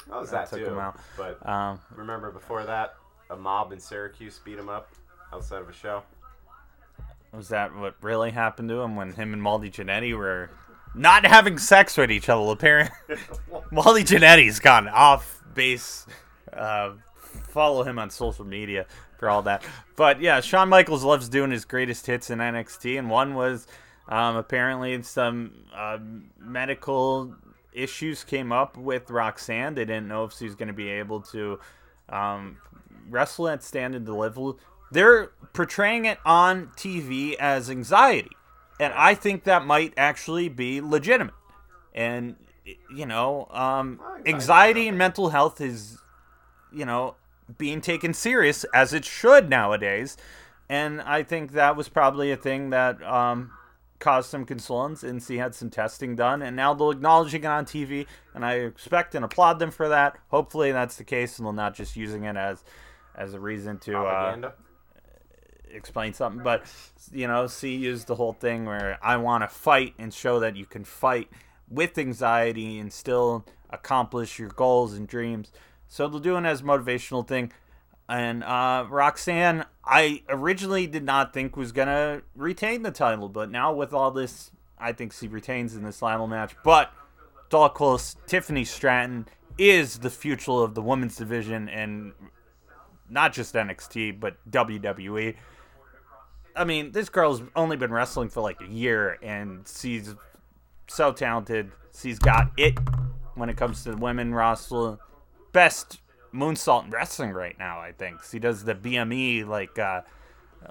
[0.10, 0.74] That was That that, took too.
[0.74, 1.00] him out.
[1.18, 2.96] But um, remember before that,
[3.30, 4.90] a mob in Syracuse beat him up
[5.34, 6.04] outside of a show.
[7.34, 10.50] was that what really happened to him when him and Marty Jannetty were
[10.94, 12.52] not having sex with each other?
[12.52, 12.96] Apparently,
[13.72, 16.06] Marty Jannetty's gone off base.
[16.54, 16.94] Uh,
[17.50, 18.86] follow him on social media
[19.18, 19.64] for all that.
[19.96, 23.68] But yeah, Shawn Michaels loves doing his greatest hits in NXT, and one was
[24.08, 25.98] um, apparently some uh,
[26.40, 27.36] medical
[27.74, 29.76] issues came up with Roxanne.
[29.76, 31.60] They didn't know if she was going to be able to
[32.10, 32.58] um,
[33.10, 34.54] wrestle at stand and deliver.
[34.92, 38.36] They're portraying it on TV as anxiety,
[38.80, 41.34] and I think that might actually be legitimate.
[41.94, 42.36] And
[42.90, 46.00] you know, um, anxiety anxiety and mental health is,
[46.74, 47.16] you know,
[47.58, 50.18] being taken serious as it should nowadays.
[50.68, 53.52] And I think that was probably a thing that um,
[54.00, 57.66] caused some concerns, and she had some testing done, and now they're acknowledging it on
[57.66, 60.18] TV, and I expect and applaud them for that.
[60.30, 62.64] Hopefully, that's the case, and they're not just using it as
[63.18, 64.52] as a reason to uh,
[65.72, 66.44] explain something.
[66.44, 66.64] But
[67.12, 70.56] you know, C used the whole thing where I want to fight and show that
[70.56, 71.30] you can fight
[71.70, 75.52] with anxiety and still accomplish your goals and dreams.
[75.88, 77.52] So they're doing it as a motivational thing.
[78.08, 83.74] And uh, Roxanne, I originally did not think was gonna retain the title, but now
[83.74, 86.56] with all this, I think she retains in this final match.
[86.64, 86.92] But
[87.46, 88.16] it's all close.
[88.28, 92.14] Tiffany Stratton is the future of the women's division and
[93.10, 95.36] not just NXT but WWE.
[96.56, 100.16] I mean, this girl's only been wrestling for like a year, and she's
[100.88, 101.72] so talented.
[101.98, 102.78] She's got it
[103.36, 104.98] when it comes to the women roster.
[105.52, 106.00] Best
[106.34, 108.24] moonsault in wrestling right now, I think.
[108.24, 110.02] She does the BME like uh,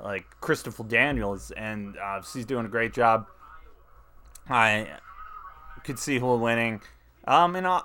[0.03, 3.27] like Christopher Daniels, and uh, she's doing a great job.
[4.49, 4.89] I
[5.85, 6.83] could see her winning.
[7.27, 7.83] Um, and uh,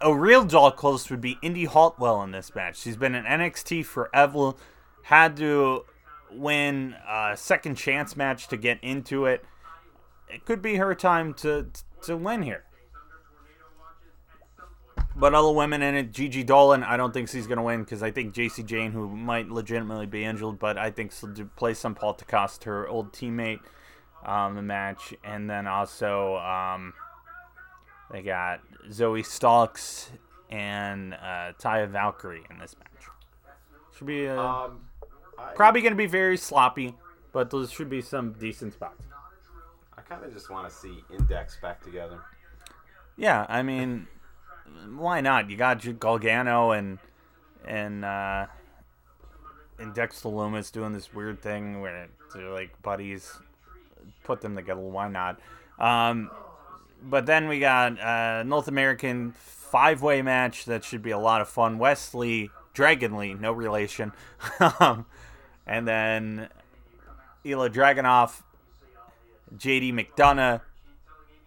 [0.00, 2.78] a real doll close would be Indy Hartwell in this match.
[2.78, 4.54] She's been in NXT forever.
[5.04, 5.84] Had to
[6.30, 9.44] win a second chance match to get into it.
[10.28, 11.66] It could be her time to
[12.02, 12.64] to win here.
[15.14, 18.02] But other women in it, Gigi Dolan, I don't think she's going to win because
[18.02, 21.94] I think Jacy Jayne, who might legitimately be injured, but I think she'll play some
[21.94, 23.60] part to cost her old teammate
[24.24, 25.12] um, the match.
[25.22, 26.94] And then also, um,
[28.10, 28.60] they got
[28.90, 30.10] Zoe Starks
[30.50, 33.08] and uh, Taya Valkyrie in this match.
[33.96, 34.80] Should be uh, Um,
[35.38, 36.94] I, probably going to be very sloppy,
[37.32, 39.02] but there should be some decent spots.
[39.96, 42.20] I kind of just want to see Index back together.
[43.16, 44.08] Yeah, I mean,
[44.94, 45.50] why not?
[45.50, 46.98] You got Gargano and
[47.66, 48.46] and uh,
[49.78, 53.32] and Dexter Lumis doing this weird thing where they're like buddies.
[54.24, 54.80] Put them together.
[54.80, 55.40] Why not?
[55.78, 56.30] Um,
[57.02, 61.40] but then we got uh, North American five way match that should be a lot
[61.40, 61.78] of fun.
[61.78, 64.12] Wesley Dragon Lee, no relation,
[64.60, 65.06] Um,
[65.66, 66.48] and then
[67.44, 68.42] Ilja Dragunov,
[69.56, 70.60] JD McDonagh,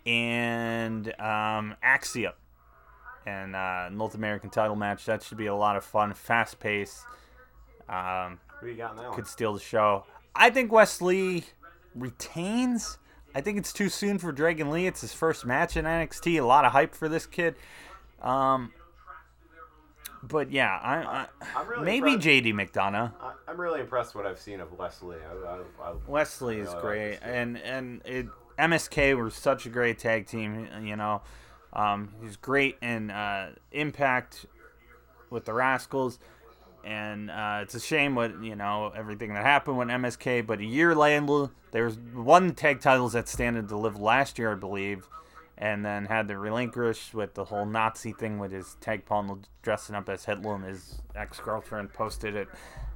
[0.06, 2.34] and um, Axia
[3.26, 5.06] and uh, North American title match.
[5.06, 7.04] That should be a lot of fun, fast pace.
[7.90, 9.16] Um, Who you got in that one?
[9.16, 10.06] could steal the show.
[10.36, 11.46] I think Wesley
[11.96, 12.98] retains.
[13.36, 14.88] I think it's too soon for Dragon Lee.
[14.88, 16.40] It's his first match in NXT.
[16.42, 17.56] A lot of hype for this kid.
[18.22, 18.72] Um,
[20.24, 23.12] but yeah, I, I, I'm really maybe impressed- JD McDonagh.
[23.22, 25.18] I, I'm really impressed what I've seen of Wesley.
[25.18, 28.28] I, I, I, Wesley is really great, and and it
[28.58, 30.68] MSK were such a great tag team.
[30.82, 31.22] You know,
[31.74, 34.46] um, he's great in uh, Impact
[35.30, 36.20] with the Rascals,
[36.86, 40.46] and uh, it's a shame what you know everything that happened with MSK.
[40.46, 44.56] But a year later, there's one tag titles that stand to deliver last year, I
[44.56, 45.08] believe,
[45.58, 49.96] and then had to relinquish with the whole Nazi thing with his tag partner dressing
[49.96, 52.48] up as Hitler and his ex girlfriend posted it.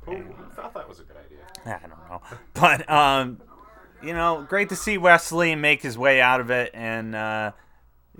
[0.03, 1.39] Who, who thought that was a good idea?
[1.65, 2.21] I don't know.
[2.53, 3.41] But um,
[4.03, 7.51] you know, great to see Wesley make his way out of it and uh,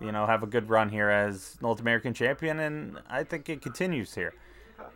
[0.01, 3.61] you know have a good run here as North American champion, and I think it
[3.61, 4.34] continues here.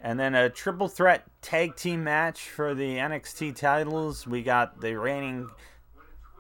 [0.02, 4.28] And then a triple threat tag team match for the NXT titles.
[4.28, 5.50] We got the reigning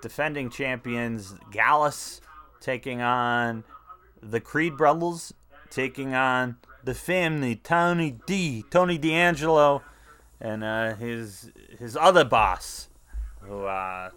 [0.02, 2.20] defending champions Gallus
[2.60, 3.64] taking on
[4.22, 5.34] the Creed brothers,
[5.70, 9.82] taking on the family Tony D, Tony D'Angelo,
[10.40, 12.90] and uh, his his other boss,
[13.42, 14.10] who uh,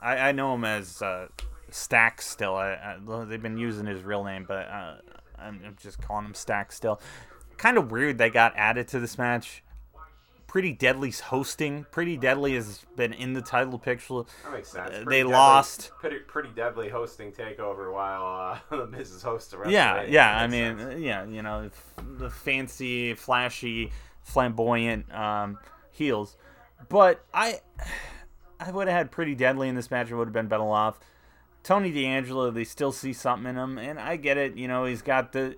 [0.00, 1.28] I, I know him as uh,
[1.70, 2.56] Stack still.
[2.56, 4.96] I, I, they've been using his real name, but uh,
[5.38, 7.00] I'm I'm just calling him Stack still.
[7.58, 9.62] Kind of weird they got added to this match.
[10.46, 11.84] Pretty Deadly's hosting.
[11.90, 14.22] Pretty Deadly has been in the title picture.
[14.44, 14.88] That makes sense.
[14.88, 15.90] Uh, Pretty they deadly- lost.
[16.00, 20.38] Pretty, pretty deadly hosting takeover while uh, the Miz is host of Yeah, yeah.
[20.38, 21.00] I mean, sense.
[21.00, 21.26] yeah.
[21.26, 21.68] You know,
[22.16, 23.92] the fancy, flashy,
[24.22, 25.58] flamboyant um,
[25.90, 26.38] heels.
[26.88, 27.60] But I,
[28.60, 30.10] I would have had pretty deadly in this match.
[30.10, 30.98] It would have been better off.
[31.62, 34.56] Tony D'Angelo, they still see something in him, and I get it.
[34.56, 35.56] You know, he's got the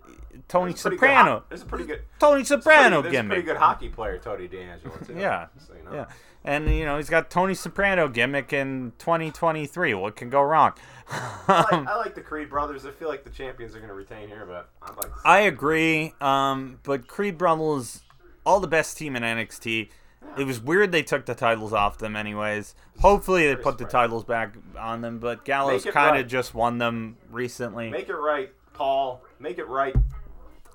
[0.49, 2.03] Tony There's a good Soprano, There's a pretty good.
[2.19, 4.97] Tony Soprano There's a pretty good hockey player, Tony D'Angelo.
[5.07, 5.95] Too, Yeah, so, you know.
[5.95, 6.07] yeah,
[6.45, 9.95] and you know he's got Tony Soprano gimmick in 2023.
[9.95, 10.73] What can go wrong?
[11.09, 12.87] I, like, I like the Creed brothers.
[12.87, 15.23] I feel like the champions are going to retain here, but I'd like to see
[15.25, 16.15] I agree.
[16.21, 18.03] Um, but Creed Brothers,
[18.45, 19.91] all the best team in NXT.
[20.39, 22.75] It was weird they took the titles off them, anyways.
[23.01, 25.19] Hopefully they put the titles back on them.
[25.19, 26.27] But Gallus kind of right.
[26.29, 27.91] just won them recently.
[27.91, 29.23] Make it right, Paul.
[29.39, 29.95] Make it right,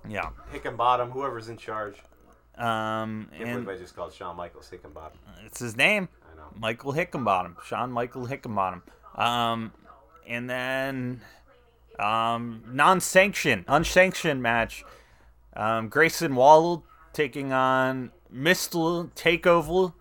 [0.08, 0.30] yeah.
[0.54, 1.96] Hickenbottom, whoever's in charge.
[2.58, 5.18] Um, Can't and believe I just called Shawn Michaels Hickenbottom.
[5.46, 6.48] it's his name, I know.
[6.58, 8.82] Michael Hickenbottom, Shawn Michael Hickenbottom.
[9.16, 9.74] Um,
[10.28, 11.22] and then
[12.00, 14.84] um, non-sanctioned, unsanctioned match.
[15.56, 16.82] Um, Grayson Waller
[17.14, 19.10] taking on Mr.
[19.14, 19.94] Takeover.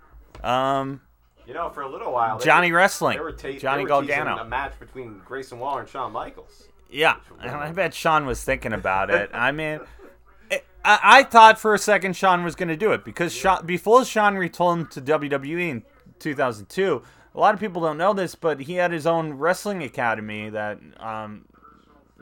[0.45, 1.01] Um,
[1.47, 5.21] You know, for a little while, Johnny were- Wrestling, ta- Johnny teasing a match between
[5.25, 6.69] Grayson Waller and Shawn Michaels.
[6.91, 9.31] Yeah, and I bet Shawn was thinking about it.
[9.35, 9.81] I mean,
[10.51, 13.67] it, I, I thought for a second Shawn was going to do it because Shawn,
[13.67, 15.83] before Shawn returned to WWE in
[16.21, 17.03] 2002,
[17.35, 20.79] a lot of people don't know this, but he had his own wrestling academy that,
[21.01, 21.47] um,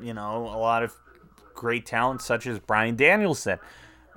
[0.01, 0.95] you know, a lot of
[1.55, 3.59] great talent such as Bryan Danielson,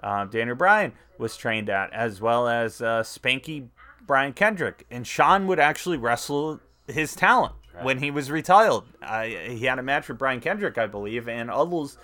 [0.05, 3.69] uh, Daniel Bryan was trained at, as well as uh, Spanky
[4.05, 8.83] Brian Kendrick, and Shawn would actually wrestle his talent when he was retired.
[9.01, 11.97] Uh, he had a match with Brian Kendrick, I believe, and others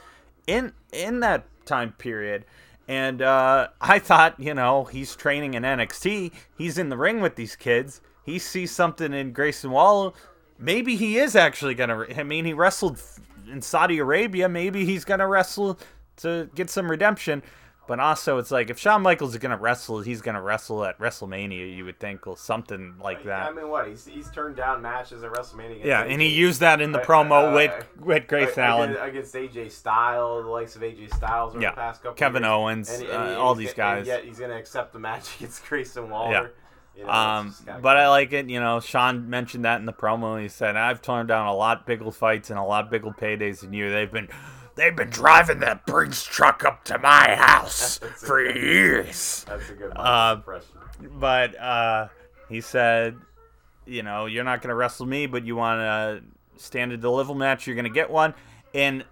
[0.47, 2.45] in in that time period.
[2.87, 6.31] And uh, I thought, you know, he's training in NXT.
[6.57, 8.01] He's in the ring with these kids.
[8.25, 10.11] He sees something in Grayson Waller.
[10.57, 12.05] Maybe he is actually gonna.
[12.17, 12.99] I mean, he wrestled
[13.49, 14.49] in Saudi Arabia.
[14.49, 15.79] Maybe he's gonna wrestle
[16.17, 17.43] to get some redemption.
[17.91, 21.75] But also, it's like if Shawn Michaels is gonna wrestle, he's gonna wrestle at WrestleMania.
[21.75, 23.49] You would think, or something like that.
[23.49, 23.85] I mean, what?
[23.89, 25.83] He's, he's turned down matches at WrestleMania.
[25.83, 28.59] Yeah, AJ, and he used that in the Uh, promo uh, with with Grace against,
[28.59, 28.95] Allen.
[28.95, 32.15] against AJ Styles, the likes of AJ Styles over Yeah, the past couple.
[32.15, 32.49] Kevin years.
[32.51, 34.07] Owens, And- and uh, he- all these and guys.
[34.07, 36.31] yet he's gonna accept the match against Grayson Waller.
[36.31, 36.47] Yeah.
[36.95, 38.49] You know, Um, but I like it.
[38.49, 40.41] You know, Shawn mentioned that in the promo.
[40.41, 43.73] He said, "I've turned down a lot bigger fights and a lot bigger paydays than
[43.73, 43.89] you.
[43.91, 44.29] They've been,
[44.75, 49.73] they've been driving that Brinks truck up to my house for good- years." That's a
[49.73, 50.75] good uh, impression.
[51.19, 52.07] But uh,
[52.49, 53.17] he said,
[53.85, 57.67] "You know, you're not gonna wrestle me, but you want to stand a deliver match.
[57.67, 58.33] You're gonna get one."
[58.73, 59.03] And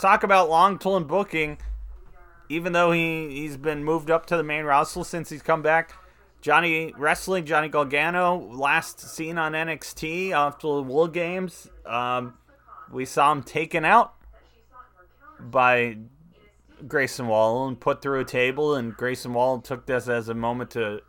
[0.00, 1.58] talk about long-term booking.
[2.48, 5.94] Even though he he's been moved up to the main roster since he's come back,
[6.40, 11.68] Johnny Wrestling, Johnny Gargano, last seen on NXT after the World Games.
[11.86, 12.34] Um,
[12.90, 14.14] we saw him taken out
[15.50, 15.98] by
[16.86, 20.70] Grayson Waller and put through a table, and Grayson Waller took this as a moment
[20.72, 21.02] to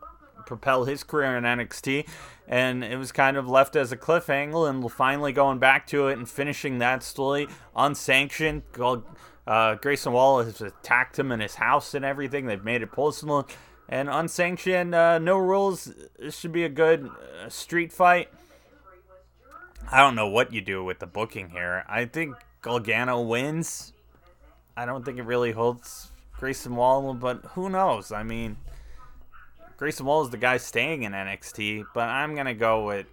[0.45, 2.07] propel his career in NXT,
[2.47, 6.17] and it was kind of left as a cliffhanger, and finally going back to it
[6.17, 8.63] and finishing that story unsanctioned.
[9.47, 12.45] Uh, Grayson Waller has attacked him in his house and everything.
[12.45, 13.47] They've made it personal
[13.89, 14.93] and unsanctioned.
[14.93, 15.93] Uh, no rules.
[16.19, 18.29] This should be a good uh, street fight.
[19.91, 21.83] I don't know what you do with the booking here.
[21.89, 23.93] I think Gargano wins.
[24.77, 28.11] I don't think it really holds Grayson Waller, but who knows?
[28.11, 28.57] I mean,
[29.77, 33.05] Grayson Waller is the guy staying in NXT, but I'm gonna go with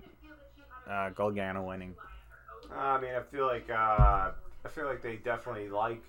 [0.88, 1.94] uh, Gargano winning.
[2.74, 4.30] I mean, I feel like uh,
[4.64, 6.02] I feel like they definitely like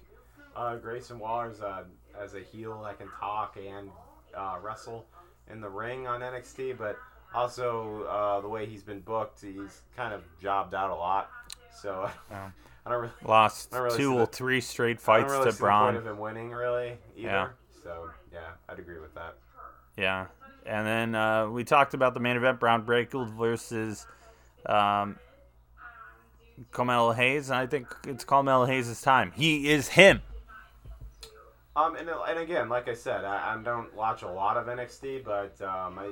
[0.55, 1.85] uh, Grayson Waller as a,
[2.19, 3.89] as a heel that can talk and
[4.35, 5.05] uh, wrestle
[5.49, 6.97] in the ring on NXT, but
[7.33, 11.29] also uh, the way he's been booked, he's kind of jobbed out a lot.
[11.73, 12.49] So Yeah.
[12.89, 15.57] I don't really, Lost I don't really two or three straight fights really to see
[15.57, 15.95] the point Bron.
[15.95, 17.27] of him winning really either.
[17.27, 17.47] Yeah.
[17.83, 19.35] So yeah, I'd agree with that.
[19.95, 20.27] Yeah,
[20.65, 24.07] and then uh, we talked about the main event: Bron Breakker versus
[24.65, 25.17] um,
[26.71, 27.49] Carmelo Hayes.
[27.49, 29.31] And I think it's Carmelo Hayes' time.
[29.35, 30.21] He is him.
[31.75, 35.23] Um, and, and again, like I said, I, I don't watch a lot of NXT,
[35.23, 36.11] but um, I,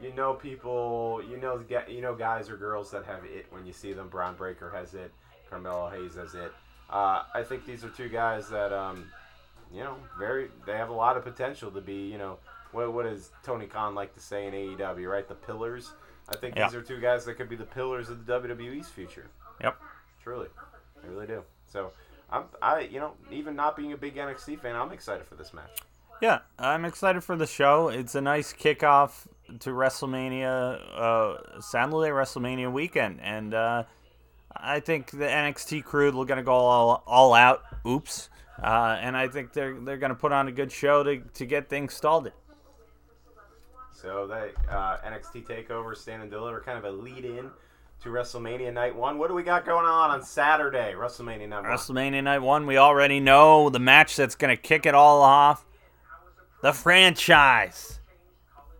[0.00, 3.72] you know, people, you know, you know, guys or girls that have it when you
[3.72, 4.08] see them.
[4.08, 5.12] Bron Breakker has it,
[5.52, 6.52] Carmelo Hayes as it.
[6.90, 9.04] Uh, I think these are two guys that, um,
[9.72, 12.38] you know, very, they have a lot of potential to be, you know,
[12.72, 15.28] what what does Tony Khan like to say in AEW, right?
[15.28, 15.92] The pillars.
[16.28, 16.66] I think Yeah.
[16.68, 19.26] these are two guys that could be the pillars of the WWE's future.
[19.62, 19.76] Yep.
[20.22, 20.48] Truly,
[21.02, 21.42] I really do.
[21.66, 21.92] So.
[22.34, 25.52] I'm, I, you know, even not being a big NXT fan, I'm excited for this
[25.52, 25.80] match.
[26.22, 27.88] Yeah, I'm excited for the show.
[27.88, 29.26] It's a nice kickoff
[29.60, 33.82] to WrestleMania, uh, Saturday WrestleMania weekend, and uh,
[34.56, 37.62] I think the NXT crew are going to go all, all out.
[37.86, 38.28] Oops,
[38.62, 41.46] uh, and I think they're they're going to put on a good show to to
[41.46, 42.32] get things started.
[43.90, 47.50] So that uh, NXT Takeover Stand and Deliver, kind of a lead in
[48.02, 49.16] to WrestleMania Night One.
[49.16, 50.92] What do we got going on on Saturday?
[50.96, 51.70] WrestleMania Night One.
[51.70, 55.64] WrestleMania Night 1, we already know the match that's going to kick it all off.
[56.62, 58.00] The franchise.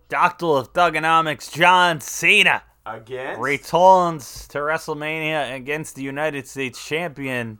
[0.09, 3.39] Doctor of Thuganomics, John Cena, Again.
[3.39, 7.59] returns to WrestleMania against the United States champion,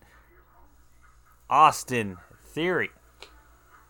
[1.49, 2.17] Austin
[2.47, 2.91] Theory.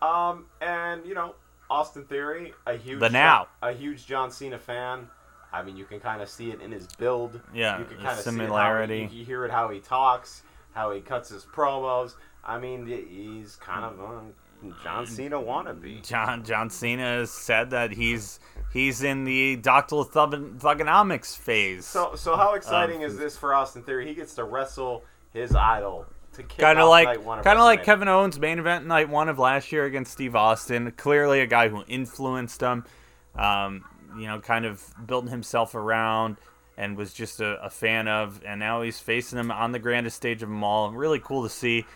[0.00, 1.34] Um, and you know,
[1.70, 3.48] Austin Theory, a huge The now.
[3.62, 5.08] a huge John Cena fan.
[5.52, 7.40] I mean, you can kind of see it in his build.
[7.52, 8.98] Yeah, you can kind of similarity.
[8.98, 12.14] See it how he, you hear it how he talks, how he cuts his promos.
[12.44, 16.06] I mean, he's kind of uh, John Cena wannabe.
[16.06, 18.38] John John Cena has said that he's
[18.74, 21.86] he's in the Doctor Thug- Thuganomics phase.
[21.86, 24.06] So, so how exciting Um, is this for Austin Theory?
[24.06, 26.04] He gets to wrestle his idol
[26.34, 29.72] to kind of like kind of like Kevin Owens main event night one of last
[29.72, 30.90] year against Steve Austin.
[30.90, 32.84] Clearly a guy who influenced him.
[33.36, 33.84] Um,
[34.18, 36.36] you know, kind of built himself around
[36.76, 38.40] and was just a, a fan of.
[38.44, 40.90] And now he's facing him on the grandest stage of them all.
[40.90, 41.86] Really cool to see.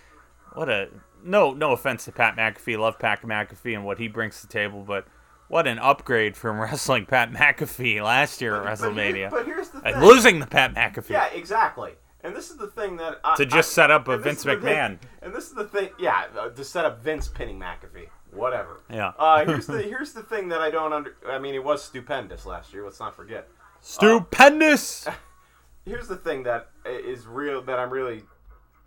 [0.55, 0.89] What a
[1.24, 2.79] no no offense to Pat McAfee.
[2.79, 5.05] Love Pat McAfee and what he brings to the table, but.
[5.49, 9.30] What an upgrade from wrestling Pat McAfee last year at But here- WrestleMania.
[9.30, 9.94] But here's the thing.
[9.94, 11.11] and losing the Pat McAfee.
[11.11, 11.92] Yeah, exactly.
[12.22, 14.57] And this is the thing that I, To just I- set up a Vince the
[14.57, 14.99] thing- McMahon.
[15.22, 15.90] and this is the thing.
[15.99, 18.09] Yeah, uh, to set up Vince pinning McAfee.
[18.32, 18.80] Whatever.
[18.90, 19.12] Yeah.
[19.18, 21.16] Uh, here's the here's the thing that I don't under.
[21.26, 22.84] I mean, it was stupendous last year.
[22.84, 23.49] Let's not forget.
[23.80, 25.09] Stupendous.
[25.86, 28.22] Here's the thing that is real that I'm really,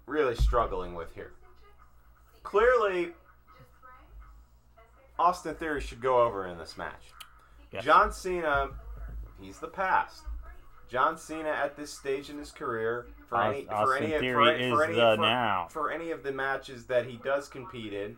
[0.06, 1.32] really struggling with here.
[2.44, 3.14] Clearly,
[5.22, 7.14] Austin Theory should go over in this match.
[7.72, 7.86] Yes.
[7.86, 8.70] John Cena,
[9.40, 10.24] he's the past.
[10.90, 14.84] John Cena at this stage in his career, for any for any for, is for
[14.84, 15.68] any the for, now.
[15.70, 18.18] for any of the matches that he does compete in,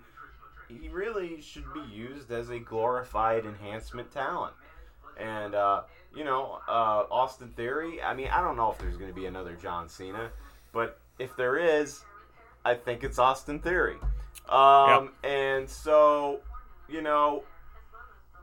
[0.67, 4.53] he really should be used as a glorified enhancement talent.
[5.19, 5.83] And uh,
[6.15, 8.01] you know, uh, Austin Theory.
[8.01, 10.31] I mean, I don't know if there's going to be another John Cena,
[10.71, 12.01] but if there is,
[12.65, 13.97] I think it's Austin Theory.
[14.49, 16.39] Um, And so,
[16.89, 17.43] you know,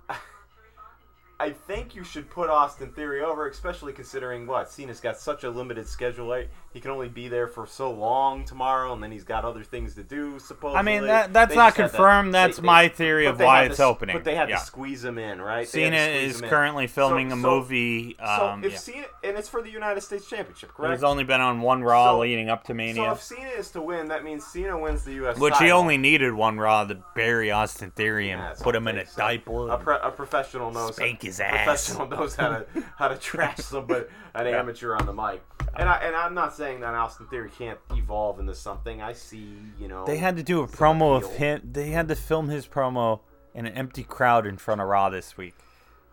[1.40, 5.50] I think you should put Austin Theory over, especially considering what Cena's got such a
[5.50, 6.44] limited schedule.
[6.72, 9.96] He can only be there for so long tomorrow, and then he's got other things
[9.96, 10.38] to do.
[10.38, 12.32] Supposedly, I mean, that that's They not just had to- confirmed.
[12.32, 14.14] That's they- my theory of why had to it's opening.
[14.14, 14.58] But they had yeah.
[14.58, 15.66] to squeeze him in, right?
[15.68, 18.16] They had to Cena is currently filming So- a so- movie.
[18.24, 18.78] So Um, if yeah.
[18.78, 20.92] Cena, and it's for the United States Championship, correct?
[20.94, 22.94] He's only been on one Raw So- leading up to Mania.
[22.94, 25.38] so if Cena is to win, that means Cena wins the U.S.
[25.38, 28.96] which he only needed one Raw to bury Austin Theory and Yeah, put him in
[28.96, 29.18] a so.
[29.18, 29.70] diaper.
[29.70, 31.64] A, pro- a professional knows Spank his ass.
[31.88, 32.66] professional knows how to
[32.96, 34.04] how to trash somebody
[34.34, 35.42] an amateur on the mic.
[35.78, 39.00] And I and I'm not saying that Austin Theory can't evolve into something.
[39.00, 40.04] I see, you know.
[40.04, 41.60] They had to do a promo of him.
[41.72, 43.20] They had to film his promo
[43.54, 45.54] in an empty crowd in front of Raw this week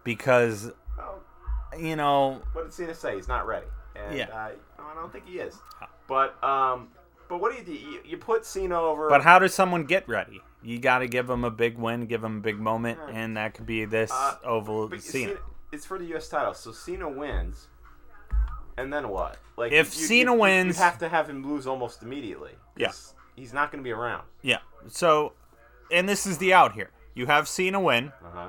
[0.03, 1.19] because Oh,
[1.77, 3.15] you know what did Cena say?
[3.15, 3.67] He's not ready.
[3.95, 4.27] And Yeah.
[4.33, 5.55] I, I don't think he is.
[6.07, 6.89] But um,
[7.27, 7.73] but what do you do?
[7.73, 9.09] You, you put Cena over.
[9.09, 10.41] But how does someone get ready?
[10.63, 13.15] You got to give them a big win, give them a big moment, Yeah.
[13.15, 15.01] and that could be this Uh, oval Cena.
[15.01, 15.39] Cena,
[15.71, 16.29] it's for the U.S.
[16.29, 17.67] title, so Cena wins,
[18.77, 19.37] and then what?
[19.57, 22.51] Like If Cena wins- you have to have him lose almost immediately.
[22.51, 22.91] 'cause Yeah.
[23.35, 24.23] he's not going to be around.
[24.41, 24.59] Yeah.
[24.87, 25.33] So,
[25.91, 26.91] and this is the out here.
[27.15, 28.47] You have Cena win, Uh huh.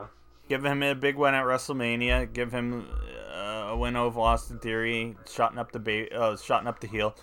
[0.48, 2.86] give him a big win at WrestleMania, give him
[3.32, 7.14] uh, a win over Austin Theory, shutting up the ba- uh, up the heel.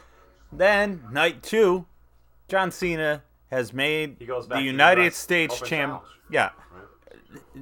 [0.51, 1.86] Then night two,
[2.47, 5.91] John Cena has made He goes back the to the United States Open champ.
[5.91, 6.10] Challenge.
[6.32, 6.49] Yeah,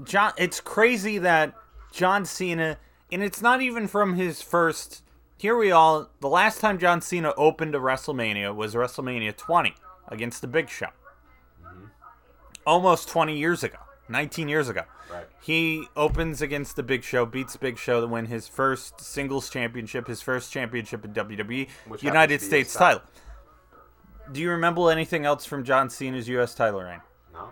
[0.04, 0.32] John.
[0.38, 1.54] It's crazy that
[1.92, 2.78] John Cena,
[3.12, 5.04] and it's not even from his first.
[5.38, 6.10] Here we all.
[6.20, 9.76] The last time John Cena opened a WrestleMania was WrestleMania 20
[10.08, 10.88] against the Big Show.
[11.64, 11.86] Mm-hmm.
[12.66, 13.80] Almost 20 years ago,
[14.10, 14.84] 19 years ago.
[15.12, 15.26] Right.
[15.42, 20.08] He opens against the Big Show, beats Big Show to win his first singles championship,
[20.08, 23.02] his first championship in WWE, Which United States title.
[24.32, 26.56] Do you remember anything else from John Cena's U.S.
[26.56, 27.02] title reign?
[27.34, 27.50] No.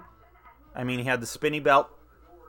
[0.73, 1.89] I mean, he had the spinny belt.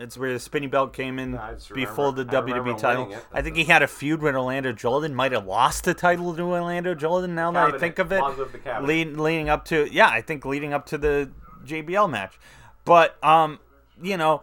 [0.02, 1.38] It's where the spinning belt came in
[1.74, 3.12] before the WWE title.
[3.12, 3.24] it.
[3.32, 5.14] I think he had a feud with Orlando Jordan.
[5.14, 7.34] Might have lost the title to Orlando Jordan.
[7.34, 8.88] Now that I think of it, Long live the cabinet.
[8.88, 11.30] lead, leading up to yeah, I think leading up to the
[11.64, 12.38] JBL match.
[12.84, 13.60] But um,
[14.02, 14.42] you know,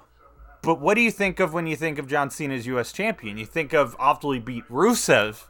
[0.62, 2.92] but what do you think of when you think of John Cena as U.S.
[2.92, 3.38] champion?
[3.38, 5.44] You think of after he beat Rusev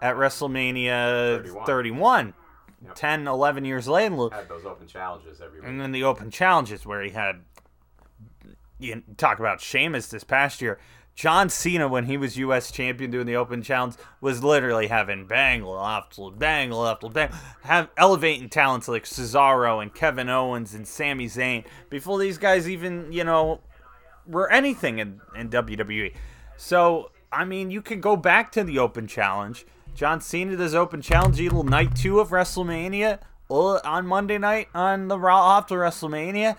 [0.00, 1.66] at WrestleMania 31.
[1.66, 2.34] 31,
[2.84, 2.94] Yep.
[2.96, 4.28] 10, 11 years later.
[4.32, 5.68] Had those open challenges every week.
[5.68, 7.36] And then the open challenges where he had
[8.82, 10.78] you talk about Sheamus this past year.
[11.14, 12.70] John Cena, when he was U.S.
[12.70, 17.30] champion doing the open challenge, was literally having bangle after bangle after bang,
[17.62, 23.12] have elevating talents like Cesaro and Kevin Owens and Sami Zayn before these guys even,
[23.12, 23.60] you know,
[24.26, 26.14] were anything in, in WWE.
[26.56, 29.66] So, I mean, you can go back to the open challenge.
[29.94, 33.18] John Cena does open challenge either night two of WrestleMania
[33.50, 36.56] uh, on Monday night on the Raw after WrestleMania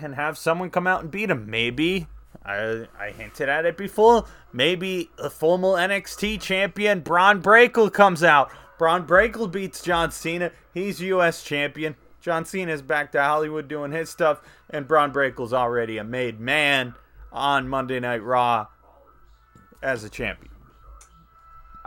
[0.00, 1.50] and have someone come out and beat him.
[1.50, 2.06] Maybe
[2.44, 4.24] I I hinted at it before.
[4.52, 8.50] Maybe a former NXT champion Bron Breakker comes out.
[8.78, 10.52] Bron Breakker beats John Cena.
[10.72, 11.42] He's U.S.
[11.42, 11.96] champion.
[12.20, 14.40] John Cena's back to Hollywood doing his stuff,
[14.70, 16.94] and Bron Breakker's already a made man
[17.32, 18.66] on Monday Night Raw
[19.82, 20.47] as a champion.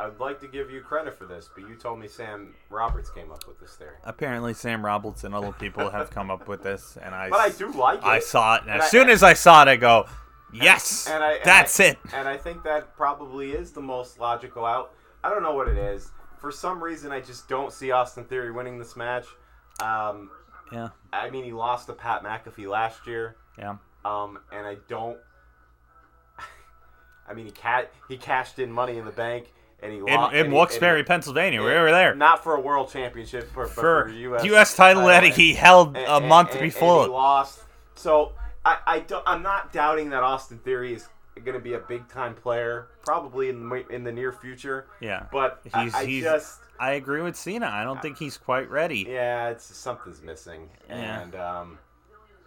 [0.01, 3.31] I'd like to give you credit for this, but you told me Sam Roberts came
[3.31, 3.95] up with this theory.
[4.03, 7.29] Apparently, Sam Roberts and other people have come up with this, and I.
[7.29, 8.05] But I do like it.
[8.05, 10.07] I saw it, and, And as I- soon as I saw it, I go,
[10.51, 14.19] "Yes, and I, and that's I- it." And I think that probably is the most
[14.19, 14.93] logical out.
[15.23, 16.11] I don't know what it is.
[16.39, 19.27] For some reason, I just don't see Austin Theory winning this match.
[19.81, 20.31] Um,
[20.71, 23.75] Yeah, I mean, he lost to Pat McAfee last year, yeah,
[24.05, 25.19] um, and I don't.
[27.27, 29.53] I mean, he ca- he cashed in Money in the Bank,
[29.83, 31.59] and he in, lost in Wilkes-Barre, Pennsylvania.
[31.61, 34.43] we were there Not for a world championship, for, but for for U.S.
[34.45, 34.75] U.S.
[34.75, 37.03] title that he held a and- month and- and before.
[37.03, 37.59] he lost.
[37.95, 38.33] So
[38.65, 42.07] I, I don't, I'm not doubting that Austin Theory is going to be a big
[42.09, 44.87] time player, probably in the, in the near future.
[44.99, 47.67] yeah, But I, He's- I he's- just I agree with Cena.
[47.67, 49.05] I don't think he's quite ready.
[49.07, 51.21] yeah, it's something's missing, Yeah.
[51.21, 51.77] and um,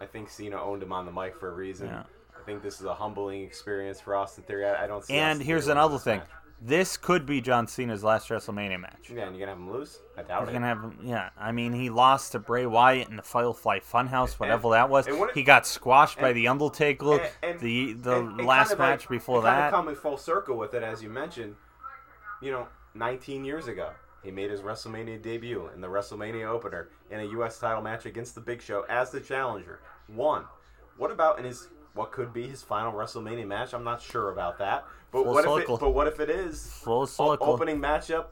[0.01, 1.87] I think Cena owned him on the mic for a reason.
[1.87, 2.03] Yeah.
[2.37, 4.65] I think this is a humbling experience for Austin Theory.
[4.65, 5.13] I, I don't see.
[5.13, 6.27] And Austin here's Theory another thing: match.
[6.61, 9.09] This could be John Cena's last WrestleMania match.
[9.13, 9.99] Yeah, and you're gonna have him lose?
[10.17, 10.53] I doubt He's it.
[10.53, 10.99] gonna have, him.
[11.03, 11.29] yeah.
[11.37, 15.07] I mean, he lost to Bray Wyatt in the Firefly Funhouse, whatever that was.
[15.07, 17.19] and he got squashed by the Undertaker.
[17.19, 19.67] And- and- the the and- and last kind of like- match before and kind that.
[19.67, 21.55] of coming full circle with it, as you mentioned,
[22.41, 23.91] you know, 19 years ago,
[24.23, 27.59] he made his WrestleMania debut in the WrestleMania opener in a U.S.
[27.59, 29.81] title match against the Big Show as the challenger.
[30.09, 30.45] Won.
[30.97, 33.73] What about in his what could be his final WrestleMania match?
[33.73, 34.83] I'm not sure about that.
[35.15, 35.75] But Full what circle.
[35.75, 35.85] if it?
[35.85, 37.47] But what if it is Full circle.
[37.47, 38.25] opening matchup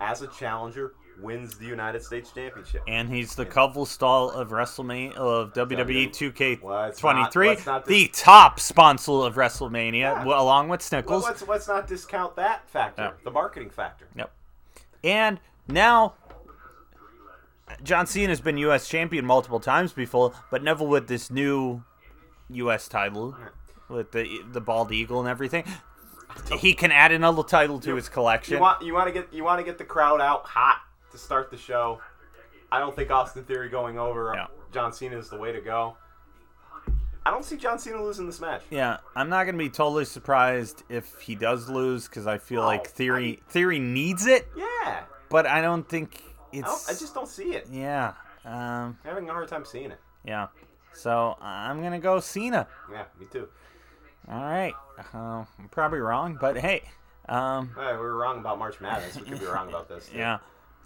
[0.00, 2.82] as a challenger wins the United States Championship?
[2.86, 6.62] and he's the cover star of WrestleMania of WWE WWE.
[6.62, 10.14] Let's 2K23, let's not dis- the top sponsor of WrestleMania, Yeah.
[10.18, 11.22] w- along with Well, Snickers.
[11.24, 13.10] let's let's not discount that factor, Yeah.
[13.24, 14.06] the marketing factor.
[14.14, 14.30] Yep.
[15.02, 16.14] And now,
[17.82, 18.88] John Cena has been U.S.
[18.88, 21.82] champion multiple times before, but never with this new
[22.50, 22.86] U.S.
[22.88, 23.36] title,
[23.88, 25.64] with the the bald eagle and everything.
[26.60, 28.54] He can add another title to his collection.
[28.54, 30.80] You want you want to get you want to get the crowd out hot
[31.12, 32.00] to start the show.
[32.72, 34.46] I don't think Austin Theory going over Yeah.
[34.72, 35.96] John Cena is the way to go.
[37.26, 38.62] I don't see John Cena losing this match.
[38.70, 42.86] yeah, I'm not gonna be totally surprised if he does lose because I feel like
[42.88, 46.22] Theory I Theory needs it, Yeah, but I don't think
[46.54, 46.86] I, it's.
[46.86, 47.66] don't, I just don't see it.
[47.70, 48.14] yeah,
[48.46, 50.00] um, having a hard time seeing it.
[50.24, 50.48] yeah.
[50.94, 52.66] So I'm gonna go Cena.
[52.90, 53.48] Yeah, me too.
[54.30, 54.74] All right.
[55.14, 56.82] Uh, I'm probably wrong, but hey,
[57.28, 59.16] um, Hey, we were wrong about March Madness.
[59.16, 60.08] We could be wrong about this.
[60.08, 60.16] too.
[60.18, 60.38] yeah.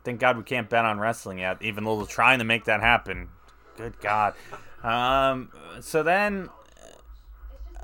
[0.04, 2.80] Thank God we can't bet on wrestling yet, even though we're trying to make that
[2.80, 3.28] happen.
[3.76, 4.34] Good God.
[4.82, 6.48] Um, so then,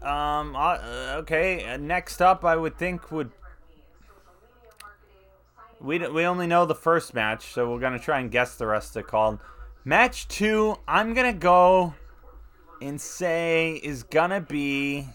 [0.02, 0.78] um, uh,
[1.20, 1.64] okay.
[1.64, 3.30] uh, Next up, I would think would
[5.80, 8.66] we d- we only know the first match, so we're gonna try and guess the
[8.66, 9.40] rest of the call.
[9.84, 11.94] Match two, I'm gonna go
[12.82, 15.06] and say is gonna be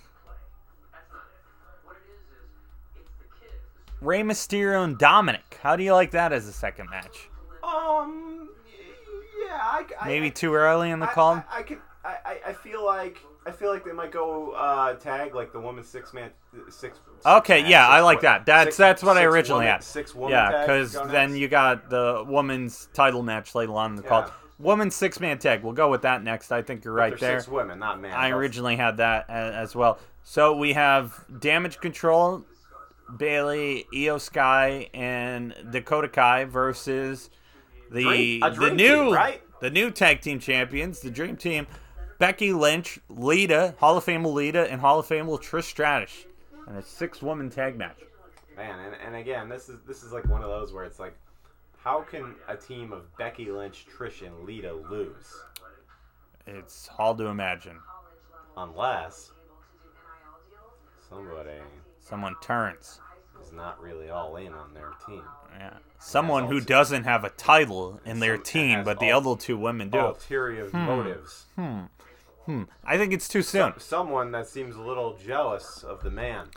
[4.03, 5.59] Rey Mysterio and Dominic.
[5.61, 7.29] How do you like that as a second match?
[7.63, 8.49] Um.
[9.45, 11.33] Yeah, I, I Maybe too early in the I, call.
[11.35, 11.79] I, I could.
[12.05, 15.87] I, I- feel like I feel like they might go uh, tag like the woman's
[15.87, 16.31] six man
[16.69, 16.99] six.
[17.25, 18.45] Okay, yeah, six I like that.
[18.45, 19.83] That's six- that's what I originally woman- had.
[19.83, 21.37] Six woman Yeah, because then next.
[21.37, 24.21] you got the woman's title match later on in the call.
[24.21, 24.31] Yeah.
[24.59, 25.63] Women's six man tag.
[25.63, 26.51] We'll go with that next.
[26.51, 27.39] I think you're But right there.
[27.39, 28.13] Six women, not man.
[28.13, 29.97] I originally had that as well.
[30.23, 32.45] So we have Damage Control,
[33.17, 37.29] Bayley, Iyo Sky, and Dakota Kai versus
[37.91, 39.41] the Dream- the new team, right?
[39.59, 41.67] the new tag team champions, the Dream Team,
[42.19, 46.25] Becky Lynch, Lita, Hall of Fame Lita, and Hall of Famer Trish Stratus,
[46.67, 47.99] and a six woman tag match.
[48.55, 51.15] Man, and, and again, this is this is like one of those where it's like,
[51.77, 55.33] how can a team of Becky Lynch, Trish, and Lita lose
[56.47, 57.77] It's hard to imagine.
[58.55, 59.31] unless
[61.09, 61.59] somebody
[62.03, 62.99] Someone turns.
[63.41, 65.23] is not really all in on their team?
[65.57, 65.73] Yeah.
[65.99, 69.57] Someone who doesn't have a title in their some- team, has but the other two
[69.57, 69.97] women do.
[69.99, 71.45] Ulterior motives.
[71.55, 71.81] Hmm.
[72.45, 72.63] Hmm.
[72.85, 73.73] I think it's too soon.
[73.79, 76.49] Someone that seems a little jealous of the man.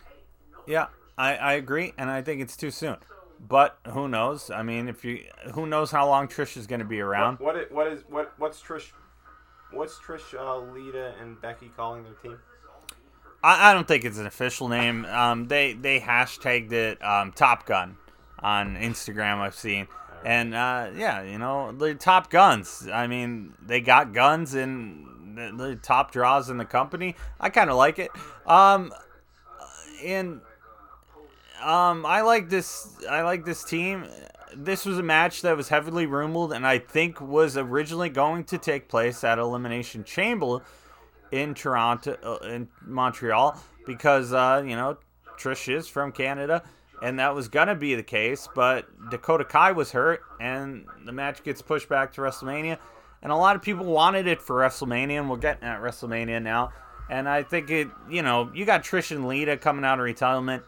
[0.66, 0.86] Yeah,
[1.16, 2.96] I, I agree, and I think it's too soon.
[3.38, 4.50] But who knows?
[4.50, 5.24] I mean, if you
[5.54, 7.38] who knows how long Trish is going to be around?
[7.38, 8.90] What, what i- what is what what's Trish?
[9.72, 12.38] What's Trish, uh, Lita, and Becky calling their team?
[13.46, 15.04] I, I don't think it's an official name.
[15.04, 17.96] Um, they they hashtagged it um, Top Gun
[18.40, 19.38] on Instagram.
[19.38, 19.86] I've seen,
[20.24, 22.88] and uh, yeah, you know, the Top Guns.
[22.92, 27.14] I mean, they got guns and the, the top draws in the company.
[27.38, 28.10] I kind of like it.
[28.46, 28.92] Um,
[30.04, 30.40] and
[31.62, 32.96] um, I like this.
[33.08, 34.06] I like this team.
[34.56, 38.58] This was a match that was heavily rumored, and I think was originally going to
[38.58, 40.62] take place at Elimination Chamber
[41.32, 44.98] in Toronto, uh, in Montreal, because uh, you know
[45.38, 46.62] Trish is from Canada,
[47.02, 51.42] and that was gonna be the case, but Dakota Kai was hurt, and the match
[51.42, 52.78] gets pushed back to WrestleMania.
[53.22, 56.72] And a lot of people wanted it for WrestleMania, and we're getting at WrestleMania now.
[57.08, 60.62] And I think it, you know, you got Trish and Lita coming out of retirement.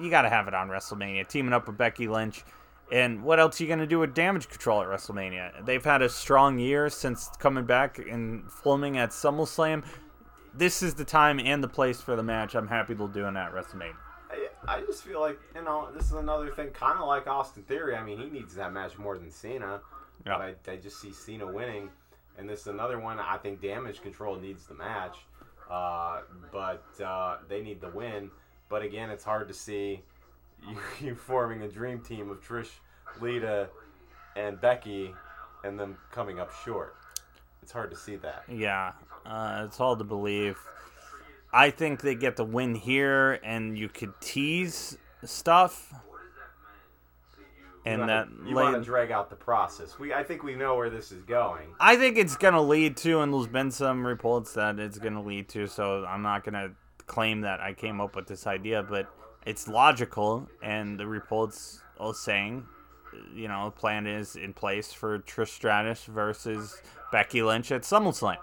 [0.00, 2.44] You got to have it on WrestleMania, teaming up with Becky Lynch.
[2.92, 5.64] And what else are you going to do with Damage Control at WrestleMania?
[5.64, 9.84] They've had a strong year since coming back and filming at SummerSlam.
[10.52, 12.54] This is the time and the place for the match.
[12.54, 13.96] I'm happy they'll do it at WrestleMania.
[14.30, 17.62] I, I just feel like, you know, this is another thing, kind of like Austin
[17.64, 17.96] Theory.
[17.96, 19.80] I mean, he needs that match more than Cena.
[20.26, 20.38] Yeah.
[20.38, 21.90] But I, I just see Cena winning.
[22.38, 25.16] And this is another one I think Damage Control needs the match.
[25.70, 26.20] Uh,
[26.52, 28.30] but uh, they need the win.
[28.68, 30.02] But again, it's hard to see
[30.62, 30.76] you,
[31.08, 32.70] you forming a dream team of Trish,
[33.20, 33.68] Lita,
[34.36, 35.14] and Becky,
[35.64, 36.96] and them coming up short.
[37.62, 38.44] It's hard to see that.
[38.48, 38.92] Yeah,
[39.24, 40.58] uh, it's hard to believe.
[41.52, 45.94] I think they get the win here, and you could tease stuff,
[47.86, 49.98] and you that wanna, you late- want to drag out the process.
[49.98, 51.68] We I think we know where this is going.
[51.78, 55.48] I think it's gonna lead to, and there's been some reports that it's gonna lead
[55.50, 55.66] to.
[55.66, 56.72] So I'm not gonna
[57.06, 59.08] claim that I came up with this idea, but
[59.46, 62.66] it's logical, and the reports are saying,
[63.34, 66.80] you know, a plan is in place for Trish Stratus versus
[67.12, 68.38] Becky Lynch at SummerSlam.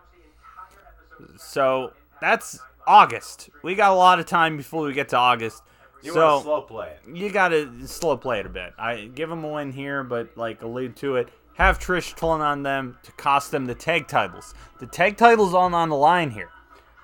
[1.37, 3.49] So that's August.
[3.63, 5.63] We got a lot of time before we get to August.
[6.03, 7.15] You so want to slow play it.
[7.15, 8.73] you gotta slow play it a bit.
[8.77, 11.29] I give them a win here, but like allude to it.
[11.55, 14.55] Have Trish pulling on them to cost them the tag titles.
[14.79, 16.49] The tag titles aren't on the line here.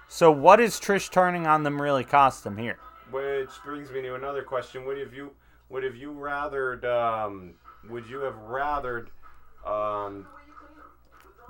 [0.08, 2.80] So what is Trish turning on them really cost them here?
[3.12, 5.32] Which brings me to another question: Would have you
[5.70, 7.54] would have you rathered um,
[7.90, 9.08] would you have rathered
[9.66, 10.28] um,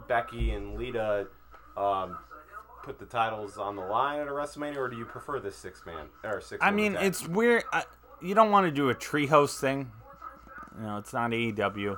[0.08, 1.28] Becky and Lita
[1.76, 2.18] um,
[2.84, 5.86] put the titles on the line at a WrestleMania, or do you prefer this six
[5.86, 6.64] man or six?
[6.64, 7.64] I mean, it's weird.
[7.72, 7.84] I,
[8.22, 9.91] you don't want to do a treehouse thing.
[10.78, 11.97] You know, it's not AEW,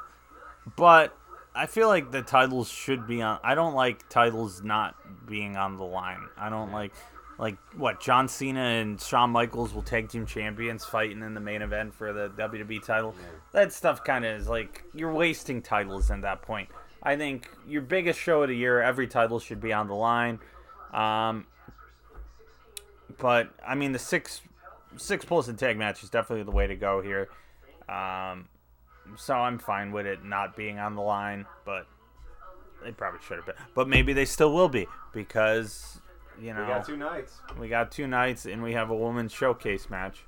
[0.76, 1.16] but
[1.54, 3.40] I feel like the titles should be on.
[3.44, 4.96] I don't like titles not
[5.28, 6.28] being on the line.
[6.38, 6.94] I don't like,
[7.40, 11.62] like what John Cena and Shawn Michaels will tag team champions fighting in the main
[11.62, 13.16] event for the WWE title.
[13.54, 16.68] That stuff kind of is like you're wasting titles at that point.
[17.02, 20.40] I think your biggest show of the year, every title should be on the line.
[20.94, 21.48] Um,
[23.18, 24.42] but I mean, the six
[24.98, 27.30] six person tag match is definitely the way to go here.
[27.88, 28.50] Um,
[29.16, 31.88] so I'm fine with it not being on the line, but
[32.84, 33.56] they probably should have been.
[33.74, 35.99] But maybe they still will be because
[36.42, 37.38] you know we got two nights.
[37.60, 40.24] we got two nights and we have a women's showcase match.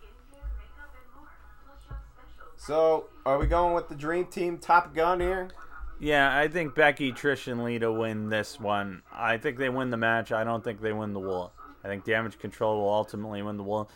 [2.58, 5.50] So, are we going with the Dream Team Top Gun here?
[6.00, 9.02] Yeah, I think Becky, Trish, and Lita win this one.
[9.12, 10.32] I think they win the match.
[10.32, 11.54] I don't think they win the wool.
[11.84, 13.90] I think Damage Control will ultimately win the wool.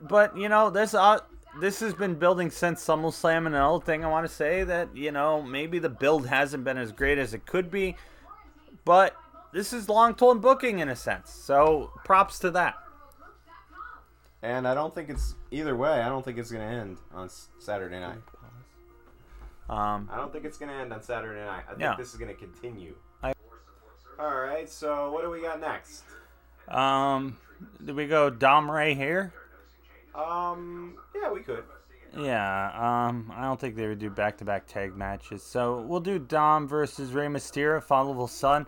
[0.00, 1.18] But you know, this uh,
[1.60, 5.12] this has been building since SummerSlam, and another thing I want to say that you
[5.12, 7.96] know maybe the build hasn't been as great as it could be,
[8.84, 9.14] but
[9.52, 11.30] this is long-term booking in a sense.
[11.30, 12.74] So props to that.
[14.42, 16.00] And I don't think it's either way.
[16.00, 17.28] I don't think it's going to end on
[17.58, 18.18] Saturday night.
[19.68, 21.64] Um, I don't think it's going to end on Saturday night.
[21.66, 21.94] I think Yeah.
[21.96, 22.94] this is going to continue.
[23.22, 23.34] I-
[24.18, 24.68] All right.
[24.68, 26.04] So, what do we got next?
[26.68, 27.36] um,
[27.84, 29.32] did we go Dom Rey here?
[30.14, 31.64] Um, yeah, we could.
[32.16, 32.72] Yeah,
[33.08, 35.42] um, I don't think they would do back-to-back tag matches.
[35.44, 38.66] So we'll do Dom versus Rey Mysterio, Followable Son.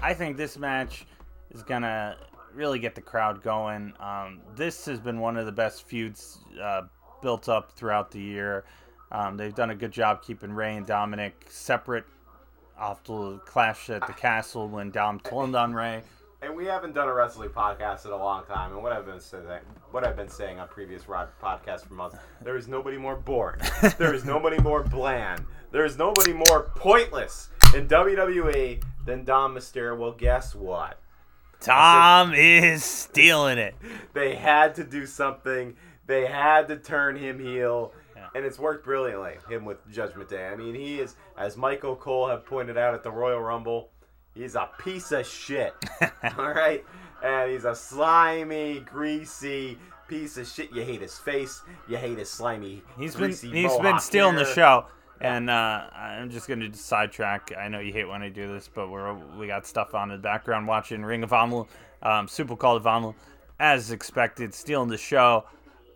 [0.00, 1.06] I think this match
[1.50, 2.16] is gonna
[2.54, 3.92] really get the crowd going.
[4.00, 6.82] Um, this has been one of the best feuds uh,
[7.22, 8.64] built up throughout the year.
[9.10, 12.04] Um, they've done a good job keeping Rey and Dominic separate
[12.78, 16.02] after the clash at the castle when Dom turned on Rey.
[16.40, 18.72] And we haven't done a wrestling podcast in a long time.
[18.72, 19.44] And what I've been saying,
[19.92, 23.60] what I've been saying on previous rod podcasts for months, there is nobody more boring.
[23.98, 25.44] there is nobody more bland.
[25.70, 29.98] There is nobody more pointless in WWE than Dom Mysterio.
[29.98, 30.98] Well, guess what?
[31.60, 33.74] Tom is stealing it.
[34.14, 35.74] They had to do something.
[36.06, 37.94] They had to turn him heel.
[38.14, 38.26] Yeah.
[38.34, 40.48] And it's worked brilliantly, him with Judgment Day.
[40.48, 43.88] I mean, he is, as Michael Cole have pointed out at the Royal Rumble,
[44.34, 45.72] he's a piece of shit.
[46.38, 46.84] All right?
[47.24, 49.78] And he's a slimy, greasy
[50.08, 50.70] piece of shit.
[50.72, 51.62] You hate his face.
[51.88, 54.86] You hate his slimy, He's been he's been stealing the show,
[55.22, 57.52] and uh, I'm just gonna sidetrack.
[57.56, 60.16] I know you hate when I do this, but we're we got stuff on in
[60.16, 61.64] the background watching Ring of Honor,
[62.02, 63.14] um, Supercard of Honor,
[63.60, 65.44] as expected, stealing the show.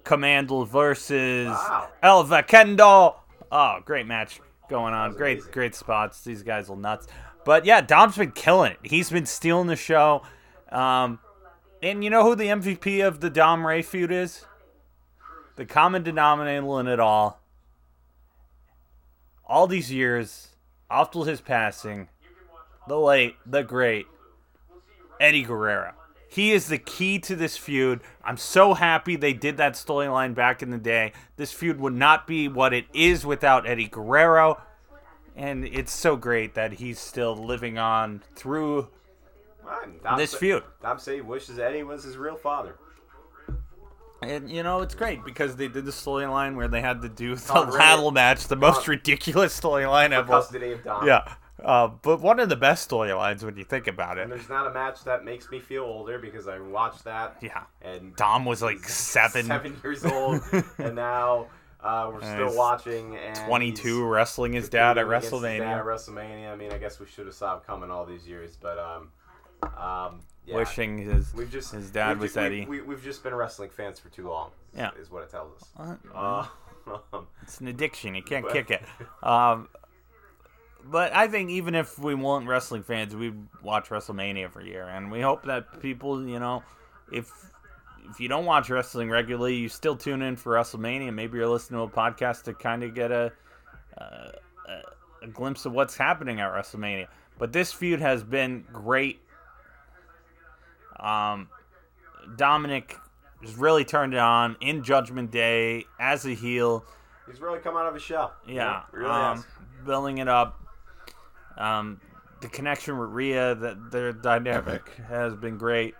[0.04, 1.88] Komander versus Wow.
[2.02, 3.16] El Vacendo.
[3.50, 5.14] Oh, great match going on.
[5.14, 5.52] Great amazing.
[5.52, 6.22] great spots.
[6.22, 7.08] These guys are nuts.
[7.44, 8.78] But yeah, Dom's been killing it.
[8.82, 10.22] He's been stealing the show.
[10.70, 11.18] Um,
[11.82, 14.46] and you know who the MVP of the Dom Rey feud is?
[15.56, 17.40] the common denominator in it all,
[19.47, 20.48] all these years,
[20.90, 22.09] after his passing,
[22.89, 24.06] the late, the great
[25.20, 25.93] Eddie Guerrero.
[26.28, 28.01] He is the key to this feud.
[28.23, 31.12] I'm so happy they did that storyline back in the day.
[31.36, 34.60] This feud would not be what it is without Eddie Guerrero.
[35.35, 38.89] And it's so great that he's still living on through
[39.64, 40.01] Fine.
[40.02, 40.62] Dom this say- feud.
[40.82, 42.77] Dom say he wishes Eddie was his real father.
[44.22, 47.34] And you know it's great because they did the storyline where they had to do
[47.36, 50.26] the ladle match, the most Tom- ridiculous storyline ever.
[50.26, 51.06] custody of Dom.
[51.06, 54.22] Yeah, uh, but one of the best storylines when you think about it.
[54.22, 57.36] And there's not a match that makes me feel older because I watched that.
[57.43, 60.40] Yeah, And Dom was like seven, seven years old,
[60.78, 61.48] and now
[61.82, 63.16] uh, we're And still watching.
[63.16, 66.52] And 22, wrestling his dad at his dad WrestleMania, at WrestleMania.
[66.52, 69.10] I mean, I guess we should have saw it coming all these years, but um,
[69.76, 70.56] um, yeah.
[70.56, 72.66] wishing his We've just his dad we've was ju- we- Eddie.
[72.66, 74.51] We, we've just been wrestling fans for too long.
[74.73, 74.90] is- Yeah.
[75.01, 75.98] is what it tells us.
[76.14, 76.47] Uh,
[77.12, 78.14] um, It's an addiction.
[78.14, 78.82] You can't But- kick it.
[79.23, 79.68] Um,
[80.89, 83.32] but I think even if we weren't wrestling fans, we
[83.62, 86.62] watch WrestleMania every year, and we hope that people, you know,
[87.10, 87.28] if
[88.09, 91.12] if you don't watch wrestling regularly, you still tune in for WrestleMania.
[91.12, 93.32] Maybe you're listening to a podcast to kind of get a,
[93.98, 94.31] uh,
[94.68, 97.09] a a glimpse of what's happening at WrestleMania.
[97.36, 99.18] But this feud has been great.
[100.98, 101.48] Um,
[102.36, 102.97] Dominic
[103.43, 106.85] has really turned it on in Judgment Day as a heel.
[107.31, 108.35] he's really come out of his shell.
[108.47, 109.47] Yeah, He really um, has.
[109.85, 110.60] building it up.
[111.56, 112.01] Um,
[112.40, 115.94] the connection with Rhea, that their dynamic has been great.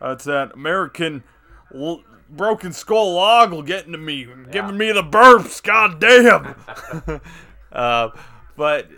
[0.00, 1.22] It's that American
[1.74, 5.62] l- broken skull ogle getting to me, giving me the burps.
[5.62, 7.20] God damn.
[7.72, 8.08] uh,
[8.56, 8.88] but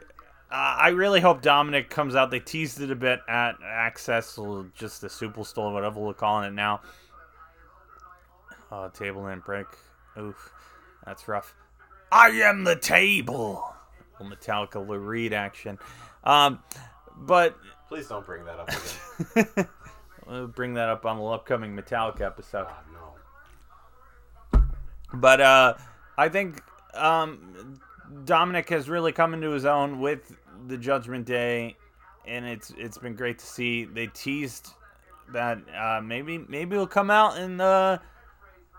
[0.55, 2.31] uh, I really hope Dominic comes out.
[2.31, 6.47] They teased it a bit at Axxess, or just the Superstore, or whatever we're calling
[6.47, 6.81] it now.
[8.71, 9.67] Uh, table and break.
[10.17, 10.53] Oof,
[11.05, 11.57] that's rough.
[12.13, 13.75] I am the table.
[14.21, 15.77] Little Metallica Lou Reed action.
[16.23, 16.61] Um,
[17.17, 17.59] but
[17.89, 18.71] Please don't bring that up
[19.35, 19.69] again.
[20.29, 22.69] we'll bring that up on the upcoming Metallica episode.
[22.69, 22.85] God,
[24.53, 24.63] no.
[25.15, 25.75] But uh,
[26.17, 26.63] I think
[26.95, 27.81] um,
[28.25, 30.37] Dominic has really come into his own with
[30.67, 31.77] the Judgment Day,
[32.27, 33.85] and it's it's been great to see.
[33.85, 34.71] They teased
[35.33, 38.01] that uh, maybe maybe he'll come out in the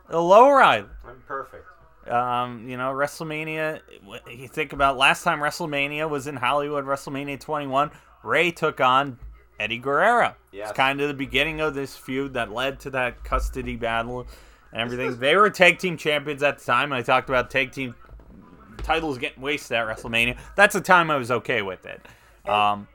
[0.10, 0.86] the low ride.
[1.08, 1.66] I'm perfect.
[2.08, 3.82] Um, you know, WrestleMania.
[4.30, 7.92] You think about last time WrestleMania was in Hollywood, WrestleMania 21.
[8.24, 9.18] Rey took on
[9.60, 10.36] Eddie Guerrero.
[10.52, 10.70] Yes.
[10.70, 14.28] It's kind of the beginning of this feud that led to that custody battle
[14.72, 15.18] and everything.
[15.20, 16.92] They were tag team champions at the time.
[16.92, 17.96] And I talked about tag team
[18.84, 20.38] titles getting wasted at WrestleMania.
[20.56, 22.02] That's the time I was okay with it.
[22.50, 22.88] Um,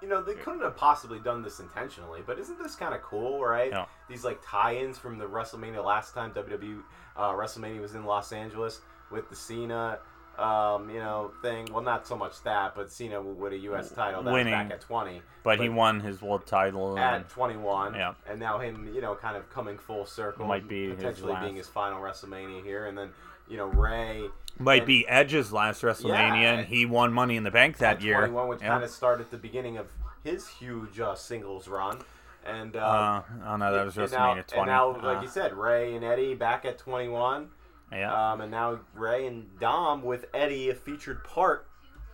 [0.00, 3.44] You know, they couldn't have possibly done this intentionally, but isn't this kind of cool,
[3.44, 3.70] right?
[3.70, 3.86] Yeah.
[4.08, 6.82] These like tie-ins from the WrestleMania last time WWE
[7.16, 8.80] uh, WrestleMania was in Los Angeles
[9.12, 9.98] with the Cena,
[10.38, 11.68] um, you know, thing.
[11.72, 13.90] Well, not so much that, but Cena with a U.S.
[13.92, 14.52] title that Winning.
[14.54, 16.92] back at 20, but he won his world title.
[16.92, 18.14] and- at 21, Yeah.
[18.26, 21.54] and now him, you know, kind of coming full circle, Might be his potentially being
[21.56, 23.10] his final WrestleMania here, and then
[23.46, 24.24] you know Rey
[24.58, 26.52] might and- be Edge's last WrestleMania, Yeah.
[26.54, 28.18] and he won Money in the Bank that year.
[28.18, 28.68] 21, which Yeah.
[28.68, 29.86] kind of started the beginning of
[30.24, 32.00] his huge uh, singles run,
[32.44, 32.76] and.
[32.76, 34.58] Uh, Uh, oh no, that was WrestleMania now, 20.
[34.60, 37.50] And now, like Uh, you said, Rey and Eddie back at 21.
[37.90, 38.32] yeah.
[38.32, 41.66] Um, and now Rey and Dom with Eddie a featured part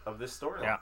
[0.06, 0.62] of this storyline.
[0.62, 0.76] Yeah.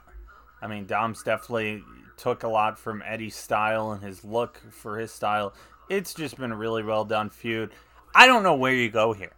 [0.61, 1.83] I mean, Dom's definitely
[2.15, 5.53] took a lot from Eddie's style and his look for his style.
[5.89, 7.71] It's just been a really well done feud.
[8.15, 9.33] I don't know where you go here.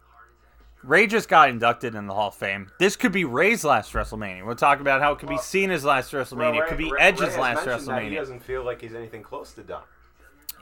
[0.82, 2.70] Rey just got inducted in the Hall of Fame.
[2.78, 4.44] This could be Rey's last WrestleMania.
[4.44, 6.38] We're talking about how it could be Well, Cena's last WrestleMania.
[6.38, 8.08] Well, it could be Rey- Edge's Rey last WrestleMania.
[8.08, 9.82] He doesn't feel like he's anything close to Dom.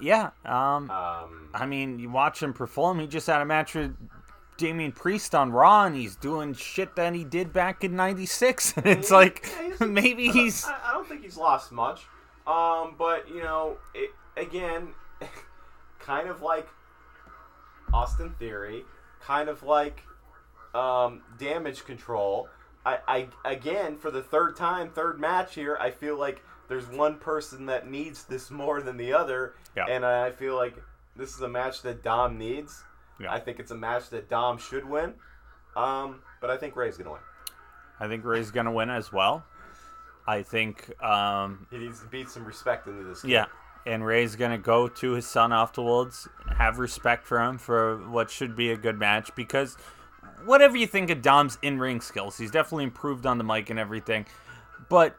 [0.00, 0.30] Yeah.
[0.44, 2.98] Um, Um, I mean, you watch him perform.
[3.00, 3.96] He just had a match with
[4.56, 8.74] Damian Priest on Raw, and he's doing shit that he did back in '96.
[8.76, 12.02] And it's like yeah, he's- maybe he's I, I don't think he's lost much.
[12.46, 14.88] Um, but you know, it, again,
[16.00, 16.66] kind of like
[17.92, 18.84] Austin Theory,
[19.20, 20.02] kind of like
[20.78, 22.48] um, Damage Control.
[22.86, 25.76] I, I again for the third time, third match here.
[25.80, 29.86] I feel like there's one person that needs this more than the other, Yeah.
[29.88, 30.74] and I feel like
[31.16, 32.84] this is a match that Dom needs.
[33.20, 33.32] Yeah.
[33.32, 35.14] I think it's a match that Dom should win.
[35.76, 37.20] Um, but I think Rey's gonna win.
[38.00, 39.44] I think Rey's gonna win as well.
[40.26, 43.24] I think, um, He needs to beat some respect into this.
[43.24, 43.46] yeah,
[43.86, 46.28] and Rey's gonna go to his son afterwards,
[46.58, 49.34] have respect for him for what should be a good match.
[49.34, 49.76] Because
[50.48, 54.26] whatever you think of Dom's in-ring skills, he's definitely improved on the mic and everything.
[54.88, 55.16] But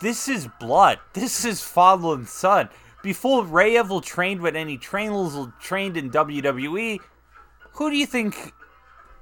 [0.00, 0.98] this is blood.
[1.12, 2.68] This is father and son.
[3.02, 6.98] Before Rey ever trained with any trainers trained in WWE,
[7.72, 8.52] who do you think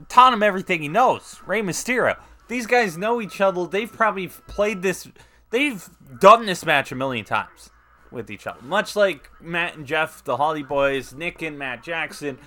[0.09, 1.41] taught him everything he knows.
[1.47, 2.17] Rey Mysterio.
[2.49, 3.67] These guys know each other.
[3.67, 5.09] They've probably played this.
[5.51, 5.89] They've
[6.21, 7.71] done this match a million times
[8.11, 8.63] with each other.
[8.63, 12.39] Much like Matt and Jeff, the Hardy Boys, Nick and Matt Jackson.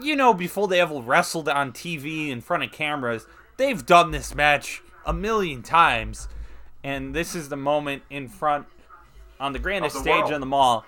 [0.00, 3.26] You know, before they ever wrestled on TV in front of cameras,
[3.56, 6.28] they've done this match a million times.
[6.82, 8.66] And this is the moment in front
[9.40, 10.32] on the grandest the stage world.
[10.32, 10.84] in the mall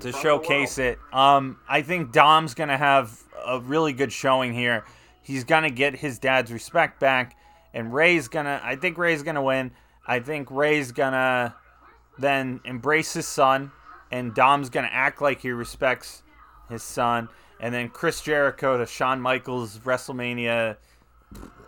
[0.00, 0.98] to showcase it.
[1.12, 4.84] Um, I think Dom's gonna have a really good showing here.
[5.22, 7.36] He's gonna get his dad's respect back,
[7.74, 8.60] and Rey's gonna.
[8.62, 9.72] I think Rey's gonna win.
[10.06, 11.54] I think Rey's gonna
[12.18, 13.72] then embrace his son,
[14.10, 16.22] and Dom's gonna act like he respects
[16.68, 17.28] his son,
[17.60, 20.76] and then Chris Jericho to Shawn Michaels WrestleMania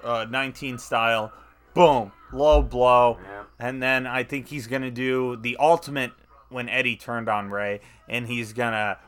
[0.05, 1.32] uh, 19 style,
[1.74, 3.43] boom, low blow, Yeah.
[3.59, 6.12] and then I think he's gonna do the ultimate
[6.48, 8.98] when Eddie turned on Rey, and he's gonna,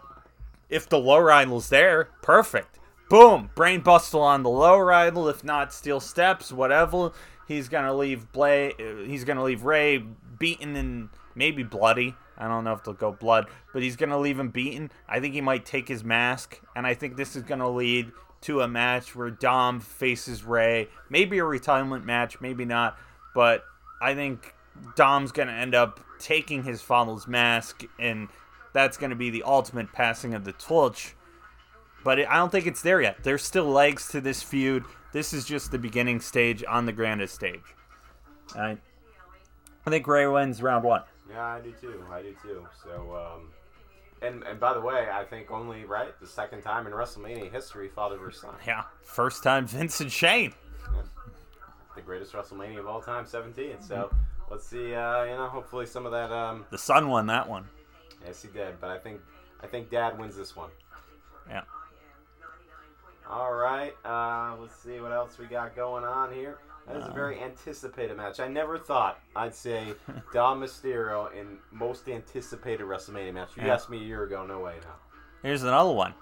[0.68, 2.78] if the low rifle's there, perfect.
[3.08, 5.28] Boom, brainbuster on the low rifle.
[5.28, 7.10] If not, steel steps, whatever.
[7.48, 8.72] He's gonna leave Blay.
[9.06, 9.98] He's gonna leave Rey
[10.38, 12.14] beaten and maybe bloody.
[12.40, 14.90] I don't know if they'll go blood, but he's gonna leave him beaten.
[15.06, 18.10] I think he might take his mask, and I think this is gonna lead
[18.42, 20.88] to a match where Dom faces Rey.
[21.10, 22.98] Maybe a retirement match, maybe not,
[23.34, 23.64] but
[24.00, 24.54] I think
[24.96, 28.28] Dom's gonna end up taking his father's mask, and
[28.72, 31.14] that's gonna be the ultimate passing of the torch.
[32.02, 33.22] But it, I don't think it's there yet.
[33.22, 34.84] There's still legs to this feud.
[35.12, 37.60] This is just the beginning stage on the grandest stage.
[38.54, 38.78] I,
[39.86, 41.02] I think Rey wins round one.
[41.30, 42.04] Yeah, I do too.
[42.10, 42.66] I do too.
[42.82, 43.50] So, um,
[44.22, 47.88] and and by the way, I think only right the second time in WrestleMania history,
[47.88, 48.54] father versus son.
[48.66, 50.52] Yeah, first time Vince and Shane.
[51.94, 53.80] the greatest WrestleMania of all time, 17.
[53.80, 54.10] So
[54.50, 54.94] let's see.
[54.94, 56.32] Uh, you know, hopefully some of that.
[56.32, 57.64] Um, The son won that one.
[58.26, 58.80] yes, he did.
[58.80, 59.20] But I think
[59.62, 60.70] I think Dad wins this one.
[61.48, 61.62] Yeah.
[63.28, 63.94] All right.
[64.04, 66.58] Uh, let's see what else we got going on here.
[66.86, 68.40] That is a very anticipated match.
[68.40, 69.94] I never thought I'd say
[70.32, 73.50] Dom Mysterio in most anticipated WrestleMania match.
[73.56, 73.74] You Yeah.
[73.74, 74.44] asked me a year ago.
[74.44, 74.74] No way.
[74.82, 74.90] No.
[75.42, 76.14] Here's another one.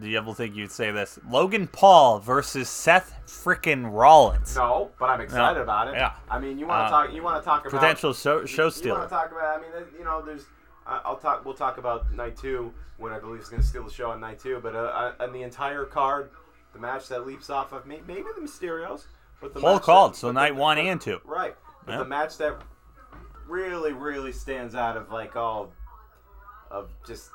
[0.00, 1.18] Do you ever think you'd say this?
[1.30, 4.56] Logan Paul versus Seth frickin' Rollins.
[4.56, 5.94] No, but I'm excited about it.
[5.94, 6.12] Yeah.
[6.28, 7.14] I mean, you want Uh, to talk?
[7.14, 8.98] You want to talk about Potential show, show You stealer.
[8.98, 9.58] want to talk about?
[9.58, 10.46] I mean, you know, there's.
[10.86, 11.44] I- I'll talk.
[11.44, 14.20] We'll talk about night two when I believe he's going to steal the show on
[14.20, 14.58] night two.
[14.60, 16.30] But uh, on the entire card,
[16.72, 19.04] the match that leaps off of me, maybe the Mysterios,
[19.40, 21.20] but the called, that- so night the- one and two.
[21.24, 21.98] Right, but Yeah.
[21.98, 22.56] the match that
[23.46, 25.72] really, really stands out of like all
[26.70, 27.30] of just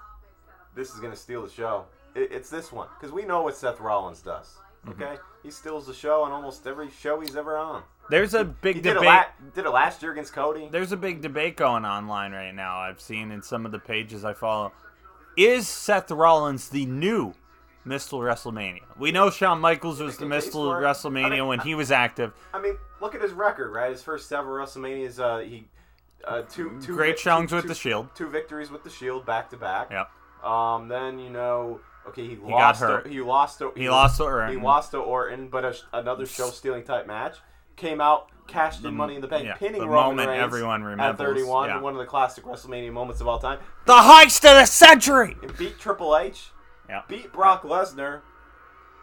[0.76, 1.86] this is going to steal the show.
[2.16, 4.58] It, it's this one because we know what Seth Rollins does.
[4.86, 5.02] Mm-hmm.
[5.02, 7.84] Okay, he steals the show on almost every show he's ever on.
[8.10, 9.06] There's a big He did debate.
[9.08, 10.68] la- did it last year against Cody.
[10.72, 12.78] There's a big debate going online right now.
[12.80, 14.74] I've seen in some of the pages I follow.
[15.38, 17.34] Is Seth Rollins the new
[17.86, 18.20] Mr.
[18.20, 18.82] WrestleMania?
[18.98, 20.54] We know Shawn Michaels was the Make a case Mr.
[20.54, 20.86] for it.
[20.86, 22.34] WrestleMania I mean, when he was active.
[22.54, 23.92] I mean, look at his record, right?
[23.92, 25.68] His first several WrestleManias, uh, he
[26.26, 28.10] uh, two two Great vic- showings with two- the Shield.
[28.16, 29.90] two victories with the Shield back to back.
[29.92, 30.10] Yep.
[30.50, 32.80] Um, then you know, okay, he, got lost.
[32.82, 33.04] hurt.
[33.06, 33.60] To, he lost.
[33.60, 34.52] To, He lost to Orton.
[34.58, 37.38] He lost to Orton, but a, another show-stealing type match
[37.76, 40.84] came out, cashed in Money in the Bank, yeah, pinning the Roman moment Reigns everyone
[40.84, 41.20] remembers.
[41.22, 41.80] at 31, yeah.
[41.82, 43.58] one of the classic WrestleMania moments of all time.
[43.86, 45.36] The heist of the century.
[45.42, 46.52] It beat Triple H,
[46.92, 47.04] Yeah.
[47.08, 48.22] beat Brock Lesnar.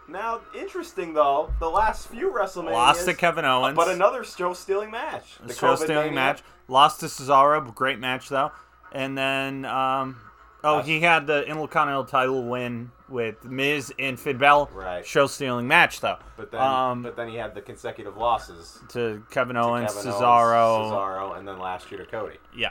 [0.09, 3.77] Now, interesting though, the last few WrestleManias Lost to Kevin Owens.
[3.77, 5.39] but another show-stealing match.
[5.45, 6.43] The show stealing match.
[6.69, 8.53] Lost to Cesaro, great match though.
[8.93, 10.17] And then um
[10.65, 14.69] oh he had the Intercontinental title win with Miz and Finn Balor.
[14.73, 15.07] Right.
[15.07, 16.19] Show stealing match though.
[16.37, 18.79] But then, um but then he had the consecutive losses.
[18.91, 20.79] to Kevin to Owens, Kevin Cesaro.
[20.79, 22.37] Owens, Cesaro, and then last year to Cody.
[22.55, 22.71] Yeah.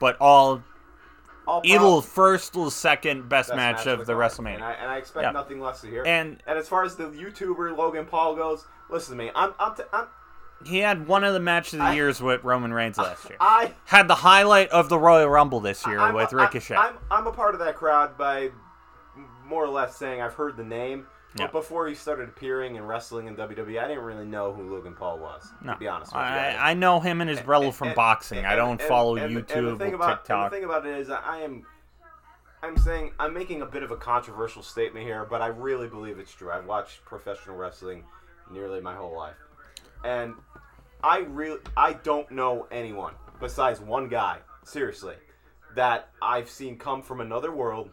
[0.00, 0.62] But all
[1.44, 4.30] Prob- first or second best, best match, of the card.
[4.32, 4.54] WrestleMania.
[4.56, 5.30] And I, and I expect Yeah.
[5.32, 6.02] nothing less to hear.
[6.06, 9.30] And- and as far as the YouTuber Logan Paul goes, listen to me.
[9.34, 10.06] I'm I'm, t- I'm
[10.64, 13.36] he had one of the match of the I- years with Roman Reigns last year.
[13.40, 16.76] I had the highlight of the Royal Rumble this year I'm, with I- Ricochet.
[16.76, 18.50] I'm, I'm a part of that crowd by
[19.44, 21.06] more or less saying I've heard the name.
[21.36, 21.46] Yeah.
[21.46, 24.94] But before he started appearing and wrestling in WWE, I didn't really know who Logan
[24.94, 25.50] Paul was.
[25.62, 26.70] no, To be honest with you, I.
[26.70, 28.38] I, know him and his brother from And- boxing.
[28.38, 29.24] and- I don't and- follow YouTube
[29.58, 30.50] and the thing or about, TikTok.
[30.50, 31.66] The thing about it is, I am,
[32.62, 36.18] I'm saying I'm making a bit of a controversial statement here, but I really believe
[36.20, 36.52] it's true.
[36.52, 38.04] I've watched professional wrestling
[38.50, 39.36] nearly my whole life,
[40.04, 40.34] and
[41.02, 45.16] I really, I don't know anyone besides one guy, seriously,
[45.74, 47.90] that I've seen come from another world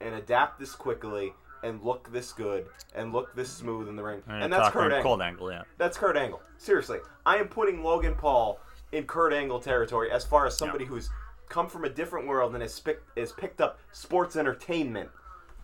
[0.00, 1.34] and adapt this quickly
[1.64, 4.92] and look this good and look this smooth in the ring, And and that's Kurt
[4.92, 5.16] Angle.
[5.16, 5.62] Kurt Angle, yeah.
[5.78, 6.40] That's Kurt Angle.
[6.58, 8.60] Seriously, I am putting Logan Paul
[8.92, 11.10] in Kurt Angle territory as far as somebody who's
[11.48, 15.10] come from a different world and has picked has picked up sports entertainment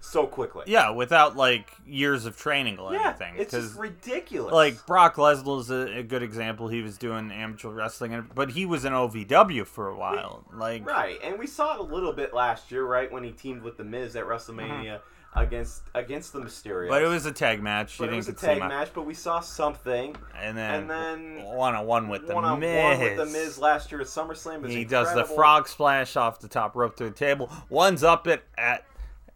[0.00, 0.64] so quickly.
[0.66, 3.34] Yeah, without like years of training or Yeah, anything.
[3.36, 4.52] it's just ridiculous.
[4.52, 6.68] like Brock Lesnar's a, a good example.
[6.68, 10.44] He was doing amateur wrestling, but he was in OVW for a while.
[10.52, 13.62] Like, right, and we saw it a little bit last year, right, when he teamed
[13.62, 14.32] with the Miz at mm-hmm.
[14.32, 15.00] WrestleMania
[15.34, 16.82] against against the Mysterios.
[16.82, 16.88] Mm-hmm.
[16.90, 17.98] but it was a tag match.
[17.98, 20.16] But you it was a tag match, but we saw something.
[20.36, 22.82] and then and then one on one with the one on Miz.
[22.82, 24.68] one with the Miz last year at SummerSlam.
[24.68, 27.50] He does the frog splash off the top rope to the table.
[27.68, 28.84] One's up it at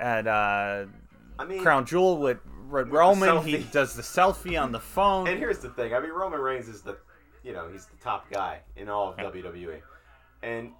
[0.00, 0.86] at uh,
[1.38, 2.38] I mean, Crown Jewel with,
[2.68, 3.44] with Roman.
[3.44, 5.28] He does the selfie on the phone.
[5.28, 5.94] And here's the thing.
[5.94, 6.96] I mean, Roman Reigns is the,
[7.44, 9.26] you know, he's the top guy in all of Yeah.
[9.26, 9.80] WWE,
[10.42, 10.72] and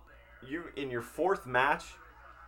[0.47, 1.85] you in your fourth match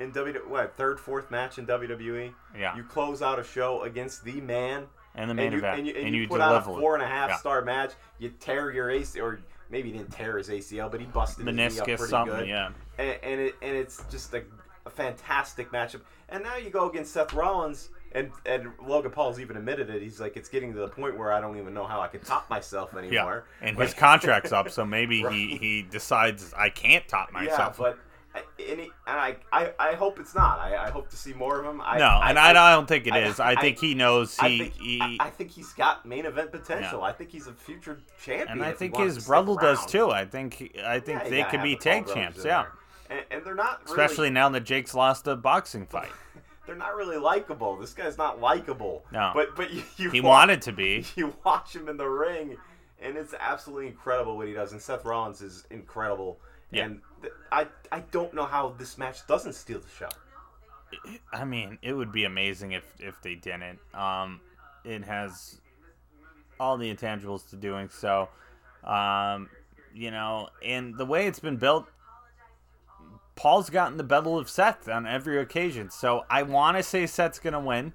[0.01, 2.77] in WWE, what third, fourth match in WWE, Yeah.
[2.77, 5.87] you close out a show against the man, and the main and you, event, and
[5.89, 7.37] you, and you put out a four and a half Yeah.
[7.37, 7.93] star match.
[8.19, 9.39] You tear your AC, or
[9.71, 12.37] maybe he didn't tear his ACL, but he busted his knee up pretty something.
[12.39, 12.49] good.
[12.49, 12.71] Yeah.
[12.99, 14.43] and, and it and it's just a,
[14.85, 16.01] a fantastic matchup.
[16.29, 20.03] And now you go against Seth Rollins, and and Logan Paul's even admitted it.
[20.03, 22.21] He's like, it's getting to the point where I don't even know how I can
[22.21, 23.45] top myself Yeah, anymore.
[23.63, 27.77] and Like- his contract's up, so maybe he, he decides I can't top myself.
[27.79, 27.99] Yeah, but.
[28.37, 30.59] I- And, he, and I, I, I hope it's not.
[30.59, 31.81] I, I hope to see more of him.
[31.81, 33.41] I, no, and I, I don't think it I- is.
[33.41, 36.27] I, I- think he knows I he, think, he I, I think he's got main
[36.27, 37.03] event potential.
[37.03, 38.49] I think he's a future champion.
[38.59, 40.11] and I think his brother does too.
[40.11, 42.45] I think I think Yeah, they could be tag champs.
[42.45, 42.67] Yeah.
[43.09, 46.11] And, and they're not really, especially now that Jake's lost a boxing fight.
[46.67, 47.77] they're not really likable.
[47.77, 49.05] This guy's not likable.
[49.13, 49.31] No.
[49.35, 51.05] but but you, you He wa- wanted to be.
[51.17, 52.57] You watch him in the ring,
[53.01, 54.73] and it's absolutely incredible what he does.
[54.73, 56.41] And Seth Rollins is incredible.
[56.73, 56.87] Yeah.
[56.87, 57.01] And
[57.51, 60.09] I I don't know how this match doesn't steal the show.
[61.33, 63.79] I mean, it would be amazing if if they didn't.
[63.95, 64.41] Um,
[64.85, 65.61] it has
[66.59, 68.29] all the intangibles to doing so.
[68.85, 69.49] Um,
[69.93, 71.87] you know, and the way it's been built,
[73.35, 75.91] Paul's gotten the battle of Seth on every occasion.
[75.91, 77.93] So I want to say Seth's gonna win.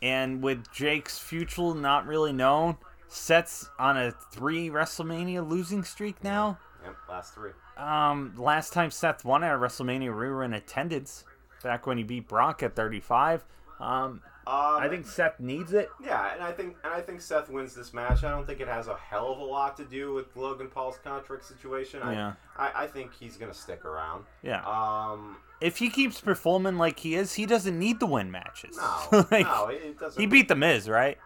[0.00, 2.76] And with Jake's future not really known,
[3.08, 6.58] Seth's on a three WrestleMania losing streak now.
[6.84, 7.50] Yep, last three.
[7.76, 11.24] Um, last time Seth won at WrestleMania, we were in attendance
[11.62, 13.44] back when he beat Brock at 35.
[13.80, 15.90] Um, Um, I think Seth needs it.
[16.02, 18.24] Yeah, and I think and I think Seth wins this match.
[18.24, 20.96] I don't think it has a hell of a lot to do with Logan Paul's
[21.04, 22.00] contract situation.
[22.02, 22.32] I, Yeah.
[22.56, 24.24] I, I think he's gonna stick around.
[24.42, 24.62] Yeah.
[24.64, 28.78] Um, if he keeps performing like he is, he doesn't need to win matches.
[28.78, 30.18] no, Like, no, it, doesn't.
[30.18, 31.18] he beat the Miz, right?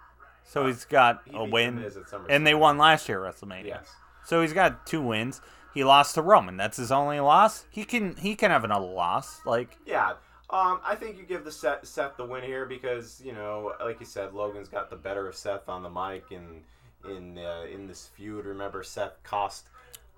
[0.44, 1.92] So he's got He a The win, at
[2.28, 3.66] and they won last year at WrestleMania.
[3.66, 3.88] Yes.
[4.24, 5.40] So he's got two wins.
[5.74, 6.56] He lost to Roman.
[6.56, 7.64] That's his only loss.
[7.70, 9.40] He can he can have another loss.
[9.46, 10.14] Like Yeah.
[10.50, 14.00] Um, I think you give the Seth, Seth the win here because you know, like
[14.00, 16.62] you said, Logan's got the better of Seth on the mic and
[17.08, 18.44] in uh, in this feud.
[18.44, 19.68] Remember, Seth cost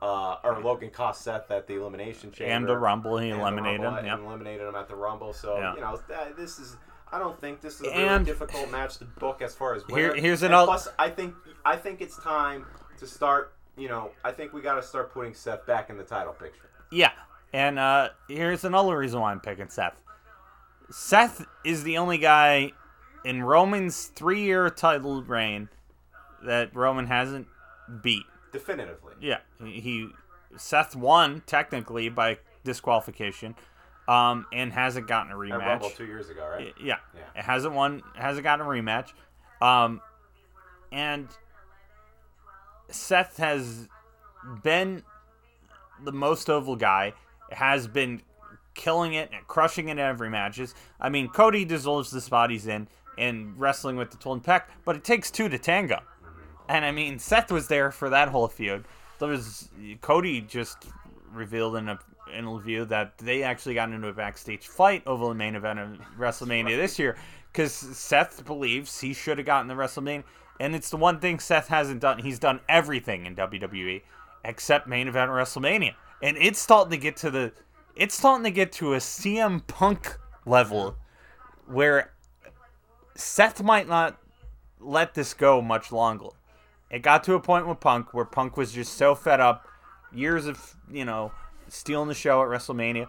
[0.03, 4.01] uh, or Logan cost Seth at the Elimination Chamber and the Rumble, he eliminated Rumble,
[4.01, 4.07] him.
[4.07, 4.19] Yep.
[4.27, 5.33] eliminated him at the Rumble.
[5.33, 5.75] So Yeah.
[5.77, 6.77] you know, that, this is.
[7.13, 9.85] I don't think this is a really And- difficult match to book as far as
[9.85, 10.21] Here- winner.
[10.21, 12.67] here's And another- Plus, I think I think it's time
[12.99, 13.54] to start.
[13.77, 16.71] You know, I think we got to start putting Seth back in the title picture.
[16.93, 17.11] Yeah.
[17.53, 20.01] And uh, here's another reason why I'm picking Seth.
[20.91, 22.73] Seth is the only guy
[23.25, 25.69] in Roman's three year title reign
[26.45, 27.47] that Roman hasn't
[28.03, 28.25] beat.
[28.53, 29.15] Definitively.
[29.21, 29.39] Yeah.
[29.65, 30.09] He,
[30.57, 33.55] Seth won technically by disqualification.
[34.07, 35.97] Um, and hasn't gotten a At Rumble rematch.
[35.97, 36.75] two years ago, right?
[36.79, 36.97] Yeah.
[37.15, 37.21] Yeah.
[37.37, 39.13] It hasn't won hasn't gotten a rematch.
[39.63, 40.03] Um
[40.93, 41.27] and
[42.91, 43.89] Seth has
[44.63, 45.03] been
[46.03, 47.15] the most oval guy,
[47.51, 48.23] has been
[48.75, 50.75] killing it and crushing it in every matches.
[51.01, 54.97] I mean, Cody deserves the spot he's in and wrestling with the Twin Peck, but
[54.97, 56.01] it takes two to tango.
[56.69, 58.85] And I mean, Seth was there for that whole feud.
[59.19, 59.69] There was
[60.01, 60.87] Cody just
[61.33, 61.99] revealed in a
[62.33, 65.89] interview that they actually got into a backstage fight over the main event of
[66.19, 67.17] WrestleMania this year
[67.53, 70.25] because Seth believes he should have gotten the WrestleMania,
[70.61, 72.19] and it's the one thing Seth hasn't done.
[72.19, 74.03] He's done everything in WWE
[74.45, 77.53] except main event WrestleMania, and it's starting to get to the,
[77.97, 80.97] it's starting to get to a CM Punk level
[81.67, 82.13] where
[83.15, 84.19] Seth might not
[84.81, 86.29] let this go much longer.
[86.91, 89.67] It got to a point with Punk where Punk was just so fed up,
[90.13, 91.33] years of you know
[91.69, 93.09] stealing the show at WrestleMania.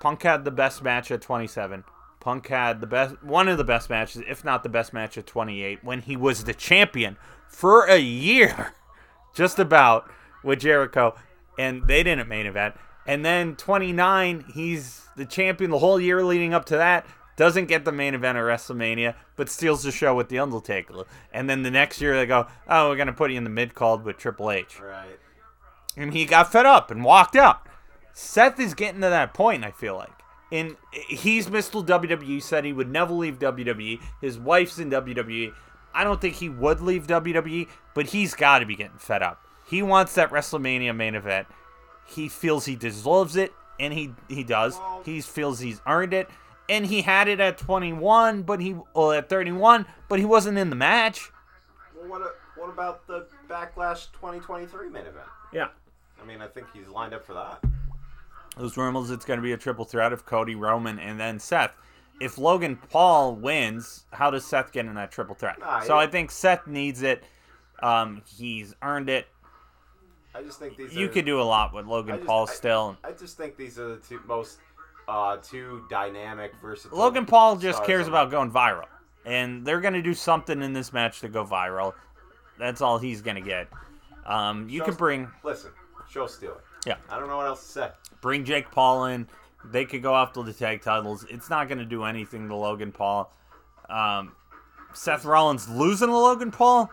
[0.00, 1.84] Punk had the best match at 27.
[2.20, 5.26] Punk had the best, one of the best matches, if not the best match at
[5.26, 7.16] 28, when he was the champion
[7.46, 8.74] for a year,
[9.34, 10.10] just about
[10.42, 11.14] with Jericho,
[11.58, 12.74] and they didn't main event.
[13.06, 17.06] And then 29, he's the champion the whole year leading up to that.
[17.36, 21.04] Doesn't get the main event of WrestleMania, but steals the show with The Undertaker.
[21.32, 23.50] And then the next year they go, oh, we're going to put you in the
[23.50, 24.80] mid card with Triple H.
[24.80, 25.18] Right.
[25.96, 27.66] And he got fed up and walked out.
[28.12, 30.17] Seth is getting to that point, I feel like.
[30.50, 31.84] And he's Mr.
[31.84, 32.42] WWE.
[32.42, 34.00] Said he would never leave WWE.
[34.20, 35.52] His wife's in WWE.
[35.94, 39.42] I don't think he would leave WWE, but he's got to be getting fed up.
[39.66, 41.46] He wants that WrestleMania main event.
[42.06, 44.78] He feels he deserves it, and he he does.
[45.04, 46.28] He feels he's earned it,
[46.68, 50.70] and he had it at 21, but he well at 31, but he wasn't in
[50.70, 51.30] the match.
[51.94, 55.26] Well, what, what about the Backlash 2023 main event?
[55.52, 55.68] Yeah.
[56.20, 57.62] I mean, I think he's lined up for that.
[58.58, 61.70] Those rumors, it's going to be a triple threat of Cody, Roman, and then Seth.
[62.20, 65.60] If Logan Paul wins, how does Seth get in that triple threat?
[65.60, 66.00] Nah, so yeah.
[66.00, 67.22] I think Seth needs it.
[67.80, 69.28] Um, he's earned it.
[70.34, 72.52] I just think these You are, could do a lot with Logan just- Paul I-
[72.52, 72.96] still.
[73.04, 74.58] I just think these are the two most
[75.06, 76.90] uh, two dynamic, versus.
[76.92, 78.86] Logan Paul just cares on- about going viral,
[79.24, 81.94] and they're going to do something in this match to go viral.
[82.58, 83.68] That's all he's going to get.
[84.26, 85.70] Um, you Show- can bring Listen,
[86.10, 86.60] show stealer.
[86.84, 86.96] Yeah.
[87.08, 87.90] I don't know what else to say.
[88.20, 89.28] Bring Jake Paul in.
[89.64, 91.26] They could go after the tag titles.
[91.28, 93.32] It's not going to do anything to Logan Paul.
[93.90, 94.32] Um,
[94.94, 96.90] Seth Rollins losing to Logan Paul,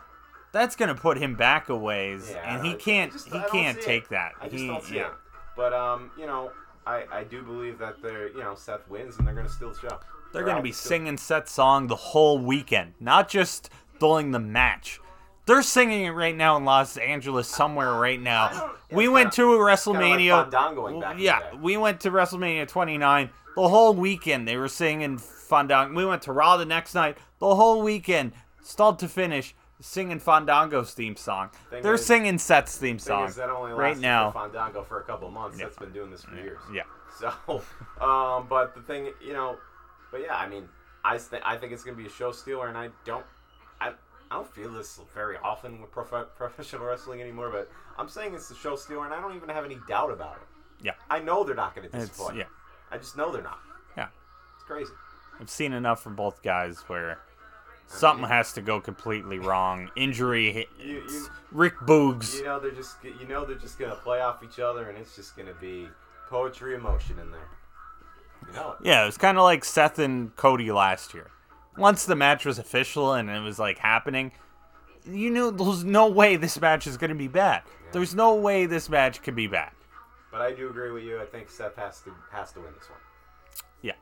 [0.51, 3.11] that's going to put him back a ways, Yeah, and he can't.
[3.11, 4.09] just- he can't take it.
[4.09, 4.31] that.
[4.41, 5.07] I just he, don't see yeah.
[5.07, 5.13] it.
[5.55, 6.51] But um, you know,
[6.85, 9.79] I I do believe that they're you know Seth wins and they're gonna steal the
[9.79, 9.99] show.
[10.33, 13.69] They're going to be singing Seth's song the whole weekend, not just
[14.01, 14.99] during the match.
[15.45, 18.71] They're singing it right now in Los Angeles somewhere right now.
[18.91, 21.01] We went to a it's kinda like WrestleMania.
[21.01, 23.29] Back yeah, we went to WrestleMania 29.
[23.55, 25.93] The whole weekend they were singing Fandango.
[25.95, 27.17] We went to Raw the next night.
[27.39, 31.51] The whole weekend, start to finish, singing Fandango's theme song.
[31.69, 34.31] Thing They're is- singing Seth's theme song is, that only right now.
[34.31, 35.57] for Fandango for a couple months.
[35.59, 36.59] That's been doing this for years.
[36.73, 36.83] Yeah.
[37.17, 37.29] So,
[38.01, 39.55] um, but the thing, you know,
[40.11, 40.67] but yeah, I mean,
[41.05, 43.25] I th- I think it's gonna be a show stealer, and I don't,
[44.35, 47.49] I don't feel this very often with prof- professional wrestling anymore.
[47.49, 50.35] But I'm saying it's the show stealer, and I don't even have any doubt about
[50.35, 50.85] it.
[50.85, 50.91] Yeah.
[51.09, 52.35] I know they're not gonna It's, disappoint.
[52.37, 52.43] yeah,
[52.91, 53.59] I just know they're not.
[53.95, 54.07] yeah.
[54.55, 54.91] It's crazy.
[55.39, 57.19] I've seen enough from both guys where
[57.87, 59.89] something has to go completely wrong.
[59.95, 62.37] Injury, hit- You, you, Rick Boogs.
[62.37, 65.15] you know they're just you know they're just gonna play off each other, and it's
[65.15, 65.87] just gonna be
[66.29, 67.47] poetry emotion in there.
[68.47, 68.77] You know it.
[68.85, 71.31] Yeah, it was kind of like Seth and Cody last year.
[71.77, 74.31] Once the match was official and it was like happening,
[75.05, 77.61] you knew there's no way this match is going to be bad.
[77.91, 79.71] There's no way this match could be bad.
[80.31, 81.21] But I do agree with you.
[81.21, 82.99] I think Seth has to has to win this one.
[83.81, 83.93] Yeah.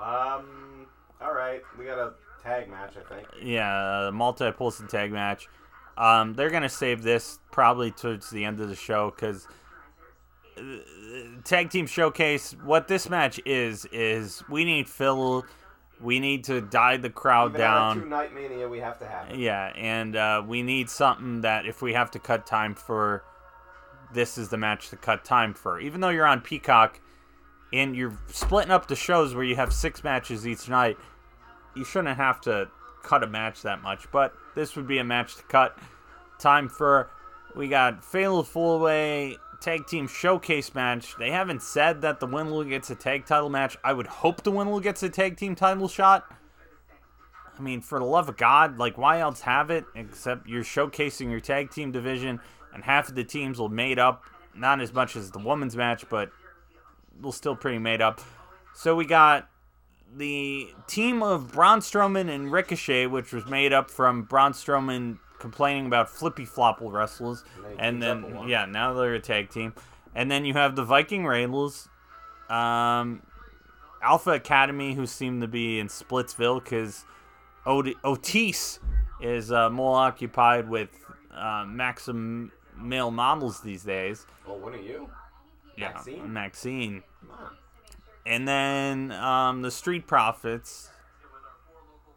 [0.00, 0.86] Um.
[1.20, 2.12] All right, we got a
[2.42, 2.94] tag match.
[2.96, 3.28] I think.
[3.42, 5.48] Yeah, multi-person tag match.
[5.98, 9.46] Um, they're gonna save this probably towards the end of the show because
[11.44, 12.54] tag team showcase.
[12.64, 15.44] What this match is is we need Phil.
[16.00, 18.00] We need to die the crowd Even down.
[18.02, 19.30] two night mania, we have to have.
[19.30, 19.38] It.
[19.38, 23.24] Yeah, and uh, we need something that if we have to cut time for,
[24.12, 25.80] this is the match to cut time for.
[25.80, 27.00] Even though you're on Peacock,
[27.72, 30.96] and you're splitting up the shows where you have six matches each night,
[31.74, 32.68] you shouldn't have to
[33.02, 34.10] cut a match that much.
[34.10, 35.76] But this would be a match to cut
[36.38, 37.10] time for.
[37.54, 41.14] We got Fatal Four-Way Tag Team Showcase match.
[41.18, 43.76] They haven't said that the winner gets a tag title match.
[43.82, 46.32] I would hope the winner gets a tag team title shot.
[47.58, 51.30] I mean, for the love of God, like, why else have it except you're showcasing
[51.30, 52.40] your tag team division,
[52.72, 54.22] and half of the teams will made up,
[54.54, 56.30] not as much as the women's match, but
[57.20, 58.20] will still pretty made up.
[58.74, 59.48] So we got
[60.16, 65.86] the team of Braun Strowman and Ricochet, which was made up from Braun Strowman complaining
[65.86, 67.44] about flippy flopple wrestlers,
[67.78, 69.74] And then and he teams up with then yeah, now they're a tag team,
[70.14, 71.88] and then you have the Viking Raiders,
[72.48, 73.22] um,
[74.02, 77.04] Alpha Academy, who seem to be in Splitsville because
[77.66, 78.80] Ot- Otis
[79.20, 80.90] is uh, more occupied with
[81.34, 84.26] uh, Maxim male models these days.
[84.46, 85.10] Well, one of you.
[85.76, 86.32] Yeah, Maxine?
[86.32, 87.02] Maxine.
[88.26, 90.90] And then um, the Street Profits.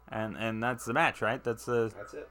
[0.08, 1.42] And and that's the match, right?
[1.42, 2.28] That's the That's it.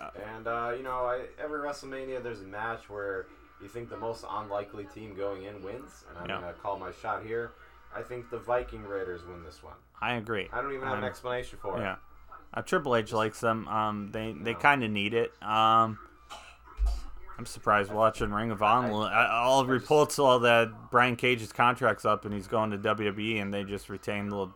[0.00, 3.26] And uh, you know, I, every WrestleMania, there's a match where
[3.60, 6.40] you think the most unlikely team going in wins, and I'm Yeah.
[6.40, 7.52] gonna call my shot here.
[7.94, 9.74] I think the Viking Raiders win this one.
[10.00, 10.48] I agree.
[10.52, 11.80] I don't even have an I'm- explanation for it.
[11.80, 11.96] Yeah.
[12.54, 13.66] Uh, Triple H likes them.
[13.68, 15.32] Um, they they kind of need it.
[15.42, 15.98] Um,
[17.38, 18.92] I'm surprised watching Ring of Honor.
[19.30, 23.62] All reports all that Brian Cage's contract's up and he's going to WWE and they
[23.64, 24.48] just retain the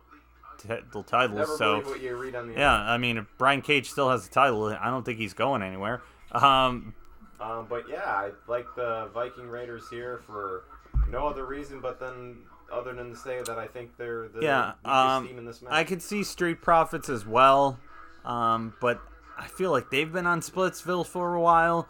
[0.57, 1.37] t- the titles.
[1.39, 4.27] Never so what you read on the yeah, I mean, if Brian Cage still has
[4.27, 6.01] the title, I don't think he's going anywhere.
[6.31, 6.93] Um,
[7.39, 10.63] Um, but yeah, I like the Viking Raiders here for
[11.09, 12.37] no other reason but then
[12.71, 15.73] other than to say that I think they're the yeah, um, team in this match.
[15.73, 17.79] I could see Street Profits as well,
[18.25, 18.99] um, but
[19.37, 21.87] I feel like they've been on Splitsville for a while.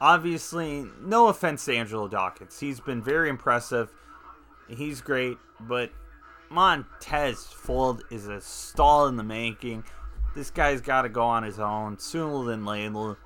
[0.00, 3.90] Obviously, no offense to Angelo Dawkins, he's been very impressive.
[4.68, 5.90] He's great, but
[6.50, 9.84] Montez Ford is a stall in the making.
[10.34, 13.18] This guy's got to go on his own sooner than later.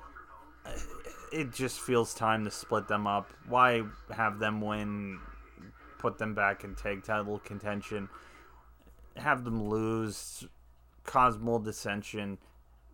[1.31, 3.31] It just feels time to split them up.
[3.49, 3.81] Why
[4.11, 5.19] have them win?
[5.97, 8.09] Put them back in tag title contention.
[9.17, 10.45] Have them lose.
[11.03, 12.37] Cause more dissension.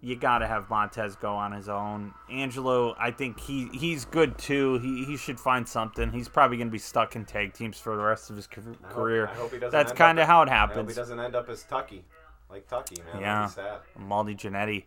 [0.04, 2.14] You got to have Montez go on his own.
[2.30, 4.80] Angelo, I think he he's good too.
[4.80, 6.12] He, he should find something.
[6.12, 8.62] He's probably going to be stuck in tag teams for the rest of his ca-
[8.62, 9.28] I hope- career.
[9.28, 10.78] I hope he doesn't That's kind of how it happens.
[10.78, 12.04] I hope he doesn't end up as Tucky,
[12.50, 13.22] like Tucky, man.
[13.22, 13.46] Yeah.
[13.46, 13.82] Sad.
[13.96, 14.86] Marty Jannetty.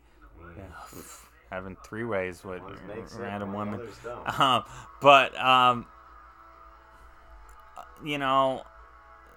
[1.48, 3.88] having three ways with sense, random one women.
[4.26, 4.64] Um,
[5.00, 5.86] but um,
[8.04, 8.64] you know,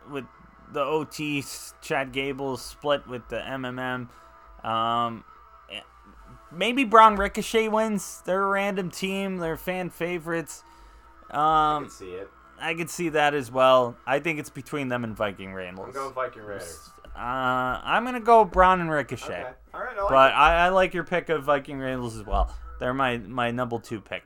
[0.09, 0.25] with
[0.73, 1.43] the OT,
[1.83, 4.09] Chad Gable split with the MMM.
[4.63, 5.23] Um,
[6.51, 8.21] maybe Braun Ricochet wins.
[8.25, 9.37] They're a random team.
[9.37, 10.63] They're fan favorites.
[11.31, 12.29] I Um, can see it.
[12.59, 13.95] I could see that as well.
[14.05, 15.79] I think it's between them and Viking Raiders.
[15.79, 16.89] I'm going Viking Raiders.
[17.15, 17.19] Uh,
[17.83, 19.41] I'm gonna go Braun and Ricochet.
[19.41, 19.51] Okay.
[19.73, 19.95] All right.
[19.97, 20.33] I like But.
[20.33, 22.55] I, I like your pick of Viking Raiders as well.
[22.79, 24.23] They're my my number two pick.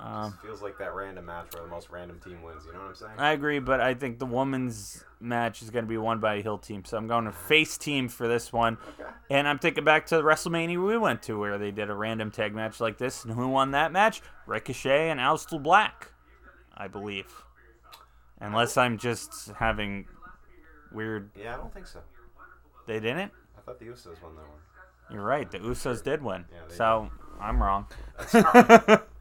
[0.00, 2.64] Um, feels like that random match where the most random team wins.
[2.66, 3.12] You know what I'm saying?
[3.18, 6.42] I agree, but I think the women's match is going to be won by a
[6.42, 6.84] heel team.
[6.84, 8.78] So I'm going to face team for this one.
[8.88, 9.08] Okay.
[9.30, 12.30] And I'm thinking back to the WrestleMania we went to where they did a random
[12.30, 13.24] tag match like this.
[13.24, 14.20] And who won that match?
[14.46, 16.10] Ricochet and Aleister Black,
[16.76, 17.32] I believe.
[18.40, 20.06] Unless I'm just having
[20.92, 21.30] weird.
[21.40, 22.00] Yeah, I don't think so.
[22.86, 23.32] They didn't?
[23.56, 24.60] I thought the Usos won that one.
[25.10, 25.50] You're right.
[25.50, 26.44] The Usos did win.
[26.52, 27.10] Yeah, so
[27.40, 27.86] I'm wrong.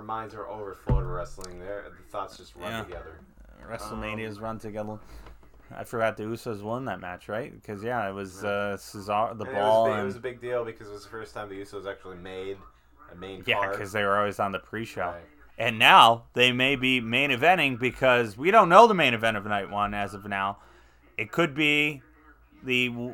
[0.00, 1.60] Our minds are overflowed wrestling.
[1.60, 2.84] There, the thoughts just run Yeah.
[2.84, 3.20] together.
[3.68, 4.98] WrestleManias run together.
[5.76, 7.52] I forgot the Usos won that match, right?
[7.52, 10.20] Because yeah, it was uh, Cesar, the And ball, it, was big, it was a
[10.20, 12.56] big deal because it was the first time the Usos actually made
[13.12, 15.02] a main yeah, because they were always on the pre-show.
[15.02, 15.20] Right.
[15.58, 19.44] And now they may be main eventing because we don't know the main event of
[19.44, 20.60] night one as of now.
[21.18, 22.00] It could be
[22.62, 23.12] the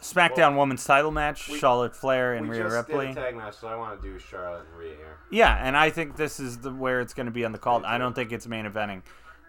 [0.00, 3.06] SmackDown Women's Title match, we- Charlotte Flair and we Rhea just Ripley.
[3.08, 5.16] did a tag match, so I want to do Charlotte and Rhea here.
[5.30, 7.84] Yeah, and I think this is the where it's going to be on the call.
[7.84, 9.02] I don't think it's main eventing.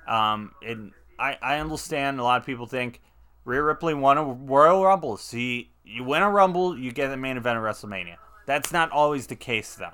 [0.07, 3.01] Um, and I I understand a lot of people think
[3.45, 5.17] Rhea Ripley won a Royal Rumble.
[5.17, 8.15] See, you win a Rumble, you get the main event of WrestleMania.
[8.45, 9.93] That's not always the case though,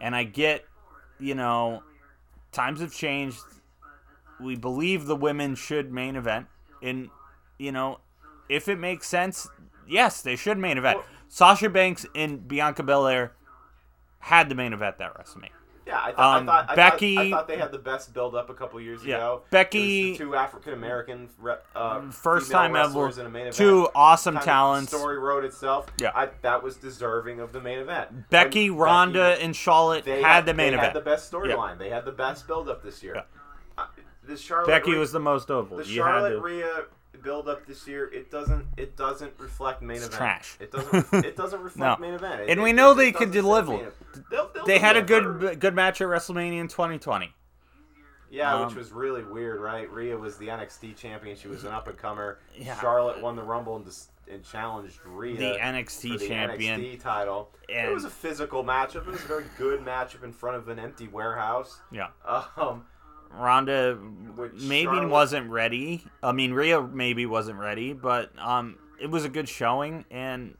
[0.00, 0.64] and I get,
[1.18, 1.82] you know,
[2.50, 3.38] times have changed.
[4.40, 6.46] We believe the women should main event,
[6.82, 7.10] and
[7.58, 8.00] you know,
[8.48, 9.48] if it makes sense,
[9.88, 10.98] yes, they should main event.
[10.98, 13.32] Well- Sasha Banks and Bianca Belair
[14.18, 15.48] had the main event that WrestleMania.
[15.84, 18.14] Yeah, I, th- Um, I thought I Becky- Thought, I thought they had the best
[18.14, 19.42] build up a couple years Yeah, ago.
[19.50, 21.28] Becky- It was the two African American
[21.74, 23.56] uh, First time ever, in a main event.
[23.56, 24.96] two awesome Kind talents.
[24.96, 25.86] Story wrote itself.
[25.98, 26.12] Yeah.
[26.14, 28.30] I, that was deserving of the main event.
[28.30, 30.92] Becky, When Ronda, Becky- and Charlotte they had the main they event.
[30.92, 31.78] Had the best storyline.
[31.78, 33.14] They had the best build up this year.
[33.16, 33.22] Yeah.
[33.76, 33.86] Uh,
[34.24, 35.76] the Charlotte Becky Rhea- was the most over.
[35.76, 36.84] the You had Charlotte to.
[37.22, 38.10] Rhea build up this year.
[38.12, 38.66] It doesn't.
[38.76, 40.18] It doesn't reflect main It's event.
[40.18, 40.56] trash.
[40.60, 41.24] It doesn't.
[41.24, 42.06] It doesn't reflect No.
[42.06, 42.42] main event.
[42.42, 43.92] It- And it- we know it they just could deliver.
[44.30, 45.38] They'll- they'll They had a deliver.
[45.38, 47.32] good good match at WrestleMania in 2020.
[48.30, 49.90] Yeah, Um, which was really weird, right?
[49.90, 51.36] Rhea was the NXT champion.
[51.36, 52.38] She was an up and comer.
[52.56, 52.80] Yeah.
[52.80, 56.80] Charlotte won the Rumble and, dis- and challenged Rhea The for NXT the champion.
[56.80, 57.50] NXT title.
[57.68, 59.06] And- it was a physical matchup.
[59.06, 61.78] It was a very good matchup in front of an empty warehouse.
[61.90, 62.08] Yeah.
[62.56, 62.86] Um,
[63.34, 66.04] Ronda Which maybe Charlotte- wasn't ready.
[66.22, 70.56] I mean, Rhea maybe wasn't ready, but um, it was a good showing, and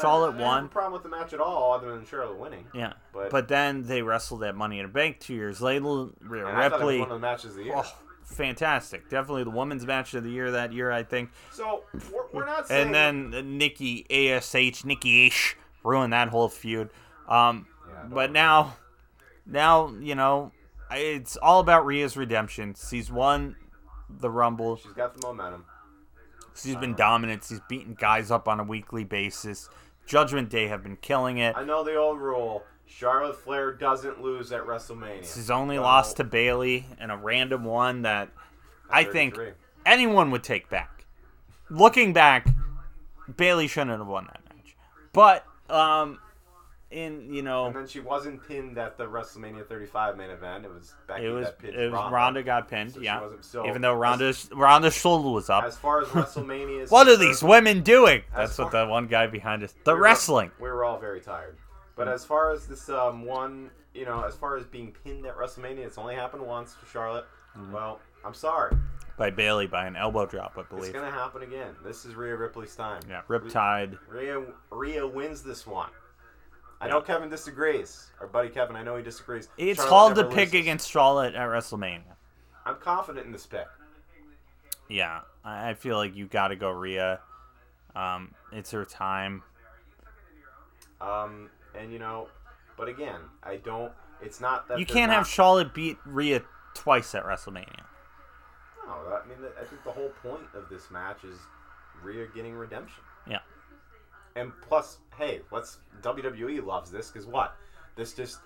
[0.00, 0.64] Charlotte won.
[0.64, 2.66] a problem with the match at all, other than Charlotte winning.
[2.74, 6.08] Yeah, But- but, then they wrestled at Money in the Bank two years later.
[6.20, 7.74] Rhea And I thought it was Ripley, one of the matches of the year.
[7.76, 7.92] oh,
[8.24, 9.08] fantastic!
[9.08, 11.30] Definitely the women's match of the year that year, I think.
[11.52, 12.94] So we're, we're not saying.
[12.94, 14.52] And then Nikki Ash,
[14.84, 16.90] Nikki Ash ruined that whole feud.
[17.28, 18.76] Um, Yeah, but now,
[19.46, 20.50] now you know,
[20.96, 22.74] it's all about Rhea's redemption.
[22.88, 23.56] She's won
[24.08, 24.76] the Rumble.
[24.76, 25.64] she's got the momentum.
[26.56, 27.44] She's been dominant.
[27.44, 29.68] She's beating guys up on a weekly basis.
[30.06, 31.56] Judgment Day have been killing it.
[31.56, 35.20] I know the old rule: Charlotte Flair doesn't lose at WrestleMania.
[35.22, 38.28] She's only So, lost to Bayley in a random one that
[38.90, 39.36] I think
[39.84, 41.06] anyone would take back.
[41.70, 42.46] Looking back,
[43.36, 44.76] Bayley shouldn't have won that match.
[45.12, 46.18] But um,
[46.94, 50.64] in you know, And then she wasn't pinned at the WrestleMania 35 main event.
[50.64, 52.14] It was Becky it was that pinned it was Ronda.
[52.16, 52.92] Ronda got pinned.
[52.92, 55.64] So yeah, so even though as- Ronda's Ronda's shoulder was up.
[55.64, 58.22] As far as WrestleMania is What are these women doing?
[58.34, 59.74] That's what far- the one guy behind us.
[59.84, 60.50] The we were- wrestling.
[60.60, 61.56] We were all very tired.
[61.96, 65.36] But as far as this um, one, you know, as far as being pinned at
[65.36, 67.26] WrestleMania, it's only happened once for Charlotte.
[67.56, 67.72] Mm-hmm.
[67.72, 68.74] Well, I'm sorry.
[69.16, 70.86] by Bayley by an elbow drop, I believe.
[70.86, 71.76] It's going to happen again.
[71.84, 73.00] This is Rhea Ripley's time.
[73.08, 73.96] Yeah, Riptide.
[74.08, 75.90] Rhea, Rhea wins this one.
[76.84, 78.10] I know Kevin disagrees.
[78.20, 79.48] Our buddy Kevin, I know he disagrees.
[79.56, 80.60] It's Charlotte hard to pick loses.
[80.60, 82.02] against Charlotte at WrestleMania.
[82.66, 83.66] I'm confident in this pick.
[84.88, 87.20] Yeah, I I feel like you got to go Rhea.
[87.96, 89.42] Um, it's her time.
[91.00, 92.28] Um, and you know,
[92.76, 93.92] but again, I don't.
[94.22, 96.42] It's not that You can't not- have Charlotte beat Rhea
[96.74, 97.80] twice at WrestleMania.
[98.86, 101.38] No, I mean, I think the whole point of this match is
[102.02, 103.02] Rhea getting redemption.
[103.26, 103.38] Yeah.
[104.36, 107.54] And plus, hey, let's WWE loves this because what?
[107.96, 108.38] This just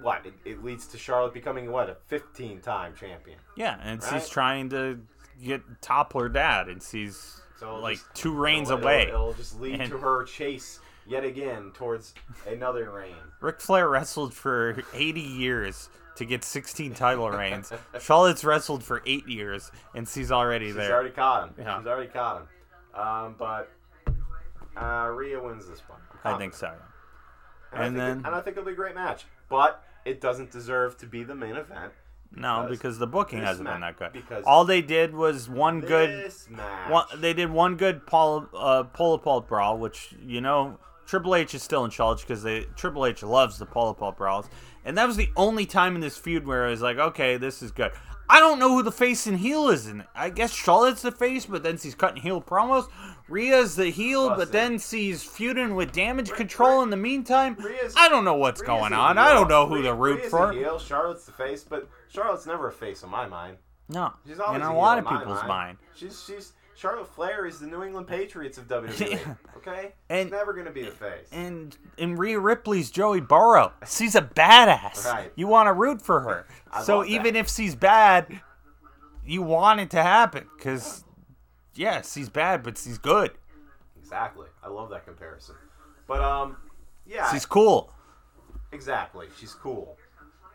[0.00, 0.24] what?
[0.24, 3.38] It, it leads to Charlotte becoming what a 15-time champion.
[3.56, 4.12] Yeah, and Right.
[4.12, 5.00] she's trying to
[5.42, 9.02] get topple her dad, and she's So like just- two reigns it'll- away.
[9.08, 12.14] It'll, it'll just lead And- to her chase yet again towards
[12.46, 13.16] another reign.
[13.40, 17.72] Ric Flair wrestled for 80 years to get 16 title reigns.
[18.00, 20.84] Charlotte's wrestled for eight years, and she's already She's there.
[20.84, 21.54] She's already caught him.
[21.58, 21.78] Yeah.
[21.78, 23.00] She's already caught him.
[23.00, 23.70] Um, but
[24.80, 26.00] uh, Rhea wins this one.
[26.24, 26.72] I'm think so.
[27.72, 29.24] And, And I think then- it, and I think it'll be a great match.
[29.48, 31.92] But it doesn't deserve to be the main event.
[32.30, 34.12] No, Because because the booking this hasn't been that good.
[34.12, 36.90] because All they did was one good This match.
[36.90, 41.54] One, they did one good Paul uh, pull apart brawl, which you know Triple H
[41.54, 44.50] is still in charge because they Triple H loves the pull apart brawls,
[44.84, 47.62] and that was the only time in this feud where I was like, okay, this
[47.62, 47.92] is good.
[48.30, 50.06] I don't know who the face and heel is in it.
[50.14, 52.86] I guess Charlotte's the face, but then she's cutting heel promos.
[53.28, 57.56] Rhea's the heel, oh, but then she's feuding with Damage Control in the meantime.
[57.58, 59.16] Rhea's- I don't know what's Rhea's going on.
[59.16, 59.24] heel.
[59.24, 60.52] I don't know who Rhea- to root Rhea's for.
[60.52, 60.78] Heel.
[60.78, 63.56] Charlotte's the face, but Charlotte's never a face in my mind.
[63.90, 65.48] No, She's always in a a lot of people's mind.
[65.48, 65.78] mind.
[65.94, 69.36] She's she's Charlotte Flair is the New England Patriots of WWE.
[69.58, 71.26] Okay, And- she's never gonna be the face.
[71.32, 73.72] and and Rhea Ripley's Joey Burrow.
[73.88, 75.04] She's a badass.
[75.04, 75.32] Right.
[75.34, 76.46] You want to root for her.
[76.72, 77.12] I so love that.
[77.12, 78.40] even if she's bad,
[79.26, 81.04] you want it to happen because
[81.74, 83.32] yeah, she's bad, but she's good.
[84.00, 84.46] exactly.
[84.62, 85.56] I love that comparison.
[86.06, 86.56] But um,
[87.04, 87.92] yeah, She's cool.
[88.72, 89.26] exactly.
[89.38, 89.96] She's cool,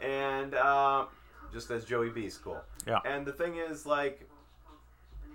[0.01, 1.05] and uh,
[1.51, 2.61] just as Joey B is cool.
[2.87, 2.99] Yeah.
[3.05, 4.27] And the thing is, like,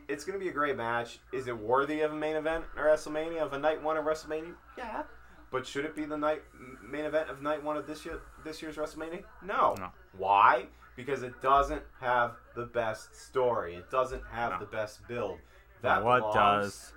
[0.08, 1.20] it's gonna be a great match.
[1.32, 4.54] Is it worthy of a main event or WrestleMania of a night one of WrestleMania?
[4.76, 5.02] Yeah.
[5.50, 6.42] But should it be the night
[6.82, 9.22] main event of night one of this year this year's WrestleMania?
[9.42, 9.74] No.
[9.78, 9.88] No.
[10.16, 10.66] Why?
[10.96, 13.76] Because it doesn't have the best story.
[13.76, 14.58] It doesn't have No.
[14.58, 15.38] the best build.
[15.82, 16.92] That what belongs does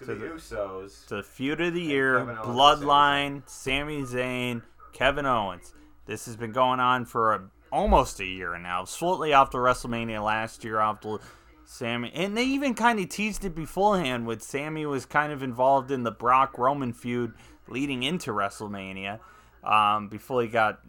[0.00, 1.06] to, to the, the- Usos?
[1.06, 5.72] the feud of the year, Kevin Owens and Bloodline, Sami Zayn, Kevin Owens.
[6.06, 8.84] This has been going on for a, almost a year now.
[8.86, 11.18] Shortly after WrestleMania last year, after
[11.64, 14.26] Sami, and they even kind of teased it beforehand.
[14.26, 17.34] With Sami was kind of involved in the Brock Roman feud
[17.68, 19.20] leading into WrestleMania,
[19.64, 20.80] um, before he got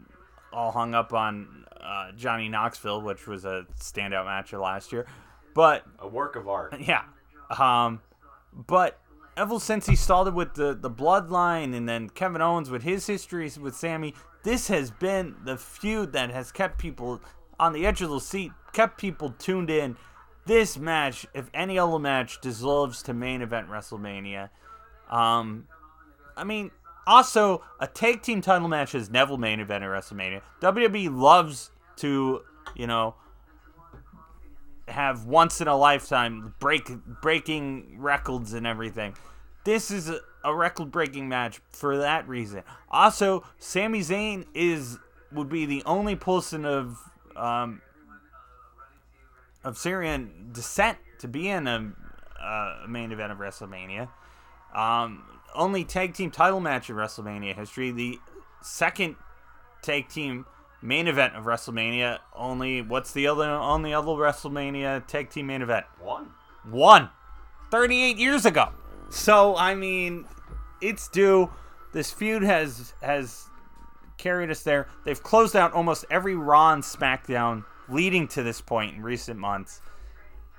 [0.52, 5.06] all hung up on uh, Johnny Knoxville, which was a standout match of last year.
[5.54, 6.76] But A work of art.
[6.80, 7.04] yeah.
[7.58, 8.02] Um,
[8.54, 9.00] but
[9.38, 13.60] ever since he started with the, the bloodline and then Kevin Owens with his histories
[13.60, 14.14] with Sami,
[14.44, 17.22] this has been the feud that has kept people
[17.60, 19.96] on the edge of the seat, kept people tuned in.
[20.46, 24.50] This match, if any other match, deserves to main event WrestleMania.
[25.10, 25.68] Um,
[26.36, 26.72] I mean,
[27.08, 30.42] also a tag team title match is never main event at WrestleMania.
[30.62, 32.42] WWE loves to,
[32.76, 33.16] you know,
[34.88, 36.90] have once in a lifetime break
[37.22, 39.16] breaking records and everything.
[39.64, 42.64] This is a, a record breaking match for that reason.
[42.90, 44.98] Also, Sami Zayn is
[45.32, 46.98] would be the only person of
[47.36, 47.82] um,
[49.64, 51.94] of Syrian descent to be in a,
[52.42, 54.10] a main event of WrestleMania.
[54.76, 55.24] Um,
[55.56, 57.92] only tag team title match in WrestleMania history.
[57.92, 58.20] The
[58.62, 59.16] second
[59.82, 60.46] tag team
[60.82, 62.20] main event of WrestleMania.
[62.36, 65.86] Only what's the other only other WrestleMania tag team main event?
[66.00, 66.32] One.
[66.70, 67.10] One.
[67.72, 68.70] 38 years ago.
[69.10, 70.26] So I mean,
[70.82, 71.52] it's due.
[71.94, 73.46] This feud has has
[74.18, 74.88] carried us there.
[75.06, 79.82] They've closed out almost every Raw and SmackDown leading to this point in recent months.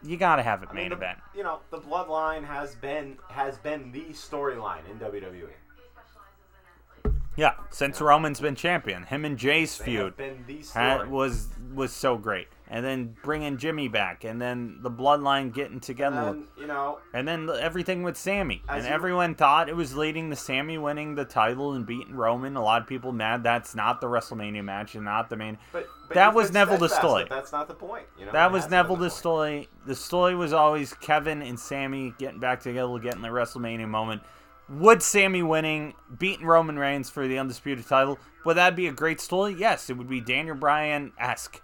[0.03, 1.19] You gotta have it I main mean, the- event.
[1.35, 5.49] You know, the bloodline has been has been the storyline in WWE.
[7.37, 10.05] Yeah, since Roman's been champion, him and Jey's They feud.
[10.05, 12.47] have been the had, was was so great.
[12.69, 17.27] And then bringing Jimmy back, and then the bloodline getting together, and you know, and
[17.27, 18.63] then the- everything with Sami.
[18.69, 22.57] And you- everyone thought it was leading to Sami winning the title and beating Roman.
[22.57, 25.59] A lot of people mad that's not the WrestleMania match and not the main.
[25.73, 27.23] but That was Neville never the story.
[27.25, 28.07] that That's not the point.
[28.19, 29.69] You know, That was hasn't never been the story.
[29.87, 34.23] The story was always Kevin and Sami getting back together, getting the WrestleMania moment.
[34.69, 39.21] Would Sami winning, beating Roman Reigns for the undisputed title, would that be a great
[39.21, 39.55] story?
[39.59, 41.61] Yes, it would be Daniel Bryan esque.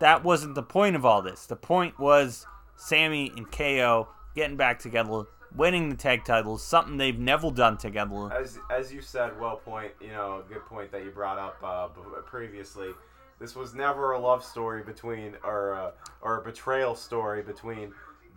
[0.00, 1.46] That wasn't the point of all this.
[1.46, 2.46] The point was
[2.76, 5.24] Sami and KO getting back together,
[5.54, 8.32] winning the tag titles, something they've never done together.
[8.32, 9.92] As as you said, well point.
[10.00, 11.88] You know, good point that you brought up uh,
[12.26, 12.90] previously.
[13.42, 15.90] This was never a love story between, or uh,
[16.22, 17.92] or a betrayal story between.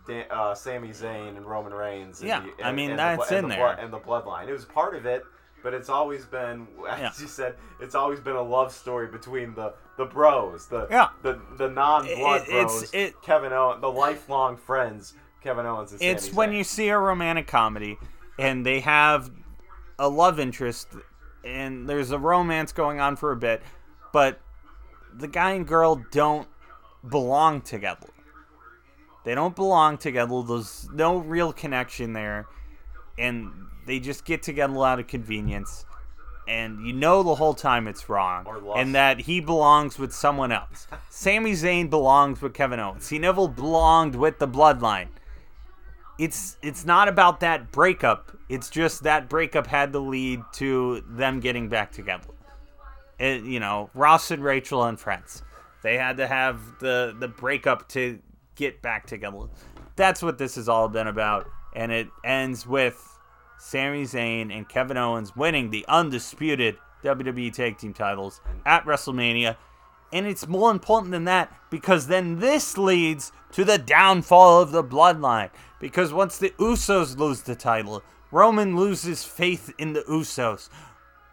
[0.06, 2.20] Dan, uh, Sami Zayn and Roman Reigns.
[2.20, 3.64] And Yeah, the, I mean, and that's the, in and the there.
[3.64, 4.48] blood- and the bloodline.
[4.48, 5.24] It was part of it,
[5.64, 7.10] but it's always been, as Yeah.
[7.18, 11.08] you said, it's always been a love story between the the bros, the Yeah.
[11.22, 16.02] the the non-blood It- it's- bros, it- Kevin Owens, the lifelong friends, Kevin Owens and
[16.02, 16.56] it's Sami when Zayn.
[16.58, 17.98] you see a romantic comedy
[18.38, 19.30] and they have
[19.98, 20.88] a love interest
[21.44, 23.62] and there's a romance going on for a bit,
[24.12, 24.40] but
[25.18, 26.48] the guy and girl don't
[27.08, 28.08] belong together.
[29.24, 30.42] They don't belong together.
[30.42, 32.46] There's no real connection there.
[33.18, 33.50] And
[33.86, 35.84] they just get together out of convenience.
[36.48, 38.46] And you know the whole time it's wrong.
[38.76, 40.86] And that he belongs with someone else.
[41.10, 43.08] Sami Zayn belongs with Kevin Owens.
[43.08, 45.08] He never belonged with the bloodline
[46.18, 48.36] it's it's not about that breakup.
[48.48, 52.28] It's just that breakup had to lead to them getting back together.
[53.18, 55.42] It, you know, Ross and Rachel and friends.
[55.82, 58.18] They had to have the the breakup to
[58.54, 59.46] get back together.
[59.94, 63.18] That's what this has all been about, and it ends with
[63.58, 69.56] Sami Zayn and Kevin Owens winning the undisputed WWE Tag Team titles at WrestleMania.
[70.12, 74.84] And it's more important than that because then this leads to the downfall of the
[74.84, 75.50] bloodline.
[75.80, 80.68] Because once the Usos lose the title, Roman loses faith in the Usos.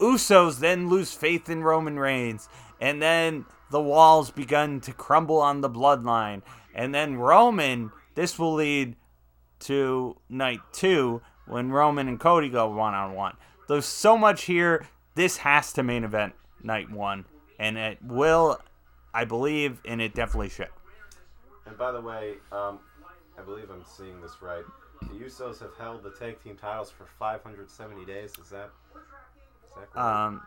[0.00, 2.48] Usos then lose faith in Roman Reigns.
[2.80, 6.42] And then the walls begin to crumble on the bloodline.
[6.74, 8.96] And then Roman, this will lead
[9.60, 13.36] to night two when Roman and Cody go one on one.
[13.68, 14.86] There's so much here.
[15.14, 17.24] This has to main event night one.
[17.58, 18.58] And it will,
[19.12, 20.68] I believe, and it definitely should.
[21.66, 22.80] And by the way, um,
[23.38, 24.64] I believe I'm seeing this right.
[25.00, 28.32] The Usos have held the tag team titles for 570 days.
[28.40, 28.70] Is that?
[29.94, 30.40] Um,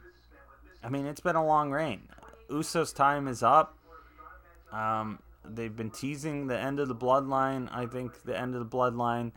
[0.85, 2.03] I mean, it's been a long reign.
[2.51, 3.75] Usos' time is up.
[4.71, 7.69] Um, they've been teasing the end of the bloodline.
[7.73, 9.33] I think the end of the bloodline.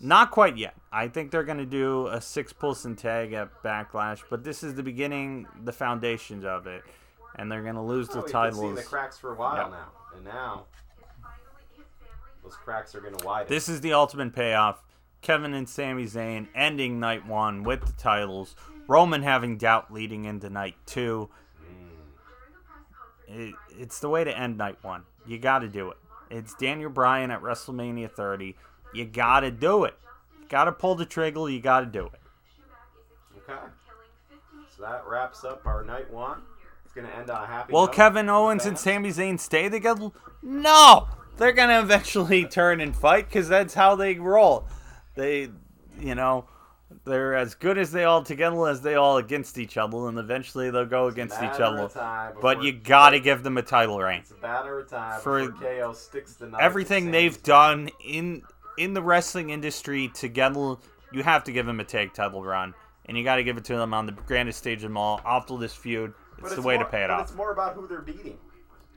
[0.00, 0.74] Not quite yet.
[0.92, 4.74] I think they're going to do a six person tag at Backlash, but this is
[4.76, 6.82] the beginning, the foundations of it.
[7.34, 8.76] And they're going to lose Oh, the titles.
[8.76, 9.68] the cracks for a while Yeah.
[9.70, 10.64] now, and now
[12.44, 13.48] those cracks are going to widen.
[13.48, 14.82] This is the ultimate payoff.
[15.22, 18.56] Kevin and Sami Zayn ending night one with the titles.
[18.88, 21.30] Roman having doubt leading into night two.
[23.28, 25.04] It, it's the way to end night one.
[25.26, 25.96] You got to do it.
[26.28, 28.56] It's Daniel Bryan at WrestleMania 30.
[28.92, 29.94] You got to do it.
[30.48, 31.48] Got to pull the trigger.
[31.48, 32.20] You got to do it.
[33.38, 33.60] okay.
[34.76, 36.42] So that wraps up our night one.
[36.84, 37.72] It's going to end on a happy.
[37.72, 37.94] Will note.
[37.94, 38.78] Kevin Owens and?
[38.78, 40.10] Sami Zayn stay together?
[40.42, 41.08] No!
[41.36, 44.66] They're going to eventually turn and fight because that's how they roll.
[45.14, 45.50] They,
[46.00, 46.46] you know,
[47.04, 50.70] they're as good as they all together as they all against each other, and eventually
[50.70, 51.88] they'll go against each other.
[52.40, 54.20] But you got to give them a title reign.
[54.20, 56.54] It's a matter of time For KO sticks the.
[56.60, 58.42] Everything they've Sami's done in
[58.78, 60.76] in the wrestling industry together,
[61.12, 62.74] you have to give them a tag title run.
[63.06, 65.20] And you got to give it to them on the grandest stage of them all.
[65.26, 67.28] After this feud, it's But the way more, to pay it but off.
[67.28, 68.38] It's more about who they're beating.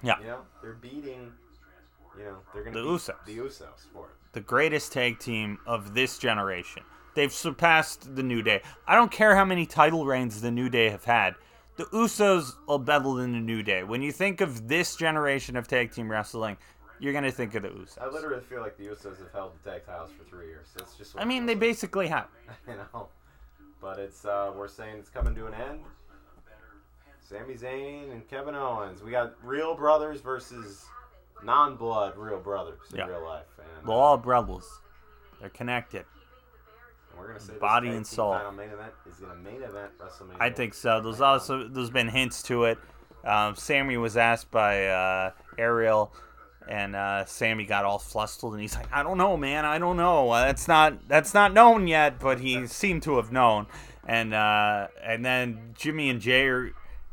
[0.04, 0.20] Yeah.
[0.20, 1.32] You know, they're beating.
[2.18, 3.16] You know, they're going The Usos.
[3.26, 4.16] The Usos for it.
[4.36, 6.84] The greatest tag team of this generation.
[7.14, 8.62] They've surpassed the New Day.
[8.86, 11.36] I don't care how many title reigns the New Day have had.
[11.78, 13.84] The Usos are better than the New Day.
[13.84, 16.58] When you think of this generation of tag team wrestling,
[17.00, 17.98] you're gonna think of the Usos.
[18.02, 20.68] I literally feel like the Usos have held the tag titles for three years.
[20.78, 21.18] That's just.
[21.18, 22.28] I mean, they basically have.
[22.68, 23.08] you know,
[23.82, 25.80] but it's uh, we're saying it's coming to an end.
[27.22, 29.02] Sami Zayn and Kevin Owens.
[29.02, 30.86] We got real brothers versus
[31.44, 33.08] non-blood real brothers in Yeah.
[33.08, 34.68] real life, and They're all brothers.
[35.40, 36.06] They're connected.
[37.18, 38.34] we're gonna say body and soul.
[38.34, 40.36] Title main event is gonna main event WrestleMania.
[40.42, 41.00] I think so.
[41.00, 42.78] There's also there's been hints to it.
[43.24, 46.14] Um, Sami was asked by uh, Ariel,
[46.68, 49.64] and uh, Sami got all flustered, and he's like, "I don't know, man.
[49.64, 50.30] I don't know.
[50.30, 53.68] Uh, That's not that's not known yet." But he seemed to have known.
[54.06, 56.72] And uh, and then Jimmy and Jey, are,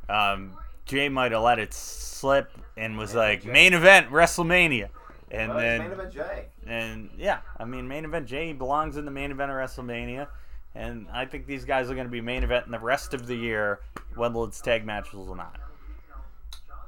[0.08, 4.88] um, Jey might have let it slip and was Main like, event "Main event WrestleMania,"
[5.30, 6.46] and Well, then main event Jey.
[6.66, 10.28] and yeah, I mean, main event Jey belongs in the main event of WrestleMania,
[10.74, 13.26] and I think these guys are going to be main event in the rest of
[13.26, 13.80] the year,
[14.14, 15.56] whether it's tag matches or not.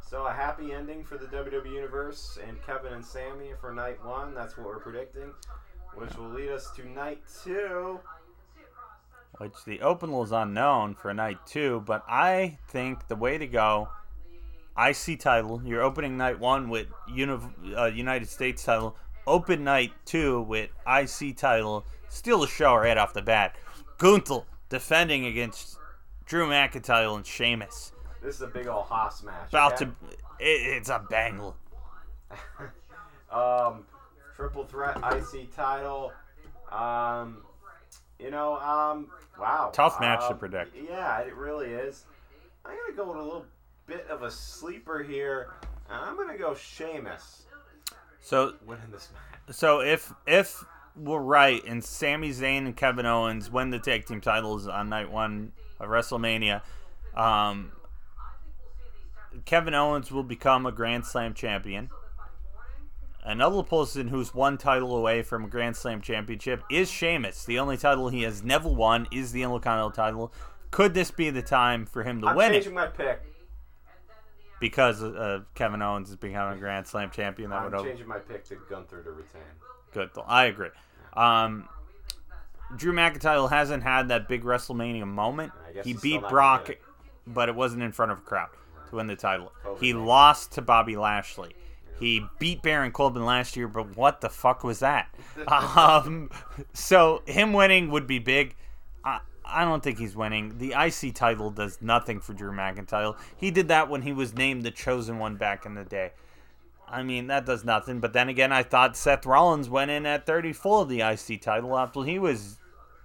[0.06, 4.34] So a happy ending for the WWE Universe and Kevin and Sami for night one.
[4.34, 5.32] That's what we're predicting,
[5.94, 7.98] which will lead us to night two.
[9.38, 13.88] Which the open is unknown for night two, but I think the way to go,
[14.78, 17.38] IC title, your opening night one with uni-
[17.76, 18.96] uh, United States title,
[19.26, 23.56] open night two with IC title, steal the show right off the bat.
[23.98, 25.78] Gunther defending against
[26.26, 27.92] Drew McIntyre and Sheamus.
[28.22, 29.48] This is a big old hoss match.
[29.48, 29.84] About okay?
[29.84, 29.90] to,
[30.38, 31.52] it, it's a banger.
[33.30, 33.84] um,
[34.34, 36.12] triple threat IC title.
[36.72, 37.42] Um,
[38.18, 39.70] you know, um, wow.
[39.72, 40.74] Tough match to Um, predict.
[40.76, 42.06] Yeah, it really is.
[42.64, 43.46] I'm gonna go with a little
[43.86, 45.54] bit of a sleeper here,
[45.90, 47.42] and I'm gonna go Sheamus
[48.20, 49.54] So winning this match.
[49.56, 50.64] So if if
[50.96, 55.10] we're right and Sami Zayn and Kevin Owens win the tag team titles on night
[55.10, 56.62] one of WrestleMania,
[57.14, 57.72] um,
[59.44, 61.90] Kevin Owens will become a Grand Slam champion.
[63.24, 67.44] Another person who's one title away from a Grand Slam championship is Sheamus.
[67.44, 70.32] The only title he has never won is the Intercontinental title.
[70.70, 72.56] Could this be the time for him to I'm win it?
[72.56, 73.22] changing my pick.
[74.60, 77.50] Because uh, Kevin Owens is becoming a Grand Slam champion.
[77.50, 79.42] That I'm would changing my pick to Gunther to retain.
[79.92, 80.10] Good.
[80.26, 80.70] I agree.
[81.14, 81.68] Um,
[82.76, 85.52] Drew McIntyre hasn't had that big WrestleMania moment.
[85.82, 86.70] He beat Brock,
[87.26, 88.48] but it wasn't in front of a crowd
[88.90, 89.52] to win the title.
[89.80, 91.54] He lost to Bobby Lashley.
[91.98, 95.14] He beat Baron Corbin last year, but what the fuck was that?
[95.48, 96.30] um,
[96.72, 98.56] so him winning would be big.
[99.46, 100.58] I, don't think he's winning.
[100.58, 103.16] The IC title does nothing for Drew McIntyre.
[103.36, 106.12] He did that when he was named the chosen one back in the day.
[106.88, 108.00] I mean, that does nothing.
[108.00, 111.76] But then again, I thought Seth Rollins went in at 34 of the IC title
[111.76, 112.58] after he was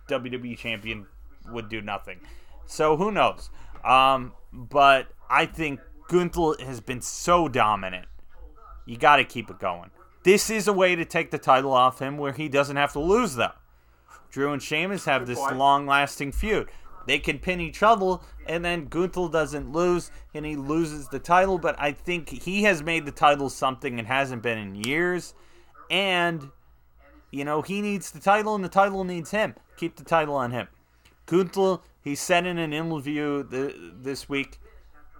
[0.07, 1.07] WWE champion
[1.51, 2.19] would do nothing.
[2.65, 3.49] So who knows?
[3.83, 8.07] Um, but I think Gunther has been so dominant.
[8.89, 9.91] You got to keep it going.
[10.23, 12.99] This is a way to take the title off him where he doesn't have to
[12.99, 13.51] lose, though.
[14.31, 15.57] Drew and Sheamus have Good this point.
[15.57, 16.69] long lasting feud.
[17.05, 18.17] They can pin each other,
[18.47, 21.59] and then Gunther doesn't lose, and he loses the title.
[21.59, 25.35] But I think he has made the title something it hasn't been in years.
[25.91, 26.49] And,
[27.29, 29.53] you know, he needs the title, and the title needs him.
[29.77, 30.67] Keep the title on him.
[31.27, 34.59] Gunther, he said in an interview th- this week,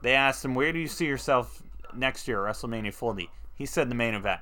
[0.01, 1.61] they asked him, Where do you see yourself
[1.95, 3.29] next year, WrestleMania 40?
[3.59, 4.39] He said the main event.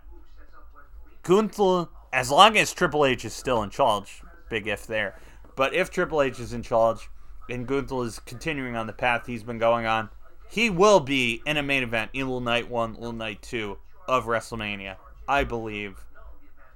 [1.24, 5.20] Gunther, as long as Triple H is still in charge, big if there,
[5.56, 7.10] but if Triple H is in charge
[7.50, 10.10] and Gunther is continuing on the path he's been going on,
[10.50, 13.78] he will be in a main event in Little Night 1, Little Night 2
[14.08, 16.06] of WrestleMania, I believe,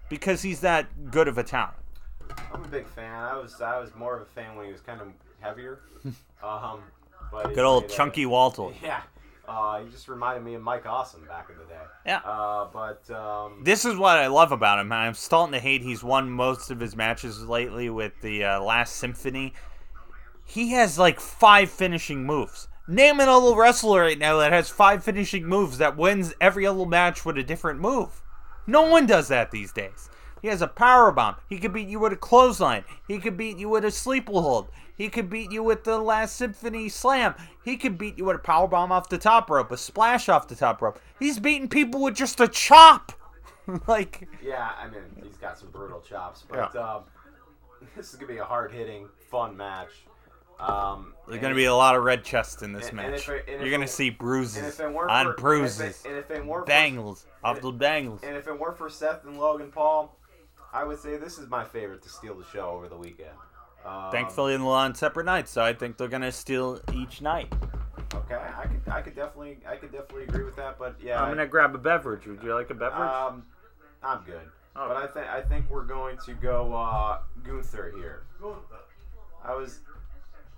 [0.10, 1.78] because he's that good of a talent.
[2.52, 3.24] I'm a big fan.
[3.24, 5.08] I was I was more of a fan when he was kind of
[5.42, 5.80] heavier.
[6.44, 6.82] um,
[7.32, 8.70] but Good old Chunky Walter.
[8.84, 9.02] Yeah.
[9.48, 11.82] Uh, he just reminded me of Mike Awesome back in the day.
[12.06, 12.20] Yeah.
[12.20, 14.92] Uh, but um, This is what I love about him.
[14.92, 18.96] I'm starting to hate he's won most of his matches lately with the uh, Last
[18.96, 19.54] Symphony.
[20.46, 22.68] He has like five finishing moves.
[22.88, 27.26] Name another wrestler right now that has five finishing moves that wins every other match
[27.26, 28.22] with a different move.
[28.68, 30.10] No one does that these days.
[30.42, 31.36] He has a power bomb.
[31.50, 32.84] He could beat you with a clothesline.
[33.08, 34.70] He could beat you with a sleeper hold.
[34.98, 37.36] He could beat you with the Last Symphony slam.
[37.64, 40.48] He could beat you with a power bomb off the top rope, a splash off
[40.48, 41.00] the top rope.
[41.20, 43.12] He's beating people with just a chop.
[43.88, 46.44] like yeah, I mean he's got some brutal chops.
[46.50, 47.04] But um,
[47.96, 49.90] this is gonna be a hard hitting, fun match.
[50.60, 53.28] Um, There's going to be a lot of red chest in this and- and match.
[53.28, 56.06] if it- You're going to see bruises if it weren't on for, bruises, and if
[56.06, 58.22] it, and if it weren't for- bangles after and- bangles.
[58.22, 60.16] And if it weren't for Seth and Logan Paul,
[60.74, 63.36] I would say this is my favorite to steal the show over the weekend.
[63.86, 67.52] Um, Thankfully, they're on separate nights, so I think they're going to steal each night.
[68.14, 70.78] Okay, I could, I could definitely, I could definitely agree with that.
[70.78, 72.28] But yeah, I'm going to grab a beverage.
[72.28, 73.10] Would you like a beverage?
[73.10, 73.44] Um,
[74.04, 74.48] I'm good.
[74.76, 74.88] Oh.
[74.88, 78.24] But I think I think we're going to go uh, Gunther here.
[79.44, 79.80] I was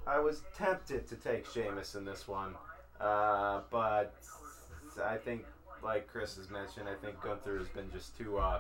[0.06, 2.54] I was tempted to take Sheamus in this one,
[3.00, 4.14] uh, but
[5.04, 5.46] I think,
[5.84, 8.60] like Chris has mentioned, I think Gunther has been just too uh,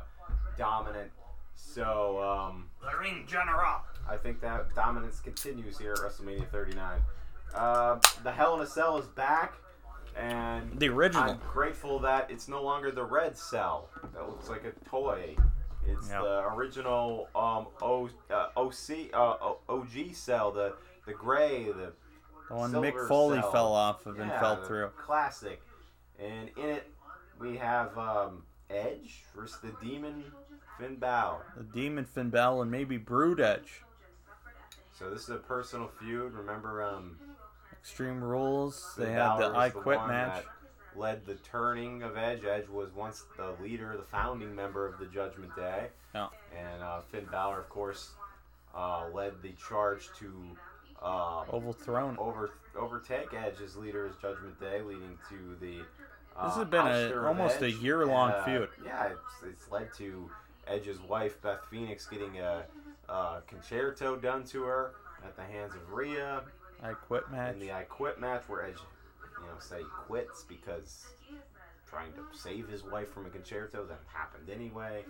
[0.57, 1.11] dominant.
[1.55, 3.81] So um, the ring general.
[4.07, 6.99] I think that dominance continues here at WrestleMania 39.
[7.55, 9.53] Uh, the Hell in a Cell is back,
[10.17, 11.23] and The original.
[11.23, 15.35] I'm grateful that it's no longer the red cell that looks like a toy.
[15.85, 16.21] It's Yeah.
[16.21, 20.75] the original um, o, uh, OC uh, O- OG cell, the
[21.05, 21.93] the gray, the
[22.49, 23.51] The one Mick Foley cell.
[23.51, 24.89] fell off of and fell the through.
[24.97, 25.61] Classic,
[26.19, 26.91] and in it
[27.39, 30.23] we have um, Edge versus the Demon
[30.79, 31.45] Finn Balor.
[31.57, 33.81] The Demon Finn Balor and maybe Brood Edge.
[34.97, 36.33] So this is a personal feud.
[36.33, 37.17] Remember, um,
[37.79, 38.93] Extreme Rules.
[38.95, 40.43] Finn They had the I is Quit match.
[40.95, 42.45] led the turning of Edge.
[42.45, 45.87] Edge was once the leader, the founding member of the Judgment Day.
[46.15, 46.27] Yeah.
[46.57, 48.11] And uh, Finn Balor, of course,
[48.75, 50.31] uh, led the charge to
[51.01, 52.15] uh, Overthrown.
[52.17, 55.81] over overtake Edge as leader as Judgment Day, leading to the.
[56.37, 58.69] Uh, This has been a- almost a year-long Uh, feud.
[58.85, 60.29] Yeah, it's, it's led to
[60.67, 62.63] Edge's wife Beth Phoenix getting a,
[63.09, 64.91] a con-chair-to done to her
[65.23, 66.41] at the hands of Rhea
[66.81, 67.53] I quit match.
[67.53, 68.77] in the I Quit match, where Edge,
[69.39, 71.05] you know, say quits because
[71.89, 75.05] trying to save his wife from a con-chair-to that happened anyway.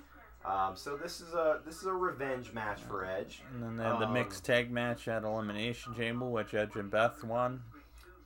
[0.45, 3.41] Um, so this is a this is a revenge match for Edge.
[3.53, 6.91] And then they had the Um, mixed tag match at Elimination Chamber, which Edge and
[6.91, 7.63] Beth won.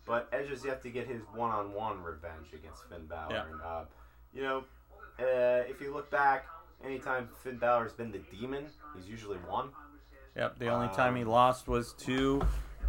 [0.06, 3.34] But Edge has yet to get his one-on-one revenge against Finn Balor.
[3.34, 3.46] Yeah.
[3.52, 3.84] And, uh,
[4.34, 4.64] you know,
[5.20, 6.48] uh, if you look back,
[6.84, 9.70] anytime Finn Balor's been the demon, he's usually won.
[10.36, 12.42] Yep, the only time he Um, lost was to,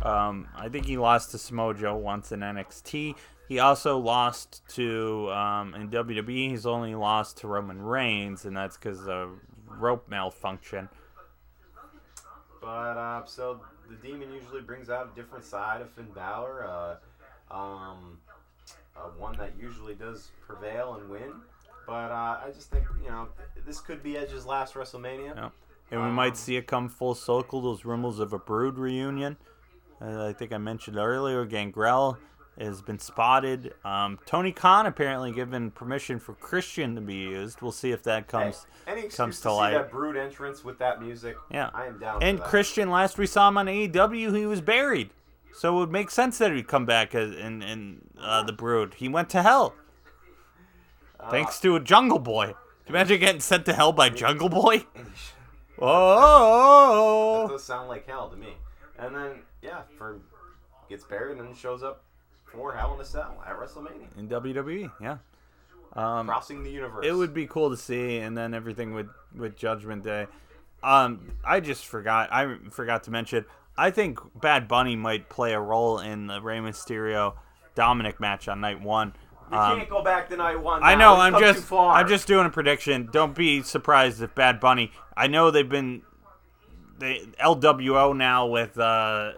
[0.03, 3.17] um, I think he lost to Samoa Joe once in NXT.
[3.49, 8.77] He also lost to, um, in WWE, he's only lost to Roman Reigns, and that's
[8.77, 10.91] because of rope malfunction.
[12.61, 16.67] But uh, so the demon usually brings out a different side of Finn Balor.
[16.67, 16.97] Uh,
[17.51, 18.19] um,
[18.97, 21.33] uh, one that usually does prevail and win.
[21.89, 23.29] But uh, I just think you know
[23.67, 25.35] this could be Edge's last WrestleMania.
[25.35, 25.49] Yeah.
[25.91, 29.39] And we Um, might see it come full circle, those rumors of a Brood reunion.
[30.01, 32.19] Uh, I think I mentioned earlier, Gangrel
[32.61, 33.73] has been spotted.
[33.85, 37.63] Um, Tony Khan apparently given permission for Christian to be used.
[37.63, 38.67] We'll see if that comes.
[38.85, 39.73] Hey, any excuse comes to to see light.
[39.73, 41.37] that Brood entrance with that music?
[41.51, 41.71] Yeah.
[41.73, 42.23] I am down.
[42.23, 42.39] And.
[42.41, 45.11] Christian, last we saw him on AEW, he was buried.
[45.55, 48.95] So it would make sense that he'd come back as, in, in uh, the Brood.
[48.95, 49.75] He went to hell
[51.31, 52.47] thanks to a Jungle Boy.
[52.47, 52.55] Can
[52.87, 54.79] you imagine getting sent to hell by Jungle Boy?
[54.95, 55.07] that
[55.81, 58.55] Oh, does sound like hell to me.
[58.99, 60.21] And then yeah, for
[60.89, 62.03] gets buried and then shows up
[62.45, 65.19] for Hell in a Cell at WrestleMania, in WWE, yeah.
[65.93, 67.05] Um, crossing the universe.
[67.07, 70.27] it would be cool to see, and then everything with with Judgment Day.
[70.83, 72.33] Um, I just forgot.
[72.33, 73.45] I forgot to mention.
[73.77, 77.35] I think Bad Bunny might play a role in the Rey Mysterio
[77.75, 79.15] Dominic match on night one.
[79.51, 80.83] We Um, can't go back to night one.
[80.83, 81.13] I know.
[81.15, 81.73] We've I'm just.
[81.73, 83.09] I'm just doing a prediction.
[83.13, 84.93] Don't be surprised if Bad Bunny.
[85.17, 86.03] I know they've been.
[86.99, 89.33] They LWO now with uh,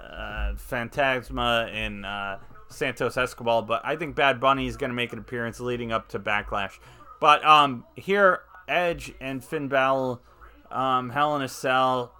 [0.00, 2.38] uh, Fantasma and uh,
[2.68, 6.08] Santos Escobar, but I think Bad Bunny is going to make an appearance leading up
[6.08, 6.78] to Backlash.
[7.20, 10.18] But um, here, Edge and Finn Balor,
[10.70, 12.14] um, Hell in a Cell.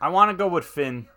[0.00, 1.08] I want to go with Finn,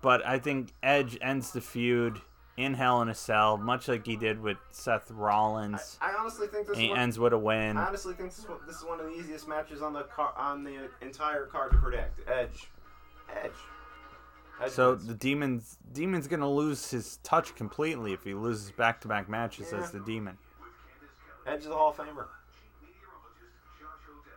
[0.00, 2.20] but I think Edge ends the feud
[2.56, 5.98] in Hell in a Cell, much like he did with Seth Rollins.
[6.00, 7.76] I honestly think this and he is one, ends with a win.
[7.76, 10.02] I honestly think this is, one, this is one of the easiest matches on the
[10.04, 12.20] car, on the entire card to predict.
[12.28, 12.68] Edge,
[13.42, 13.50] Edge.
[14.62, 15.06] Edge So wins.
[15.06, 19.70] the demon's demon's gonna lose his touch completely if he loses back to back matches
[19.72, 19.78] Yeah.
[19.78, 20.36] as the demon.
[21.46, 22.26] Edge is a Hall of Famer.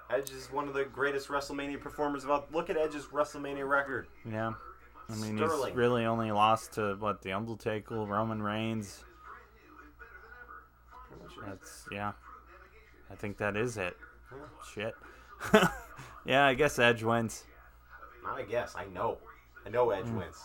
[0.09, 2.45] Edge is one of the greatest WrestleMania performers of all.
[2.51, 4.07] Look at Edge's WrestleMania record.
[4.23, 4.53] Yeah.
[5.10, 5.68] I mean Sterling.
[5.69, 9.03] he's really only lost to what the Undertaker, Roman Reigns.
[11.45, 12.14] That's yeah.
[13.11, 13.95] I think that is it.
[14.73, 14.95] Shit.
[16.26, 17.44] yeah, I guess Edge wins.
[18.23, 18.73] Not a guess.
[18.76, 19.18] I know.
[19.65, 20.18] I know Edge Hmm.
[20.18, 20.38] wins.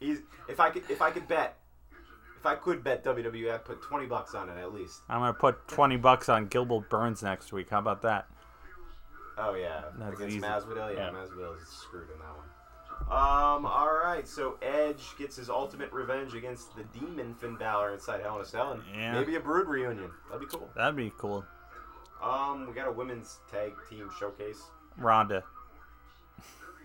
[0.00, 0.18] He's
[0.48, 1.58] if I could if I could bet
[2.38, 5.00] if I could bet WWE, I'd put twenty bucks on it at least.
[5.08, 7.70] I'm gonna put twenty bucks on Gilbert Burns next week.
[7.70, 8.26] How about that?
[9.36, 10.46] Oh yeah, That's against easy.
[10.46, 10.94] Masvidal.
[10.94, 11.10] Yeah, Yeah.
[11.10, 12.46] Masvidal is screwed in that one.
[13.02, 13.66] Um.
[13.66, 14.26] All right.
[14.26, 18.44] So Edge gets his ultimate revenge against the Demon Finn Balor inside Hell in a
[18.44, 19.12] Cell, and Yeah.
[19.12, 20.10] maybe a Brood reunion.
[20.30, 20.70] That'd be cool.
[20.74, 21.44] That'd be cool.
[22.22, 22.66] Um.
[22.66, 24.62] We got a women's tag team showcase.
[24.96, 25.44] Ronda.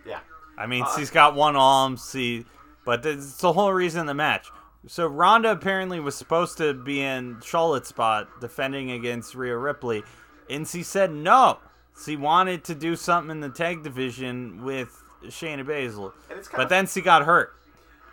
[0.05, 0.19] Yeah.
[0.57, 2.45] I mean, Uh, she's got one arm, see,
[2.85, 4.49] but it's the whole reason the match.
[4.87, 10.03] So Ronda apparently was supposed to be in Charlotte's spot defending against Rhea Ripley,
[10.49, 11.59] and she said no.
[12.05, 16.57] She wanted to do something in the tag division with Shayna Baszler, And it's kind
[16.57, 17.53] but of then she got hurt.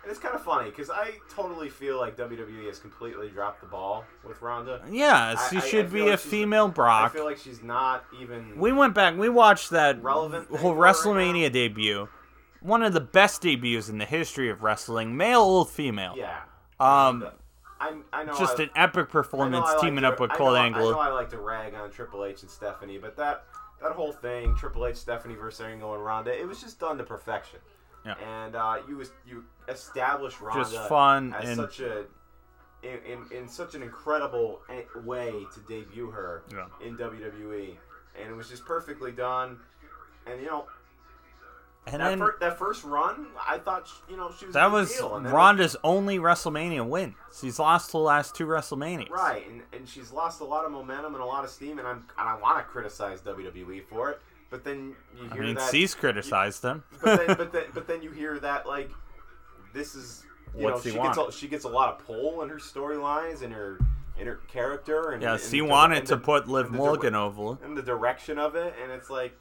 [0.03, 3.67] and it's kind of funny because I totally feel like WWE has completely dropped the
[3.67, 4.81] ball with Ronda.
[4.89, 7.61] Yeah, I- she I- I should be like a female female I feel like she's
[7.63, 8.57] not even.
[8.57, 9.17] We went back.
[9.17, 12.07] We watched that Relevant whole her right WrestleMania debut.
[12.61, 16.15] One of the best debuts in the history of wrestling, male or female.
[16.17, 16.39] yeah.
[16.79, 17.27] Um,
[17.79, 18.37] I, I know.
[18.37, 20.87] just I, an epic performance I like teaming to- up with I Kurt Angle.
[20.89, 23.45] I know I like to rag on Triple H and Stephanie, but that
[23.81, 27.03] that whole thing, Triple H, Stephanie versus Angle and Ronda, it was just done to
[27.03, 27.59] perfection.
[28.05, 28.15] Yeah.
[28.43, 32.05] And uh, you was you established Ronda Just fun as and- such a
[32.83, 32.99] in,
[33.31, 34.61] in, in such an incredible
[35.03, 36.65] way to debut her Yeah.
[36.85, 37.75] in WWE,
[38.21, 39.59] and it was just perfectly done.
[40.27, 40.67] And you know,
[41.93, 44.71] And that, then fir- that first run, I thought sh- you know she was that
[44.71, 44.91] was.
[44.99, 47.15] And then- only WrestleMania win.
[47.39, 49.09] She's lost the last two WrestleManias.
[49.09, 51.87] right, and, and she's lost a lot of momentum and a lot of steam, and
[51.87, 55.37] I'm and I want to criticize WWE for it, but then you hear that.
[55.37, 55.69] I mean, that.
[55.69, 56.83] C's criticized them.
[57.03, 58.89] but then, but then, but then you hear that like
[59.73, 60.23] this is
[60.57, 61.29] you What's know he she gets want?
[61.29, 63.79] a, she gets a lot of pull in her storylines and her
[64.17, 67.63] in her character and Yeah, and she the- wanted and to put Liv Morgan over.
[67.63, 69.37] and the direction of it, and it's like,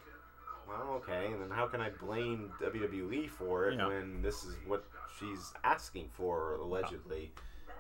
[0.69, 3.87] well, okay, and then how can I blame WWE for it Yeah.
[3.89, 4.85] when this is what
[5.19, 7.33] she's asking for allegedly?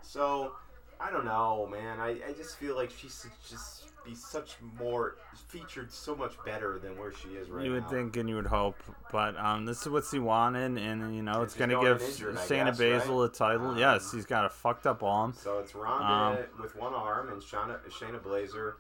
[0.03, 0.53] So
[0.99, 2.01] I don't know, man.
[2.01, 5.17] I, I just feel like she should just be such more
[5.49, 7.65] featured so much better than where she is right now.
[7.67, 7.89] You would now.
[7.91, 8.77] think and you would hope,
[9.13, 12.67] but um, this is what she wanted, and you know it's gonna give injured, Shayna
[12.67, 13.31] guess, Baszler right?
[13.31, 13.71] a title.
[13.73, 15.35] Um, yes, he's got a fucked up arm.
[15.37, 18.75] So it's Ronda Um, with one arm and Shayna, Shayna Baszler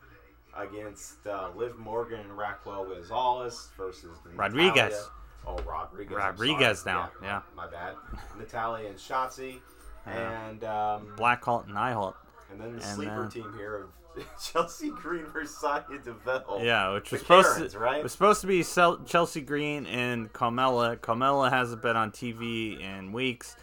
[0.58, 4.74] against uh, Liv Morgan and Raquel Gonzalez versus Rodriguez.
[4.76, 5.04] Natalya.
[5.46, 6.16] Oh, Rodriguez.
[6.16, 7.42] Rodriguez now, yeah.
[7.56, 7.94] My bad.
[8.38, 9.60] Natalya and Shotzi.
[10.06, 10.48] Yeah.
[10.48, 12.16] And um, Blackheart and Neidhart.
[12.50, 13.90] and then the and sleeper then- team here of
[14.42, 16.60] Chelsea Green versus Sonya Deville.
[16.62, 18.02] Yeah, which was supposed Karens, to right?
[18.02, 20.96] was supposed to be Chelsea Green and Carmella.
[20.98, 23.56] Carmella hasn't been on TV in weeks,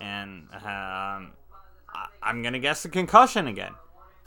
[0.00, 0.60] and um,
[1.94, 3.72] I- I'm gonna guess a concussion again.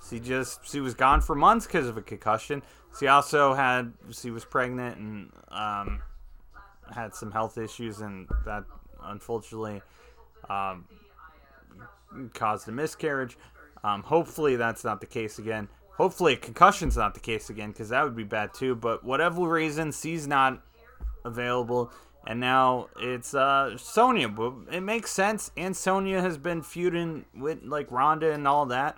[0.09, 2.61] She just she was gone for months because of a concussion.
[2.99, 6.01] She also had she was pregnant and um,
[6.93, 8.63] had some health issues, and that
[9.03, 9.81] unfortunately
[10.49, 10.85] um,
[12.33, 13.37] caused a miscarriage.
[13.83, 15.67] Um, hopefully that's not the case again.
[15.97, 18.75] Hopefully a concussion's not the case again because that would be bad too.
[18.75, 20.61] But whatever reason, C's not
[21.23, 21.91] available,
[22.27, 24.33] and now it's uh, Sonya.
[24.71, 28.97] It makes sense, and Sonya has been feuding with like Ronda and all that.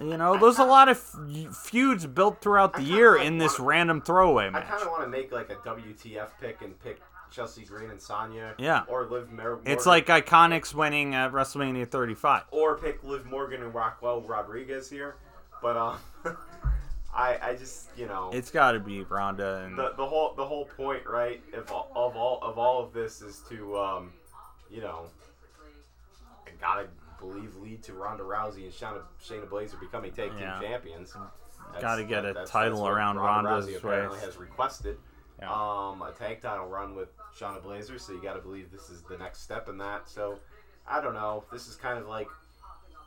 [0.00, 4.50] You know, there's a lot of feuds built throughout the year in this random throwaway
[4.50, 4.64] match.
[4.66, 7.00] I kind of want to make like a WTF pick and pick
[7.30, 8.54] Chelsea Green and Sonya.
[8.58, 8.82] Yeah.
[8.88, 12.42] Or Liv Mer- It's like Iconics winning at WrestleMania 35.
[12.50, 15.14] or pick Liv Morgan and Raquel Rodriguez here.
[15.62, 15.96] But um,
[17.14, 20.44] I I just you know It's got to be Ronda and the the whole the
[20.44, 24.12] whole point right of all, of all of all of this is to um,
[24.68, 25.04] you know,
[26.46, 26.88] I gotta
[27.32, 30.60] believe lead to Ronda Rousey and Shana, Shayna Baszler becoming tag team Yeah.
[30.60, 31.16] champions.
[31.80, 34.26] Gotta get a that's- title that's around Ronda Ronda's Rousey apparently waist.
[34.26, 34.98] has requested.
[35.40, 35.50] Yeah.
[35.52, 39.02] Um, a tag title run with Shayna Baszler, so you got to believe this is
[39.02, 40.08] the next step in that.
[40.08, 40.38] So,
[40.86, 41.44] I don't know.
[41.50, 42.28] This is kind of like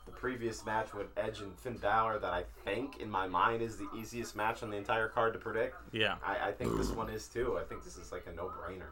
[0.04, 3.76] the previous match with Edge and Finn Balor that I think, in my mind, is
[3.78, 5.76] the easiest match on the entire card to predict.
[5.92, 7.58] yeah, I, I think this one is too.
[7.58, 8.86] I think this is like a no-brainer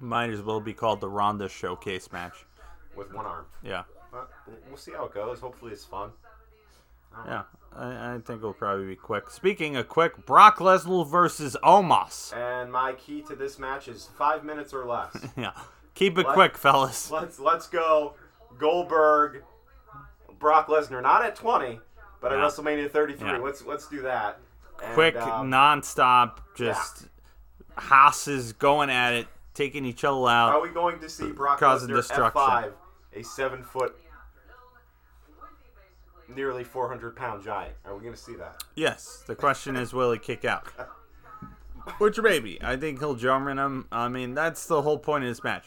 [0.00, 2.46] might as well be called the Ronda Showcase match.
[2.94, 3.46] with one arm.
[3.62, 4.30] Yeah, But
[4.68, 5.40] we'll see how it goes.
[5.40, 6.10] Hopefully, it's fun.
[7.26, 7.42] Yeah.
[7.76, 9.30] I, I think it'll probably be quick.
[9.30, 12.34] Speaking of quick, Brock Lesnar versus Omos.
[12.36, 15.16] And my key to this match is five minutes or less.
[15.36, 15.52] yeah,
[15.94, 16.34] keep it What?
[16.34, 17.10] quick, fellas.
[17.10, 18.14] let's let's go
[18.58, 19.42] Goldberg,
[20.38, 21.02] Brock Lesnar.
[21.02, 21.78] Not at twenty,
[22.20, 23.28] but at WrestleMania 33.
[23.28, 23.38] Yeah.
[23.38, 24.40] Let's let's do that.
[24.82, 27.08] And, Quick, um, nonstop, just
[27.76, 30.54] hosses going at it, taking each other out.
[30.54, 32.40] Are we going to see Brock Lesnar destruction.
[32.40, 32.72] F5,
[33.14, 33.96] a seven foot,
[36.34, 37.74] nearly 400 pound giant?
[37.84, 38.62] Are we going to see that?
[38.74, 39.24] Yes.
[39.26, 40.66] The question is, will he kick out?
[41.98, 42.58] Which maybe.
[42.62, 43.86] I think he'll German him.
[43.90, 45.66] I mean, that's the whole point of this match.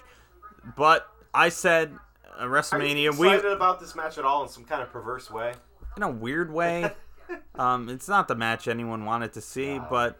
[0.77, 1.97] But I said
[2.39, 3.17] uh, Are you WrestleMania.
[3.17, 5.53] We excited about this match at all in some kind of perverse way?
[5.97, 6.91] in a weird way.
[7.55, 10.19] um, it's not the match anyone wanted to see, but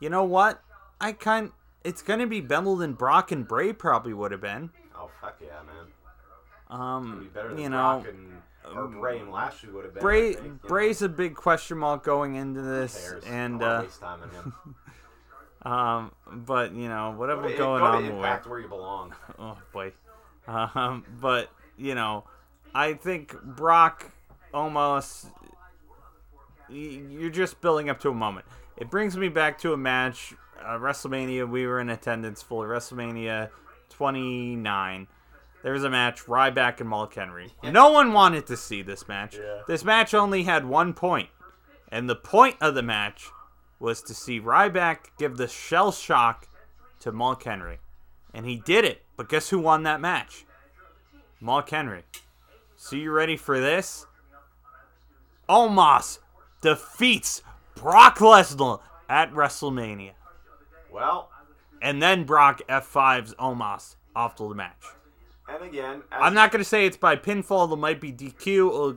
[0.00, 0.62] you know what?
[1.00, 1.52] I kind.
[1.84, 4.70] It's gonna be better than Brock and Bray probably would have been.
[4.96, 5.86] Oh fuck yeah, man!
[6.70, 8.04] Um, Be better than you know,
[8.74, 10.02] or Bray and Lashley would have been.
[10.02, 10.58] Bray think, you know.
[10.68, 14.52] Bray's a big question mark going into this, and I don't wanna
[15.64, 18.04] uh, um, but you know whatever Go to- going go on.
[18.04, 19.14] Impact where you belong.
[19.38, 19.92] Oh boy.
[20.46, 22.24] Um, but you know,
[22.74, 24.10] I think Brock
[24.52, 25.26] almost
[26.68, 28.46] you're just building up to a moment.
[28.76, 31.48] It brings me back to a match, uh, WrestleMania.
[31.48, 33.50] We were in attendance for WrestleMania
[33.90, 35.06] 29.
[35.62, 37.52] There was a match, Ryback and Mark Henry.
[37.64, 39.36] No one wanted to see this match.
[39.36, 39.62] Yeah.
[39.66, 41.28] This match only had one point,
[41.90, 43.28] and the point of the match
[43.80, 46.48] was to see Ryback give the shell shock
[47.00, 47.78] to Mark Henry.
[48.34, 49.02] And he did it.
[49.16, 50.44] But guess who won that match?
[51.40, 52.04] Mark Henry.
[52.76, 54.06] So you ready for this?
[55.48, 56.18] Omos
[56.60, 57.42] defeats
[57.74, 60.12] Brock Lesnar at WrestleMania.
[60.92, 61.30] Well,
[61.80, 64.82] And then Brock F5s Omos after the match.
[65.48, 67.68] And again, I'm not going to say it's by pinfall.
[67.68, 68.96] There might be DQ or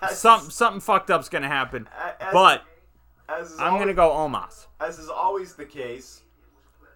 [0.00, 1.88] as, something, something fucked up's going to happen.
[2.20, 2.64] as- But
[3.28, 4.66] as I'm going to go Omos.
[4.80, 6.22] As is always the case,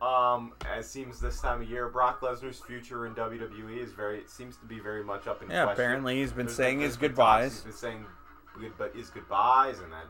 [0.02, 4.28] Um, it seems this time of year, Brock Lesnar's future in WWE is very it
[4.28, 5.82] seems to be very much up in Yeah, question.
[5.84, 7.54] apparently he's been There's saying his goodbyes.
[7.54, 8.06] He's been saying
[8.60, 10.06] good, but his goodbyes, and then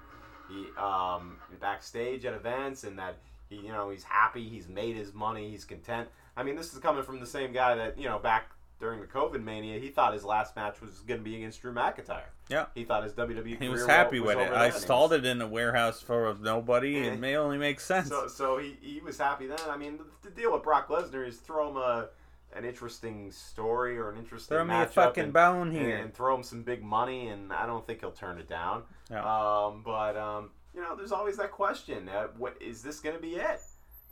[0.49, 3.17] he um backstage at events, and that
[3.49, 6.09] he you know he's happy, he's made his money, he's content.
[6.37, 9.07] I mean, this is coming from the same guy that you know back during the
[9.07, 12.29] COVID mania, he thought his last match was going to be against Drew McIntyre.
[12.49, 12.67] Yeah.
[12.75, 13.61] He thought his WWE.
[13.61, 14.53] He was happy was with it.
[14.53, 16.93] I and stalled it in a warehouse full of nobody.
[16.93, 17.13] Yeah.
[17.13, 18.09] It may only make sense.
[18.09, 19.59] So, so he, he was happy then.
[19.69, 22.09] I mean, the, the deal with Brock Lesnar is throw him a
[22.55, 25.97] an interesting story or an interesting Throw me a fucking and, bone here.
[25.97, 28.85] and throw him some big money, and I don't think he'll turn it down.
[29.11, 29.19] Yeah.
[29.21, 33.23] Um, but um, you know, there's always that question: uh, what is this going to
[33.23, 33.61] be it?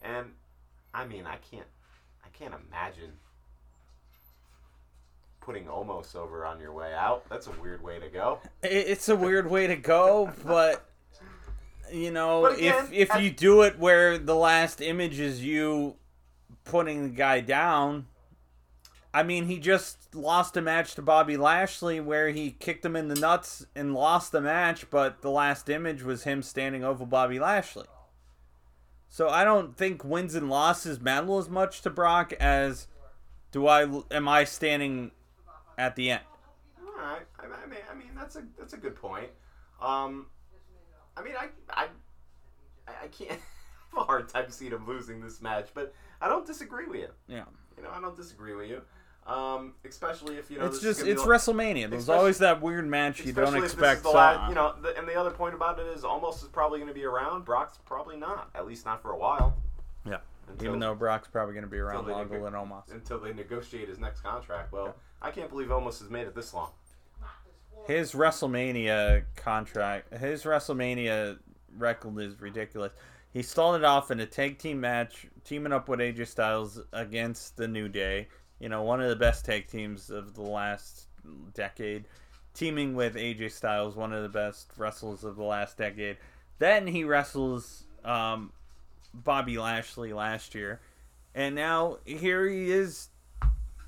[0.02, 0.26] And
[0.92, 1.66] I mean, I can't,
[2.38, 3.12] can't imagine
[5.40, 7.28] putting Omos over on your way out.
[7.28, 8.40] That's a weird way to go.
[8.62, 10.88] It's a weird way to go, but
[11.92, 15.96] you know, But again, if if you do it where the last image is you
[16.64, 18.06] putting the guy down,
[19.12, 23.08] I mean, he just lost a match to Bobby Lashley where he kicked him in
[23.08, 27.38] the nuts and lost the match, but the last image was him standing over Bobby
[27.38, 27.86] Lashley.
[29.14, 32.88] So I don't think wins and losses matter as much to Brock as
[33.52, 35.12] do I am I standing
[35.78, 36.22] at the end.
[36.80, 37.22] All right.
[37.38, 39.28] I, I mean, I mean that's a that's a good point.
[39.80, 40.26] Um,
[41.16, 41.86] I mean, I I
[42.88, 43.30] I I can't
[43.90, 47.10] have a hard time seeing him losing this match, but I don't disagree with you.
[47.28, 47.44] Yeah.
[47.76, 48.82] You know, I don't disagree with you.
[49.26, 51.88] Um, especially if you know it's just it's the- WrestleMania.
[51.88, 54.02] There's always that weird match you don't especially if this is expect.
[54.02, 56.48] the la- uh, you know, the, and the other point about it is Omos is
[56.48, 57.44] probably going to be around.
[57.46, 59.56] Brock's probably not, at least not for a while.
[60.06, 60.18] yeah.
[60.46, 62.92] Until, Even though Brock's probably going to be around longer neg- than Omos.
[62.92, 64.72] until they negotiate his next contract.
[64.72, 66.68] Well, I can't believe Omos has made it this long.
[67.86, 71.38] His WrestleMania contract, his WrestleMania
[71.76, 72.92] record is ridiculous.
[73.32, 77.66] He started off in a tag team match, teaming up with AJ Styles against the
[77.66, 78.28] New Day.
[78.64, 81.08] You know, one of the best tag teams of the last
[81.52, 82.06] decade.
[82.54, 86.16] Teaming with AJ Styles, one of the best wrestlers of the last decade.
[86.58, 88.52] Then he wrestles um,
[89.12, 90.80] Bobby Lashley last year.
[91.34, 93.08] And now here he is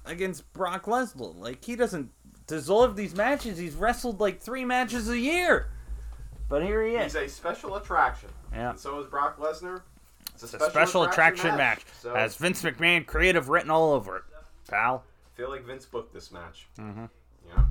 [0.04, 1.34] against Brock Lesnar.
[1.34, 2.10] Like he doesn't
[2.46, 3.56] deserve these matches.
[3.56, 5.68] He's wrestled like three matches a year.
[6.50, 7.14] But here he is.
[7.14, 8.28] He's a special attraction.
[8.52, 8.72] Yeah.
[8.72, 9.80] And so is Brock Lesnar.
[10.34, 11.80] It's It's a special attraction match.
[12.02, 14.24] So Has Vince McMahon creative written all over it,
[14.68, 15.04] pal.
[15.34, 16.66] I feel like Vince booked this match.
[16.78, 17.08] Mhm.
[17.48, 17.62] Yeah.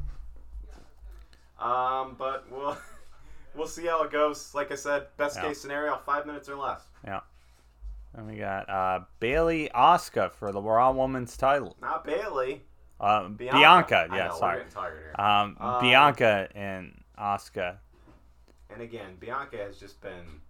[1.59, 2.77] Um, but we'll
[3.55, 4.53] we'll see how it goes.
[4.53, 5.43] Like I said, best Yeah.
[5.43, 6.81] case scenario, five minutes or less.
[7.05, 7.21] Yeah.
[8.13, 11.75] And we got uh, Bayley Asuka for the Raw Women's title.
[11.81, 12.63] Not Bayley.
[12.99, 13.57] Uh, Bianca.
[13.57, 14.57] Bianca, yeah, know, sorry.
[14.59, 15.25] getting tired here.
[15.25, 17.77] Um, Um, Bianca and Asuka.
[18.69, 20.41] and again, Bianca has just been.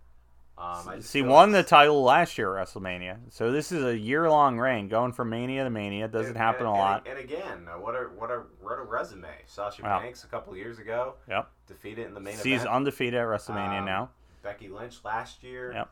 [0.57, 3.83] Um, I just She feel won the title last year at WrestleMania, so this is
[3.83, 6.05] a year-long reign, going from Mania to Mania.
[6.05, 7.05] It doesn't and- happen and- a lot.
[7.05, 9.27] And, and again, uh, what a what a what a resume.
[9.47, 9.99] Sasha Wow.
[9.99, 12.43] Banks a couple years ago Yep, defeated in the main event.
[12.43, 12.69] she's event.
[12.73, 14.09] undefeated at WrestleMania Um, now.
[14.43, 15.73] Becky Lynch last year.
[15.73, 15.89] Yep.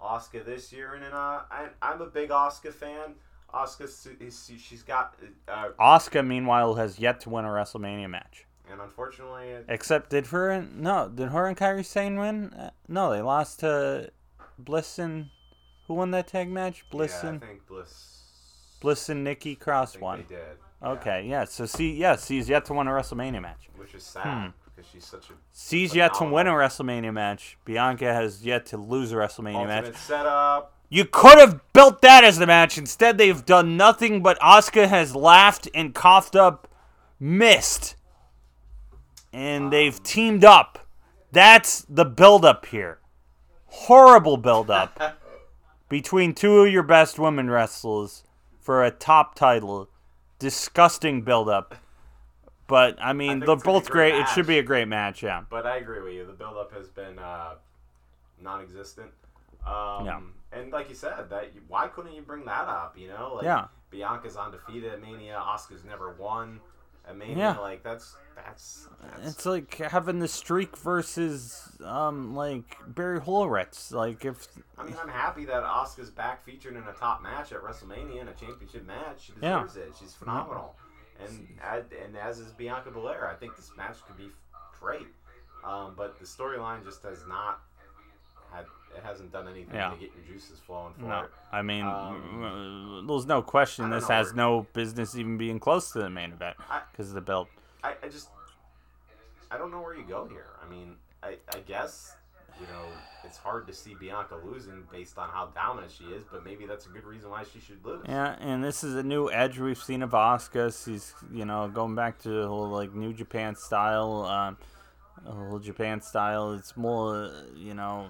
[0.00, 3.14] Asuka this year, and then uh, I, I'm a big Asuka fan.
[3.54, 5.14] Asuka, she's got,
[5.46, 8.46] uh, Asuka, meanwhile, has yet to win a WrestleMania match.
[8.70, 12.52] And unfortunately, it, Except did her and no, did her and Kairi Sane win?
[12.52, 14.10] Uh, no, they lost to
[14.58, 15.26] Bliss and
[15.86, 16.84] who won that tag match?
[16.90, 18.20] Bliss yeah, I think Bliss.
[18.80, 20.24] Bliss and Nikki Cross won.
[20.28, 20.38] They did.
[20.82, 21.44] yeah, Okay, yeah.
[21.44, 23.68] So see, yes, she's yet to win a WrestleMania match.
[23.76, 24.50] which is sad Hmm.
[24.64, 27.58] because she's such a She's yet to win a WrestleMania match.
[27.64, 29.84] Bianca has yet to lose a WrestleMania match.
[29.84, 30.74] ultimate setup.
[30.88, 32.76] You could have built that as the match.
[32.78, 36.68] Instead, they've done nothing but Asuka has laughed and coughed up
[37.20, 37.96] mist.
[39.32, 40.86] And they've teamed up.
[41.30, 42.98] That's the build-up here.
[43.66, 45.18] Horrible build-up
[45.88, 48.24] between two of your best women wrestlers
[48.60, 49.88] for a top title.
[50.38, 51.76] Disgusting build-up.
[52.66, 54.22] But, I mean, think they're it's gonna be both great great.
[54.22, 55.42] It should be a great match, yeah.
[55.48, 56.26] But I agree with you.
[56.26, 57.54] The buildup has been uh,
[58.40, 59.10] non-existent.
[59.66, 60.20] Um, Yeah.
[60.52, 62.96] And like you said, that why couldn't you bring that up?
[62.98, 63.68] You know, like Yeah.
[63.90, 65.40] Bianca's undefeated at Mania.
[65.42, 66.60] Asuka's never won
[67.08, 67.36] at Mania.
[67.36, 67.58] Yeah.
[67.58, 73.92] Like that's that's, that's It's like having the streak versus um like Barry Horowitz.
[73.92, 74.48] Like if
[74.78, 78.28] I mean, I'm happy that Asuka's back featured in a top match at WrestleMania in
[78.28, 79.26] a championship match.
[79.26, 79.62] She Yeah.
[79.62, 79.92] deserves it.
[80.00, 80.74] She's phenomenal.
[81.20, 84.30] And and and as is Bianca Belair, I think this match could be
[84.80, 85.06] great.
[85.64, 87.60] Um, but the storyline just has not
[88.52, 88.64] had
[88.96, 89.90] it hasn't done anything Yeah.
[89.90, 91.30] to get your juices flowing for no, it.
[91.50, 96.00] I mean Um, there's no question this know has no business even being close to
[96.00, 96.56] the main event
[96.90, 97.48] because of the belt.
[97.82, 98.28] I, I just
[99.50, 100.46] I don't know where you go here.
[100.64, 102.16] I mean, I, I guess
[102.60, 102.84] you know,
[103.24, 106.86] it's hard to see Bianca losing based on how dominant she is, but maybe that's
[106.86, 108.04] a good reason why she should lose.
[108.08, 110.84] Yeah, and this is a new edge we've seen of Asuka.
[110.84, 114.24] She's, you know, going back to the whole like New Japan style,
[115.26, 116.52] um, Japan style.
[116.52, 118.08] It's more, you know,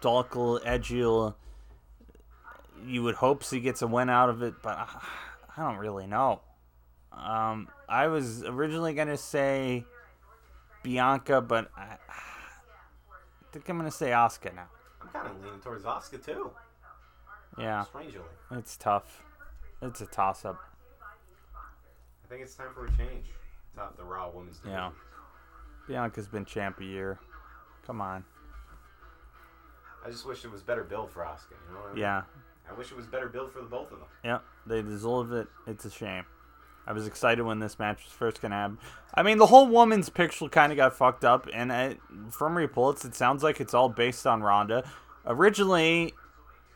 [0.00, 1.34] darker, edgier.
[2.84, 4.86] You would hope she gets a win out of it, but I,
[5.56, 6.40] I don't really know.
[7.12, 9.84] Um, I was originally gonna say
[10.82, 14.68] Bianca, but I, I think I'm gonna say Asuka now.
[15.00, 16.50] I'm kind of leaning towards Asuka too.
[17.58, 18.20] Yeah, Strangely,
[18.50, 19.24] it's tough.
[19.80, 20.58] It's a toss up.
[21.54, 23.26] I think it's time for a change.
[23.74, 24.78] Top the Raw Women's Division.
[24.78, 24.90] Yeah.
[25.86, 27.18] Bianca's been champ a year.
[27.86, 28.24] Come on.
[30.04, 31.50] I just wish it was better build for Asuka.
[31.68, 31.98] You know I mean?
[31.98, 32.22] Yeah.
[32.68, 34.08] I wish it was better build for the both of them.
[34.24, 34.44] Yep.
[34.66, 35.48] They deserve it.
[35.66, 36.24] It's a shame.
[36.86, 38.78] I was excited when this match was first gonna happen.
[39.12, 41.96] I mean, the whole woman's picture kind of got fucked up, and I,
[42.30, 44.88] from reports, it sounds like it's all based on Ronda.
[45.26, 46.14] Originally,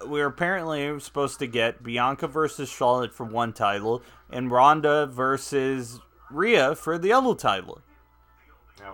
[0.01, 6.01] we were apparently supposed to get Bianca versus Charlotte for one title, and Ronda versus
[6.31, 7.81] Rhea for the other title.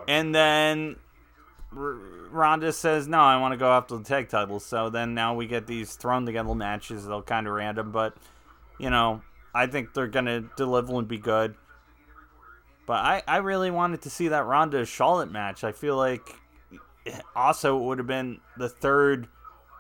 [0.08, 0.96] And then
[1.76, 5.46] Ronda says, "No, I want to go after the tag titles." So then now we
[5.46, 7.06] get these thrown together matches.
[7.06, 8.16] They're kind of random, but
[8.78, 9.22] you know,
[9.54, 11.54] I think they're gonna deliver and be good.
[12.86, 15.64] But I, I really wanted to see that Ronda Charlotte match.
[15.64, 16.36] I feel like
[17.34, 19.28] also it would have been the third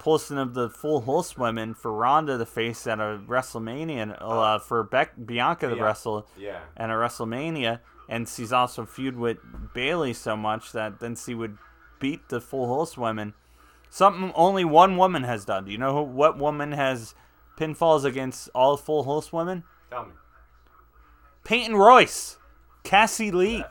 [0.00, 5.12] person of the Four Horsewomen for Ronda to face at a WrestleMania, uh, for Beck,
[5.24, 5.82] Bianca the Yeah.
[5.84, 6.60] wrestle Yeah.
[6.76, 9.38] and a WrestleMania, and she's also feud with
[9.72, 11.58] Bayley so much that then she would
[11.98, 13.34] beat the Four Horsewomen.
[13.88, 15.64] Something only one woman has done.
[15.66, 17.14] Do you know who, what woman has
[17.58, 19.64] pinfalls against all Four Horse women?
[19.90, 20.12] Tell me.
[21.44, 22.38] Peyton Royce,
[22.82, 23.64] Cassie Lee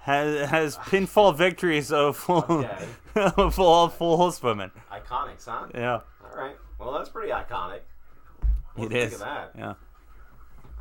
[0.00, 2.86] has has pinfall victories of full Okay.
[3.14, 4.70] of all Four Horsewomen.
[4.92, 5.66] Iconics, huh?
[5.74, 6.56] Yeah, All right.
[6.78, 7.80] Well, that's pretty iconic.
[8.74, 9.00] What it do.
[9.00, 9.52] Think of that?
[9.56, 9.74] Yeah,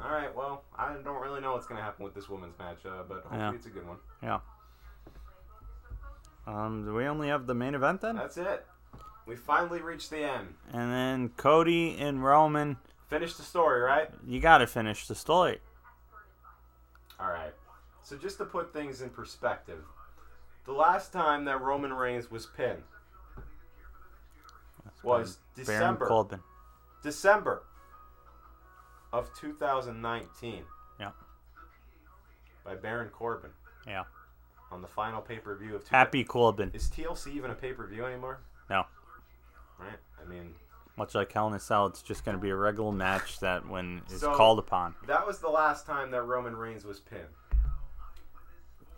[0.03, 0.35] All right.
[0.35, 3.39] Well, I don't really know what's gonna happen with this women's match, uh, but hopefully
[3.39, 3.53] Yeah.
[3.53, 3.97] it's a good one.
[4.22, 4.39] yeah.
[6.47, 8.15] Um, do we only have the main event then?
[8.15, 8.65] That's it.
[9.26, 10.53] We finally reached the end.
[10.72, 12.77] And then Cody and Roman.
[13.09, 14.09] Finish the story, right?
[14.27, 15.59] You got to finish the story.
[17.19, 17.53] All right.
[18.03, 19.84] So just to put things in perspective,
[20.65, 22.84] the last time that Roman Reigns was pinned
[25.03, 26.07] was Baron December.
[26.07, 26.39] Corbin.
[27.03, 27.63] December
[29.13, 30.63] of 2019
[30.99, 31.11] Yeah.
[32.63, 33.51] by Baron Corbin
[33.88, 34.03] Yeah.
[34.71, 36.71] On the final pay-per-view of two- Happy Corbin.
[36.73, 38.39] Is TLC even a pay-per-view anymore?
[38.69, 38.85] No.
[39.79, 39.97] Right?
[40.21, 40.55] I mean,
[40.97, 43.67] Much like Hell in a Cell, it's just going to be a regular match that
[43.67, 44.95] when is So- called upon.
[45.07, 47.27] that was the last time that Roman Reigns was pinned.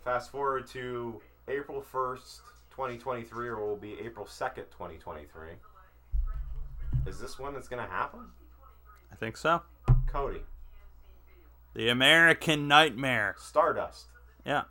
[0.04, 2.40] Fast forward to April 1st,
[2.70, 5.48] 2023, or will be April 2nd, 2023.
[7.06, 8.20] Is this one that's going to happen?
[9.12, 9.62] I think so.
[10.06, 10.42] Cody,
[11.74, 13.34] The American Nightmare.
[13.38, 14.06] Stardust,
[14.44, 14.64] Yeah.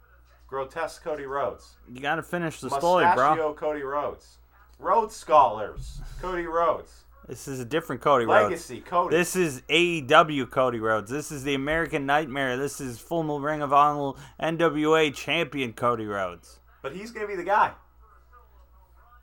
[0.48, 3.30] Grotesque Cody Rhodes, You got to finish the story, bro.
[3.32, 4.38] Mustachio Cody Rhodes,
[4.80, 8.44] Rhodes Scholars, Cody Rhodes, This is a different Cody Rhodes.
[8.44, 9.16] Legacy Cody.
[9.18, 11.12] This is AEW Cody Rhodes.
[11.12, 12.56] This is the American Nightmare.
[12.56, 16.60] This is former Ring of Honor NWA champion Cody Rhodes.
[16.82, 17.74] but he's to be the guy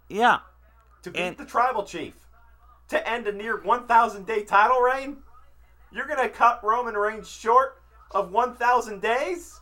[0.08, 0.40] Yeah.
[1.02, 2.14] to beat And- the Tribal Chief
[2.88, 5.22] to end a near 1,000 day title reign.
[5.90, 7.80] You're to cut Roman Reigns short
[8.10, 9.60] of 1,000 days?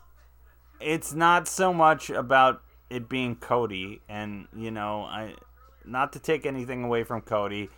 [0.83, 5.35] It's not so much about it being Cody, and you know, I
[5.85, 7.71] not to take anything away from Cody.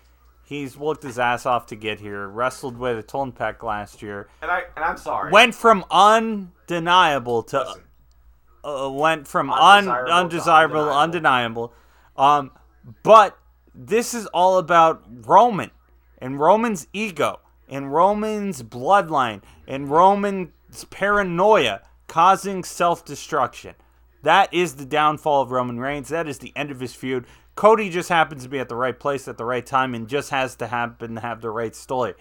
[0.47, 2.29] He's worked his ass off to get here.
[2.29, 4.29] Wrestled with a torn pec last year.
[4.43, 5.31] And I and I'm sorry.
[5.31, 7.83] Went from undeniable to Listen,
[8.65, 10.99] uh, went from Undesirable un, to undesirable, undeniable.
[10.99, 11.73] undeniable.
[12.17, 12.51] Um,
[13.03, 13.39] but
[13.75, 15.71] this is all about Roman
[16.19, 23.75] and Roman's ego and Roman's bloodline and Roman's paranoia causing self-destruction.
[24.23, 26.09] That is the downfall of Roman Reigns.
[26.09, 27.27] That is the end of his feud.
[27.57, 30.31] Cody just happens to be at the right place at the right time and just
[30.31, 32.15] has to happen to have the right story.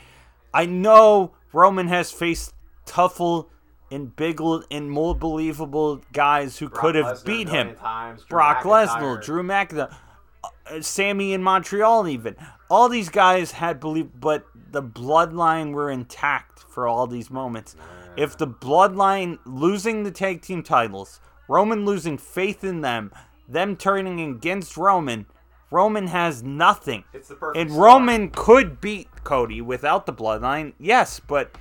[0.54, 2.54] I know Roman has faced
[2.86, 3.44] tougher
[3.90, 7.76] and bigger and more believable guys who Brock could have Lesnar beat him.
[7.76, 8.88] Times, Brock McIntyre.
[8.88, 9.96] Lesnar, Drew McIntyre,
[10.44, 12.36] uh, Sami in Montreal, even
[12.70, 17.76] all these guys had believe, but the bloodline were intact for all these moments.
[18.16, 23.12] If the bloodline losing the tag team titles, Roman losing faith in them,
[23.48, 25.26] them turning against Roman,
[25.72, 27.04] Roman has nothing.
[27.14, 27.80] It's the perfect And.
[27.80, 31.58] Roman could beat Cody without the bloodline, yes, but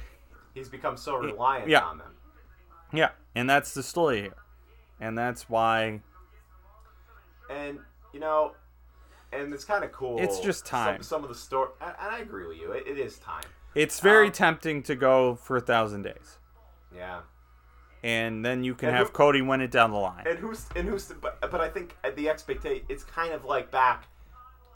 [0.54, 1.80] He's become so reliant yeah.
[1.80, 2.12] on them.
[2.92, 4.34] yeah, and that's the story here,
[5.00, 6.02] and that's why
[7.48, 7.78] And
[8.12, 8.52] you know,
[9.32, 10.18] and it's kind of cool.
[10.20, 10.96] It's just time.
[10.96, 12.72] Some, some of the story, and I agree with you.
[12.72, 13.44] It, it is time.
[13.74, 16.38] It's very Um, tempting to go for a thousand days,
[16.94, 17.20] Yeah.
[18.04, 20.26] and then you can And have who- Cody win it down the line.
[20.26, 24.04] And who's and who's but but I think the expectation it's kind of like back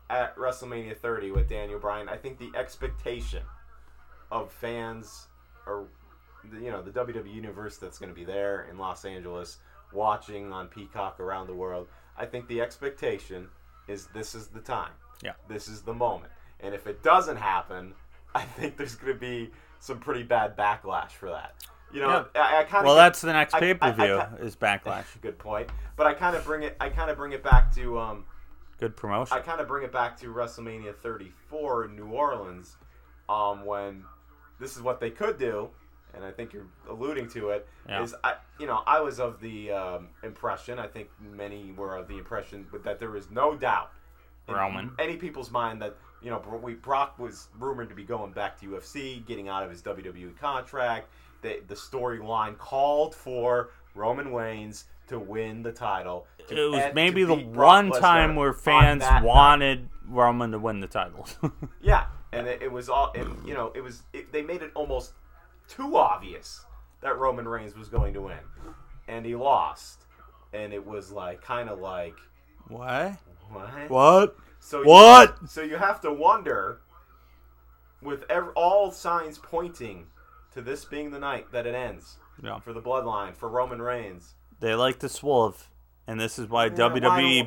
[0.08, 2.08] at WrestleMania 30 with Daniel Bryan.
[2.08, 3.42] I think the expectation
[4.30, 5.26] of fans
[5.66, 5.88] or
[6.52, 9.58] you know the WWE universe that's going to be there in Los Angeles
[9.92, 11.88] watching on Peacock around the world.
[12.16, 13.48] I think the expectation
[13.88, 14.92] is this is the time.
[15.22, 15.32] Yeah.
[15.48, 16.32] This is the moment.
[16.60, 17.94] And if it doesn't happen,
[18.34, 21.54] I think there's going to be some pretty bad backlash for that.
[21.92, 25.04] You know, I, I kind of well, that's the next pay per view is Backlash.
[25.20, 25.70] Good point.
[25.96, 26.76] But I kind of bring it.
[26.80, 27.98] I kind of bring it back to.
[27.98, 28.24] Um,
[28.78, 29.36] Good promotion.
[29.36, 32.76] I kind of bring it back to WrestleMania 34 in New Orleans,
[33.28, 34.04] um, when
[34.60, 35.70] this is what they could do,
[36.14, 37.66] and I think you're alluding to it.
[37.88, 38.18] Is Yeah.
[38.22, 40.78] I, you know, I was of the um, impression.
[40.78, 43.92] I think many were of the impression that there was no doubt
[44.48, 44.90] in Roman.
[44.98, 48.66] any people's mind that you know we Brock was rumored to be going back to
[48.66, 51.08] UFC, getting out of his WWE contract.
[51.42, 56.26] The the storyline called for Roman Reigns to win the title.
[56.38, 59.24] it was maybe the one time where fans that night.
[59.24, 61.28] wanted Roman to win the title.
[61.80, 64.02] Yeah, and it, it was all, and you know, it was.
[64.12, 65.12] It, they made it almost
[65.68, 66.64] too obvious
[67.00, 68.38] that Roman Reigns was going to win,
[69.06, 70.04] and he lost,
[70.52, 72.16] and it was like kind of like
[72.68, 73.12] what?
[73.50, 73.90] what?
[73.90, 74.36] What?
[74.58, 75.36] So What?
[75.42, 76.80] You, so you have to wonder,
[78.02, 80.06] with ev- all signs pointing
[80.56, 82.58] to this being the night that it ends Yeah.
[82.60, 84.34] for the Bloodline for Roman Reigns.
[84.58, 85.68] They like to swerve,
[86.06, 87.42] and this is why Yeah, WWE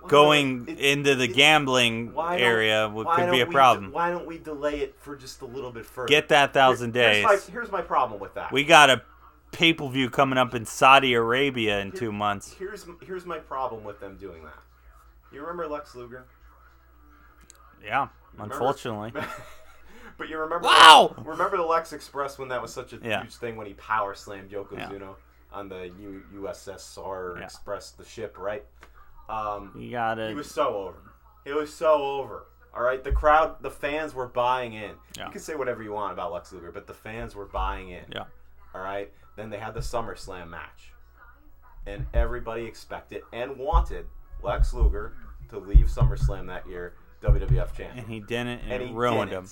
[0.00, 3.92] why going it- into the it- gambling area would, could be a problem.
[3.92, 6.08] why don't we delay it for just a little bit further?
[6.08, 7.24] Get that thousand Here- days.
[7.26, 8.50] Here's my, here's my problem with that.
[8.50, 9.02] We got a
[9.52, 12.54] pay per view coming up in Saudi Arabia in two months.
[12.54, 14.58] Here's here's my problem with them doing that.
[15.32, 16.24] You remember Lex Luger?
[17.84, 19.12] Yeah, Remember- unfortunately.
[20.18, 20.66] but you remember?
[20.66, 21.14] Wow!
[21.24, 23.22] Remember the Lex Express when that was such a Yeah.
[23.22, 24.58] huge thing when he power slammed Yeah.
[24.58, 25.14] Yokozuna
[25.52, 27.44] on the U, USSR Yeah.
[27.44, 28.64] Express, the ship, right?
[29.28, 30.28] Um, You got it.
[30.28, 30.98] he was so over.
[31.44, 32.46] It was so over.
[32.74, 34.96] All right, the crowd, the fans were buying in.
[35.16, 35.26] Yeah.
[35.26, 38.04] You can say whatever you want about Lex Luger, but the fans were buying in.
[38.10, 38.24] Yeah.
[38.74, 39.12] All right.
[39.36, 40.92] Then they had the SummerSlam match,
[41.86, 44.06] and everybody expected and wanted
[44.42, 45.14] Lex Luger
[45.50, 49.44] to leave SummerSlam that year WWF champion, and he didn't, and, and he ruined didn't.
[49.44, 49.50] him.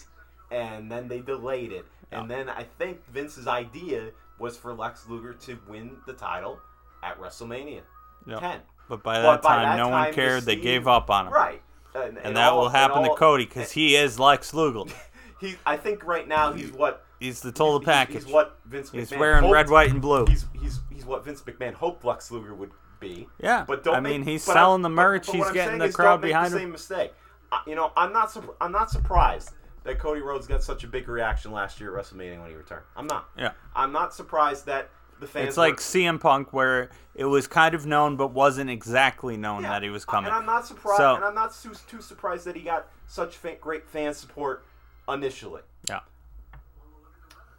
[0.52, 5.32] And then they delayed it, and then I think Vince's idea was for Lex Luger
[5.32, 6.58] to win the title
[7.02, 7.80] at WrestleMania
[8.26, 8.40] Yep.
[8.40, 8.60] 10.
[8.88, 10.42] But by that But by time, that no time, one cared.
[10.44, 11.32] They gave up on him.
[11.32, 11.62] Right.
[11.94, 14.92] And, And that will happen to Cody because he is Lex Luger.
[15.40, 18.24] He, I think right now he's what He's the total he's, package.
[18.24, 20.24] He's what Vince McMahon He's wearing hoped- red, white, and blue.
[20.26, 22.70] He's he's he's what Vince McMahon hoped Lex Luger would
[23.00, 23.26] be.
[23.42, 25.26] Yeah, But don't I make- mean, he's selling I'm- the merch.
[25.26, 26.62] But, but he's getting the crowd behind the him.
[26.62, 27.12] Same mistake.
[27.50, 29.50] I, you know, I'm not I'm not surprised
[29.84, 32.84] that Cody Rhodes got such a big reaction last year at WrestleMania when he returned.
[32.96, 33.28] I'm not.
[33.36, 33.52] Yeah.
[33.74, 34.90] I'm not surprised that
[35.20, 35.48] the fans.
[35.48, 39.62] It's like were- CM Punk, where it was kind of known, but wasn't exactly known
[39.62, 40.28] Yeah, that he was coming.
[40.28, 40.98] And I'm not surprised.
[40.98, 44.64] So- and I'm not too, too surprised that he got such fa- great fan support
[45.08, 45.62] initially.
[45.88, 46.00] Yeah.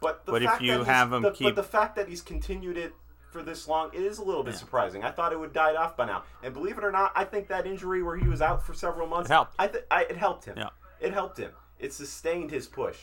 [0.00, 2.76] But the But if you have him the, keep- but the fact that he's continued
[2.76, 2.94] it
[3.30, 5.02] for this long, it is a little bit surprising.
[5.02, 6.24] I thought it would died off by now.
[6.42, 9.06] And believe it or not, I think that injury where he was out for several
[9.08, 9.54] months, It helped.
[9.58, 10.56] I, th- I it helped him.
[10.58, 10.68] Yeah.
[11.00, 11.50] It helped him.
[11.78, 12.98] It sustained his push.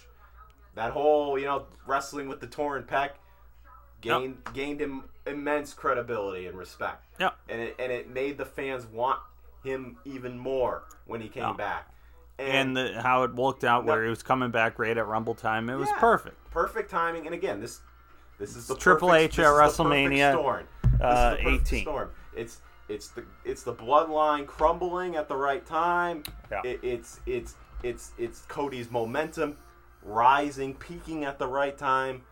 [0.75, 3.11] That whole, you know, wrestling with the torn pec
[3.99, 7.05] gained gained him immense credibility and respect.
[7.19, 7.31] Yeah.
[7.49, 9.19] And it and it made the fans want
[9.63, 11.53] him even more when he came Yeah.
[11.53, 11.87] back.
[12.39, 15.69] and the, how it worked out, where he was coming back right at Rumble time,
[15.69, 16.35] it was perfect.
[16.49, 17.25] perfect timing.
[17.27, 17.81] And again, this
[18.39, 20.67] this is the Triple perfect, H at WrestleMania, storm.
[20.83, 21.81] This is the uh, 18.
[21.83, 22.09] Storm.
[22.35, 26.23] It's it's the it's the bloodline crumbling at the right time.
[26.49, 26.61] Yeah.
[26.63, 29.57] It, it's it's it's it's Cody's momentum
[30.03, 32.23] rising, peaking at the right time.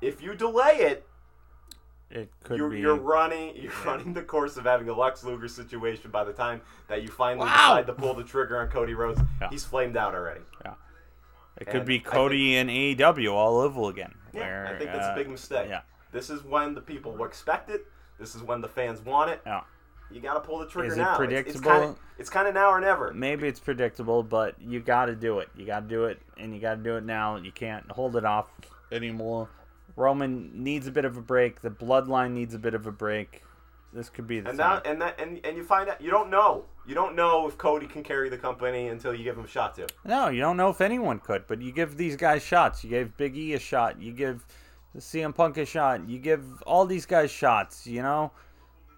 [0.00, 1.06] If you delay it,
[2.10, 2.80] It could you're, be.
[2.80, 6.60] you're running you're running the course of having a Lex Luger situation by the time
[6.88, 7.74] that you finally Wow.
[7.74, 9.20] decide to pull the trigger on Cody Rhodes.
[9.40, 9.48] Yeah.
[9.50, 10.42] He's flamed out already.
[10.64, 10.74] yeah.
[11.58, 14.14] It could be Cody and AEW all over again.
[14.34, 15.68] Yeah, where, I think that's uh, a big mistake.
[15.70, 15.80] Yeah.
[16.12, 17.86] This is when the people expect it.
[18.20, 19.40] This is when the fans want it.
[19.46, 19.62] Yeah.
[20.10, 21.16] You got to pull the trigger Is it now.
[21.16, 21.98] predictable?
[22.18, 23.12] It's kind of now or never.
[23.12, 25.48] Maybe it's predictable, but you got to do it.
[25.56, 27.36] You got to do it, and you got to do it now.
[27.36, 28.48] You can't hold it off
[28.92, 29.48] anymore.
[29.96, 31.60] Roman needs a bit of a break.
[31.60, 33.42] The bloodline needs a bit of a break.
[33.92, 34.82] This could be the And time.
[34.84, 36.64] now and that and, and you find out you don't know.
[36.86, 39.74] You don't know if Cody can carry the company until you give him a shot
[39.76, 39.86] to.
[40.04, 42.84] No, you don't know if anyone could, but you give these guys shots.
[42.84, 44.00] You gave Big E a shot.
[44.00, 44.44] You give
[44.98, 46.06] CM Punk a shot.
[46.08, 47.86] You give all these guys shots.
[47.86, 48.32] You know,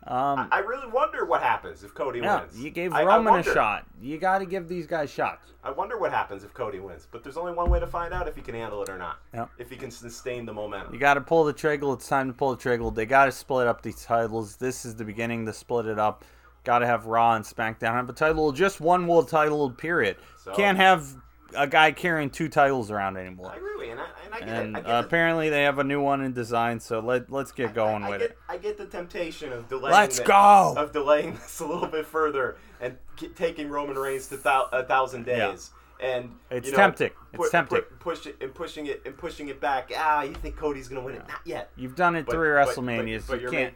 [0.09, 2.59] Um, I really wonder what happens if Cody yeah, wins.
[2.59, 3.85] you gave I- I Roman a shot.
[4.01, 5.53] You got to give these guys shots.
[5.63, 7.07] I wonder what happens if Cody wins.
[7.11, 9.19] But there's only one way to find out if he can handle it or not.
[9.35, 9.51] Yep.
[9.59, 10.95] If he can sustain the momentum.
[10.95, 11.93] You got to pull the trigger.
[11.93, 12.91] It's time to pull the trigger.
[12.91, 14.57] They got to split up these titles.
[14.57, 16.25] This is the beginning to split it up.
[16.65, 19.71] Got to have Raw and SmackDown have a title, just one world title.
[19.71, 20.17] Period.
[20.43, 21.07] So- Can't have
[21.55, 23.51] a guy carrying two titles around anymore.
[23.53, 24.79] I agree and I, and I get And it.
[24.79, 26.81] I get uh, the- apparently they have a new one in design.
[26.81, 28.39] So let let's get going I, I with get, it.
[28.49, 29.93] I get the temptation of delaying.
[29.95, 30.75] Let's the- go!
[30.77, 34.83] Of delaying this a little bit further and ki- taking Roman Reigns to thou- a
[34.85, 35.71] thousand days.
[35.73, 35.75] Yeah.
[36.01, 37.11] And It's you know, tempting.
[37.33, 37.81] It's tempting.
[37.81, 39.91] pu- push it and pushing it and pushing it back.
[39.97, 41.27] Ah, you think Cody's gonna win it?
[41.27, 41.71] Not yet.
[41.77, 43.27] You've done it But- three WrestleManias.
[43.27, 43.75] but- but you you're can't.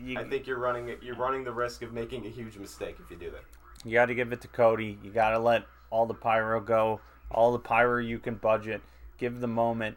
[0.00, 3.10] You, I think you're running you're running the risk of making a huge mistake if
[3.10, 3.42] you do that.
[3.84, 4.96] You got to give it to Cody.
[5.02, 7.00] You got to let all the pyro go.
[7.30, 8.80] All the pyro you can budget.
[9.18, 9.96] Give the moment.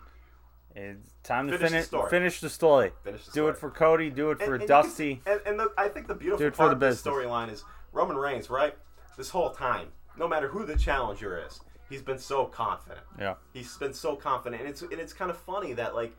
[0.75, 2.09] It's time to Finish the story.
[2.09, 2.91] finish the story.
[3.03, 4.09] Finish the Do it for Cody.
[4.09, 5.21] Do it for And- and you can Dusty.
[5.25, 7.49] and and the, I think the beautiful Do it for part the of this storyline
[7.51, 8.77] is Roman Reigns, right?
[9.17, 11.59] This whole time, no matter who the challenger is,
[11.89, 13.01] he's been so confident.
[13.19, 13.35] yeah.
[13.51, 16.15] He's been so confident, and it's and it's kind of funny that like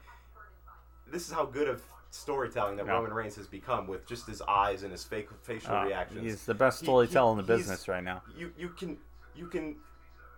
[1.06, 2.92] this is how good of storytelling that Yeah.
[2.92, 6.20] Roman Reigns has become with just his eyes and his fake facial Uh, reactions.
[6.22, 8.22] he's the best He- storyteller in the business right now.
[8.36, 8.98] You you can
[9.40, 9.76] you can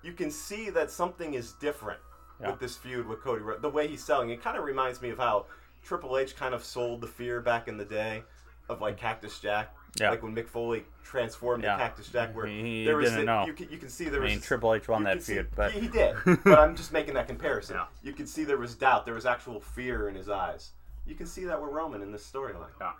[0.03, 2.01] you can see that something is different
[2.41, 2.51] Yeah.
[2.53, 3.43] with this feud with Cody.
[3.43, 3.61] Rhodes.
[3.63, 5.47] The way he's selling it kind of reminds me of how
[5.85, 8.23] Triple H kind of sold the fear back in the day
[8.69, 9.75] of like Cactus Jack.
[10.01, 10.11] Yeah.
[10.11, 11.73] Like when Mick Foley transformed Yeah.
[11.77, 13.45] to Cactus Jack, where He- he there was didn't the- know.
[13.47, 15.13] You, can, you can see there I was mean, this- Triple H won you that
[15.15, 16.17] can see- feud, but he, he did.
[16.45, 17.77] but I'm just making that comparison.
[17.77, 17.87] Yeah.
[18.03, 19.05] You can see there was doubt.
[19.05, 20.71] There was actual fear in his eyes.
[21.05, 22.71] You can see that with Roman in this storyline.
[22.81, 22.93] Yeah.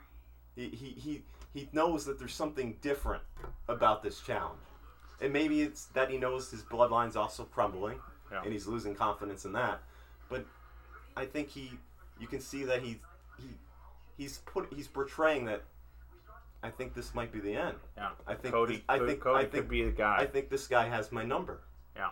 [0.57, 1.23] He, he he
[1.55, 3.23] he knows that there's something different
[3.69, 4.61] about this challenge,
[5.23, 7.99] and maybe it's that he knows his bloodline's also crumbling,
[8.31, 8.43] Yeah.
[8.43, 9.81] and he's losing confidence in that.
[10.29, 10.45] But
[11.17, 11.73] I think he,
[12.21, 13.01] you can see that he
[13.39, 13.49] he
[14.17, 15.63] he's put he's portraying that.
[16.65, 17.77] I think this might be the end.
[17.97, 18.11] yeah.
[18.27, 18.75] I think Cody.
[18.77, 20.17] this- I Cody, think- Cody I could think- be the guy.
[20.19, 21.61] I think this guy has my number.
[21.97, 22.11] Yeah.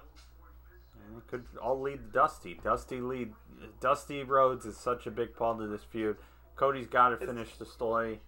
[1.07, 2.55] And it could all lead Dusty.
[2.63, 3.33] Dusty lead.
[3.81, 6.17] Dusty Rhodes is such a big part of this feud.
[6.57, 8.21] Cody's got to finish the story.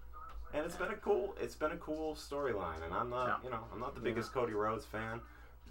[0.55, 3.37] And it's been a cool, it's been a cool storyline, and I'm not, Yeah.
[3.45, 5.21] you know, I'm not the biggest Cody Rhodes fan,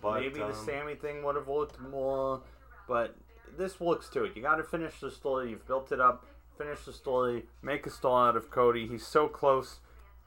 [0.02, 2.42] but Maybe the um, Sami thing would have looked more,
[2.88, 3.16] but
[3.58, 4.36] this looks to it.
[4.36, 5.52] You got to finish the story.
[5.52, 6.26] You've built it up.
[6.58, 7.46] Finish the story.
[7.62, 8.88] Make a star out of Cody.
[8.88, 9.80] He's so close.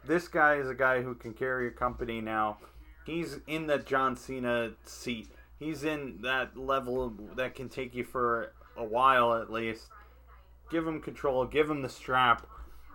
[0.05, 2.59] This guy is a guy who can carry a company now.
[3.05, 5.29] He's in the John Cena seat.
[5.59, 9.89] He's in that level that can take you for a while at least.
[10.71, 11.45] Give him control.
[11.45, 12.47] Give him the strap.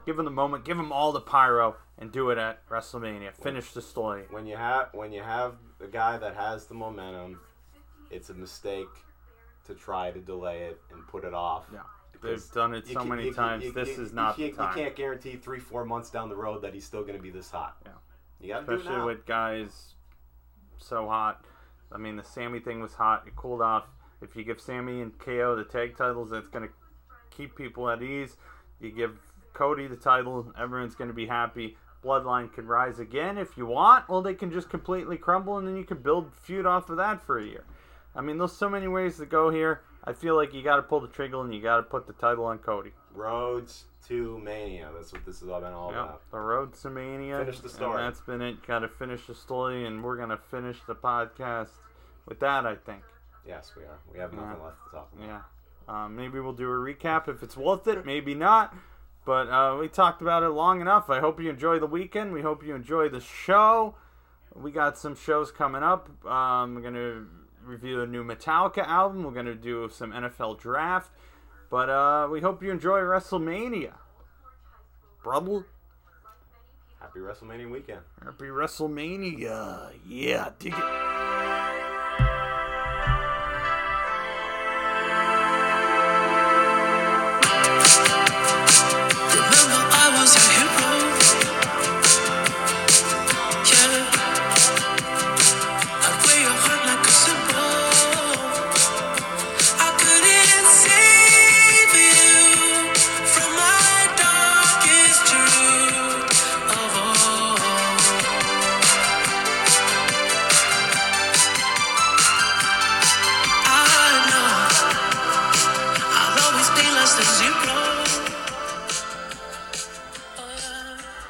[0.06, 0.66] Give him the moment.
[0.66, 3.34] Give him all the pyro, and do it at WrestleMania.
[3.36, 4.24] Finish the story.
[4.30, 7.40] when you have when you have a guy that has the momentum,
[8.10, 8.88] it's a mistake
[9.66, 11.66] to try to delay it and put it off.
[11.72, 11.80] Yeah.
[12.12, 13.64] because They've done it so can- many you times.
[13.64, 14.78] you- this you- is not you the can't, time.
[14.78, 17.30] You can't guarantee three, four months down the road that he's still going to be
[17.30, 17.78] this hot.
[17.86, 17.92] Yeah.
[18.42, 19.94] You got to do it especially with guys
[20.78, 21.46] so hot.
[21.94, 23.26] I mean, the Sami thing was hot.
[23.26, 23.86] It cooled off.
[24.22, 26.74] If you give Sami and KO the tag titles, that's going to
[27.30, 28.36] keep people at ease.
[28.82, 29.18] You give
[29.54, 31.78] Cody the title, everyone's going to be happy.
[32.04, 34.08] Bloodline can rise again if you want.
[34.08, 37.22] Well, they can just completely crumble, and then you can build feud off of that
[37.22, 37.66] for a year.
[38.16, 39.82] I mean, there's so many ways to go here.
[40.06, 42.14] I feel like you got to pull the trigger and you got to put the
[42.14, 42.92] title on Cody.
[43.14, 44.90] Roads to Mania.
[44.96, 46.32] That's what this has all been all Yep, about.
[46.32, 47.40] the road to Mania.
[47.40, 47.98] Finish the and story.
[48.02, 48.66] that's been it.
[48.66, 51.70] Got to finish the story, and we're gonna finish the podcast
[52.26, 52.66] with that.
[52.66, 53.04] I think.
[53.46, 54.00] Yes, we are.
[54.12, 54.66] We have nothing Yeah.
[54.66, 55.28] left to talk about.
[55.28, 56.06] Yeah.
[56.06, 58.06] Um, maybe we'll do a recap if it's worth it.
[58.06, 58.74] Maybe not.
[59.26, 61.10] But uh, we talked about it long enough.
[61.10, 62.34] I hope you enjoy the weekend.
[62.34, 63.96] We hope you enjoy the show.
[64.56, 66.10] We got some shows coming up.
[66.26, 67.26] Um, we're gonna
[67.64, 69.24] review a new Metallica album.
[69.24, 71.12] We're gonna do some NFL draft.
[71.70, 73.94] But uh, we hope you enjoy WrestleMania.
[75.24, 75.66] Brother.
[77.00, 78.02] Happy WrestleMania weekend.
[78.24, 79.94] Happy WrestleMania.
[80.08, 81.39] Yeah, dig it.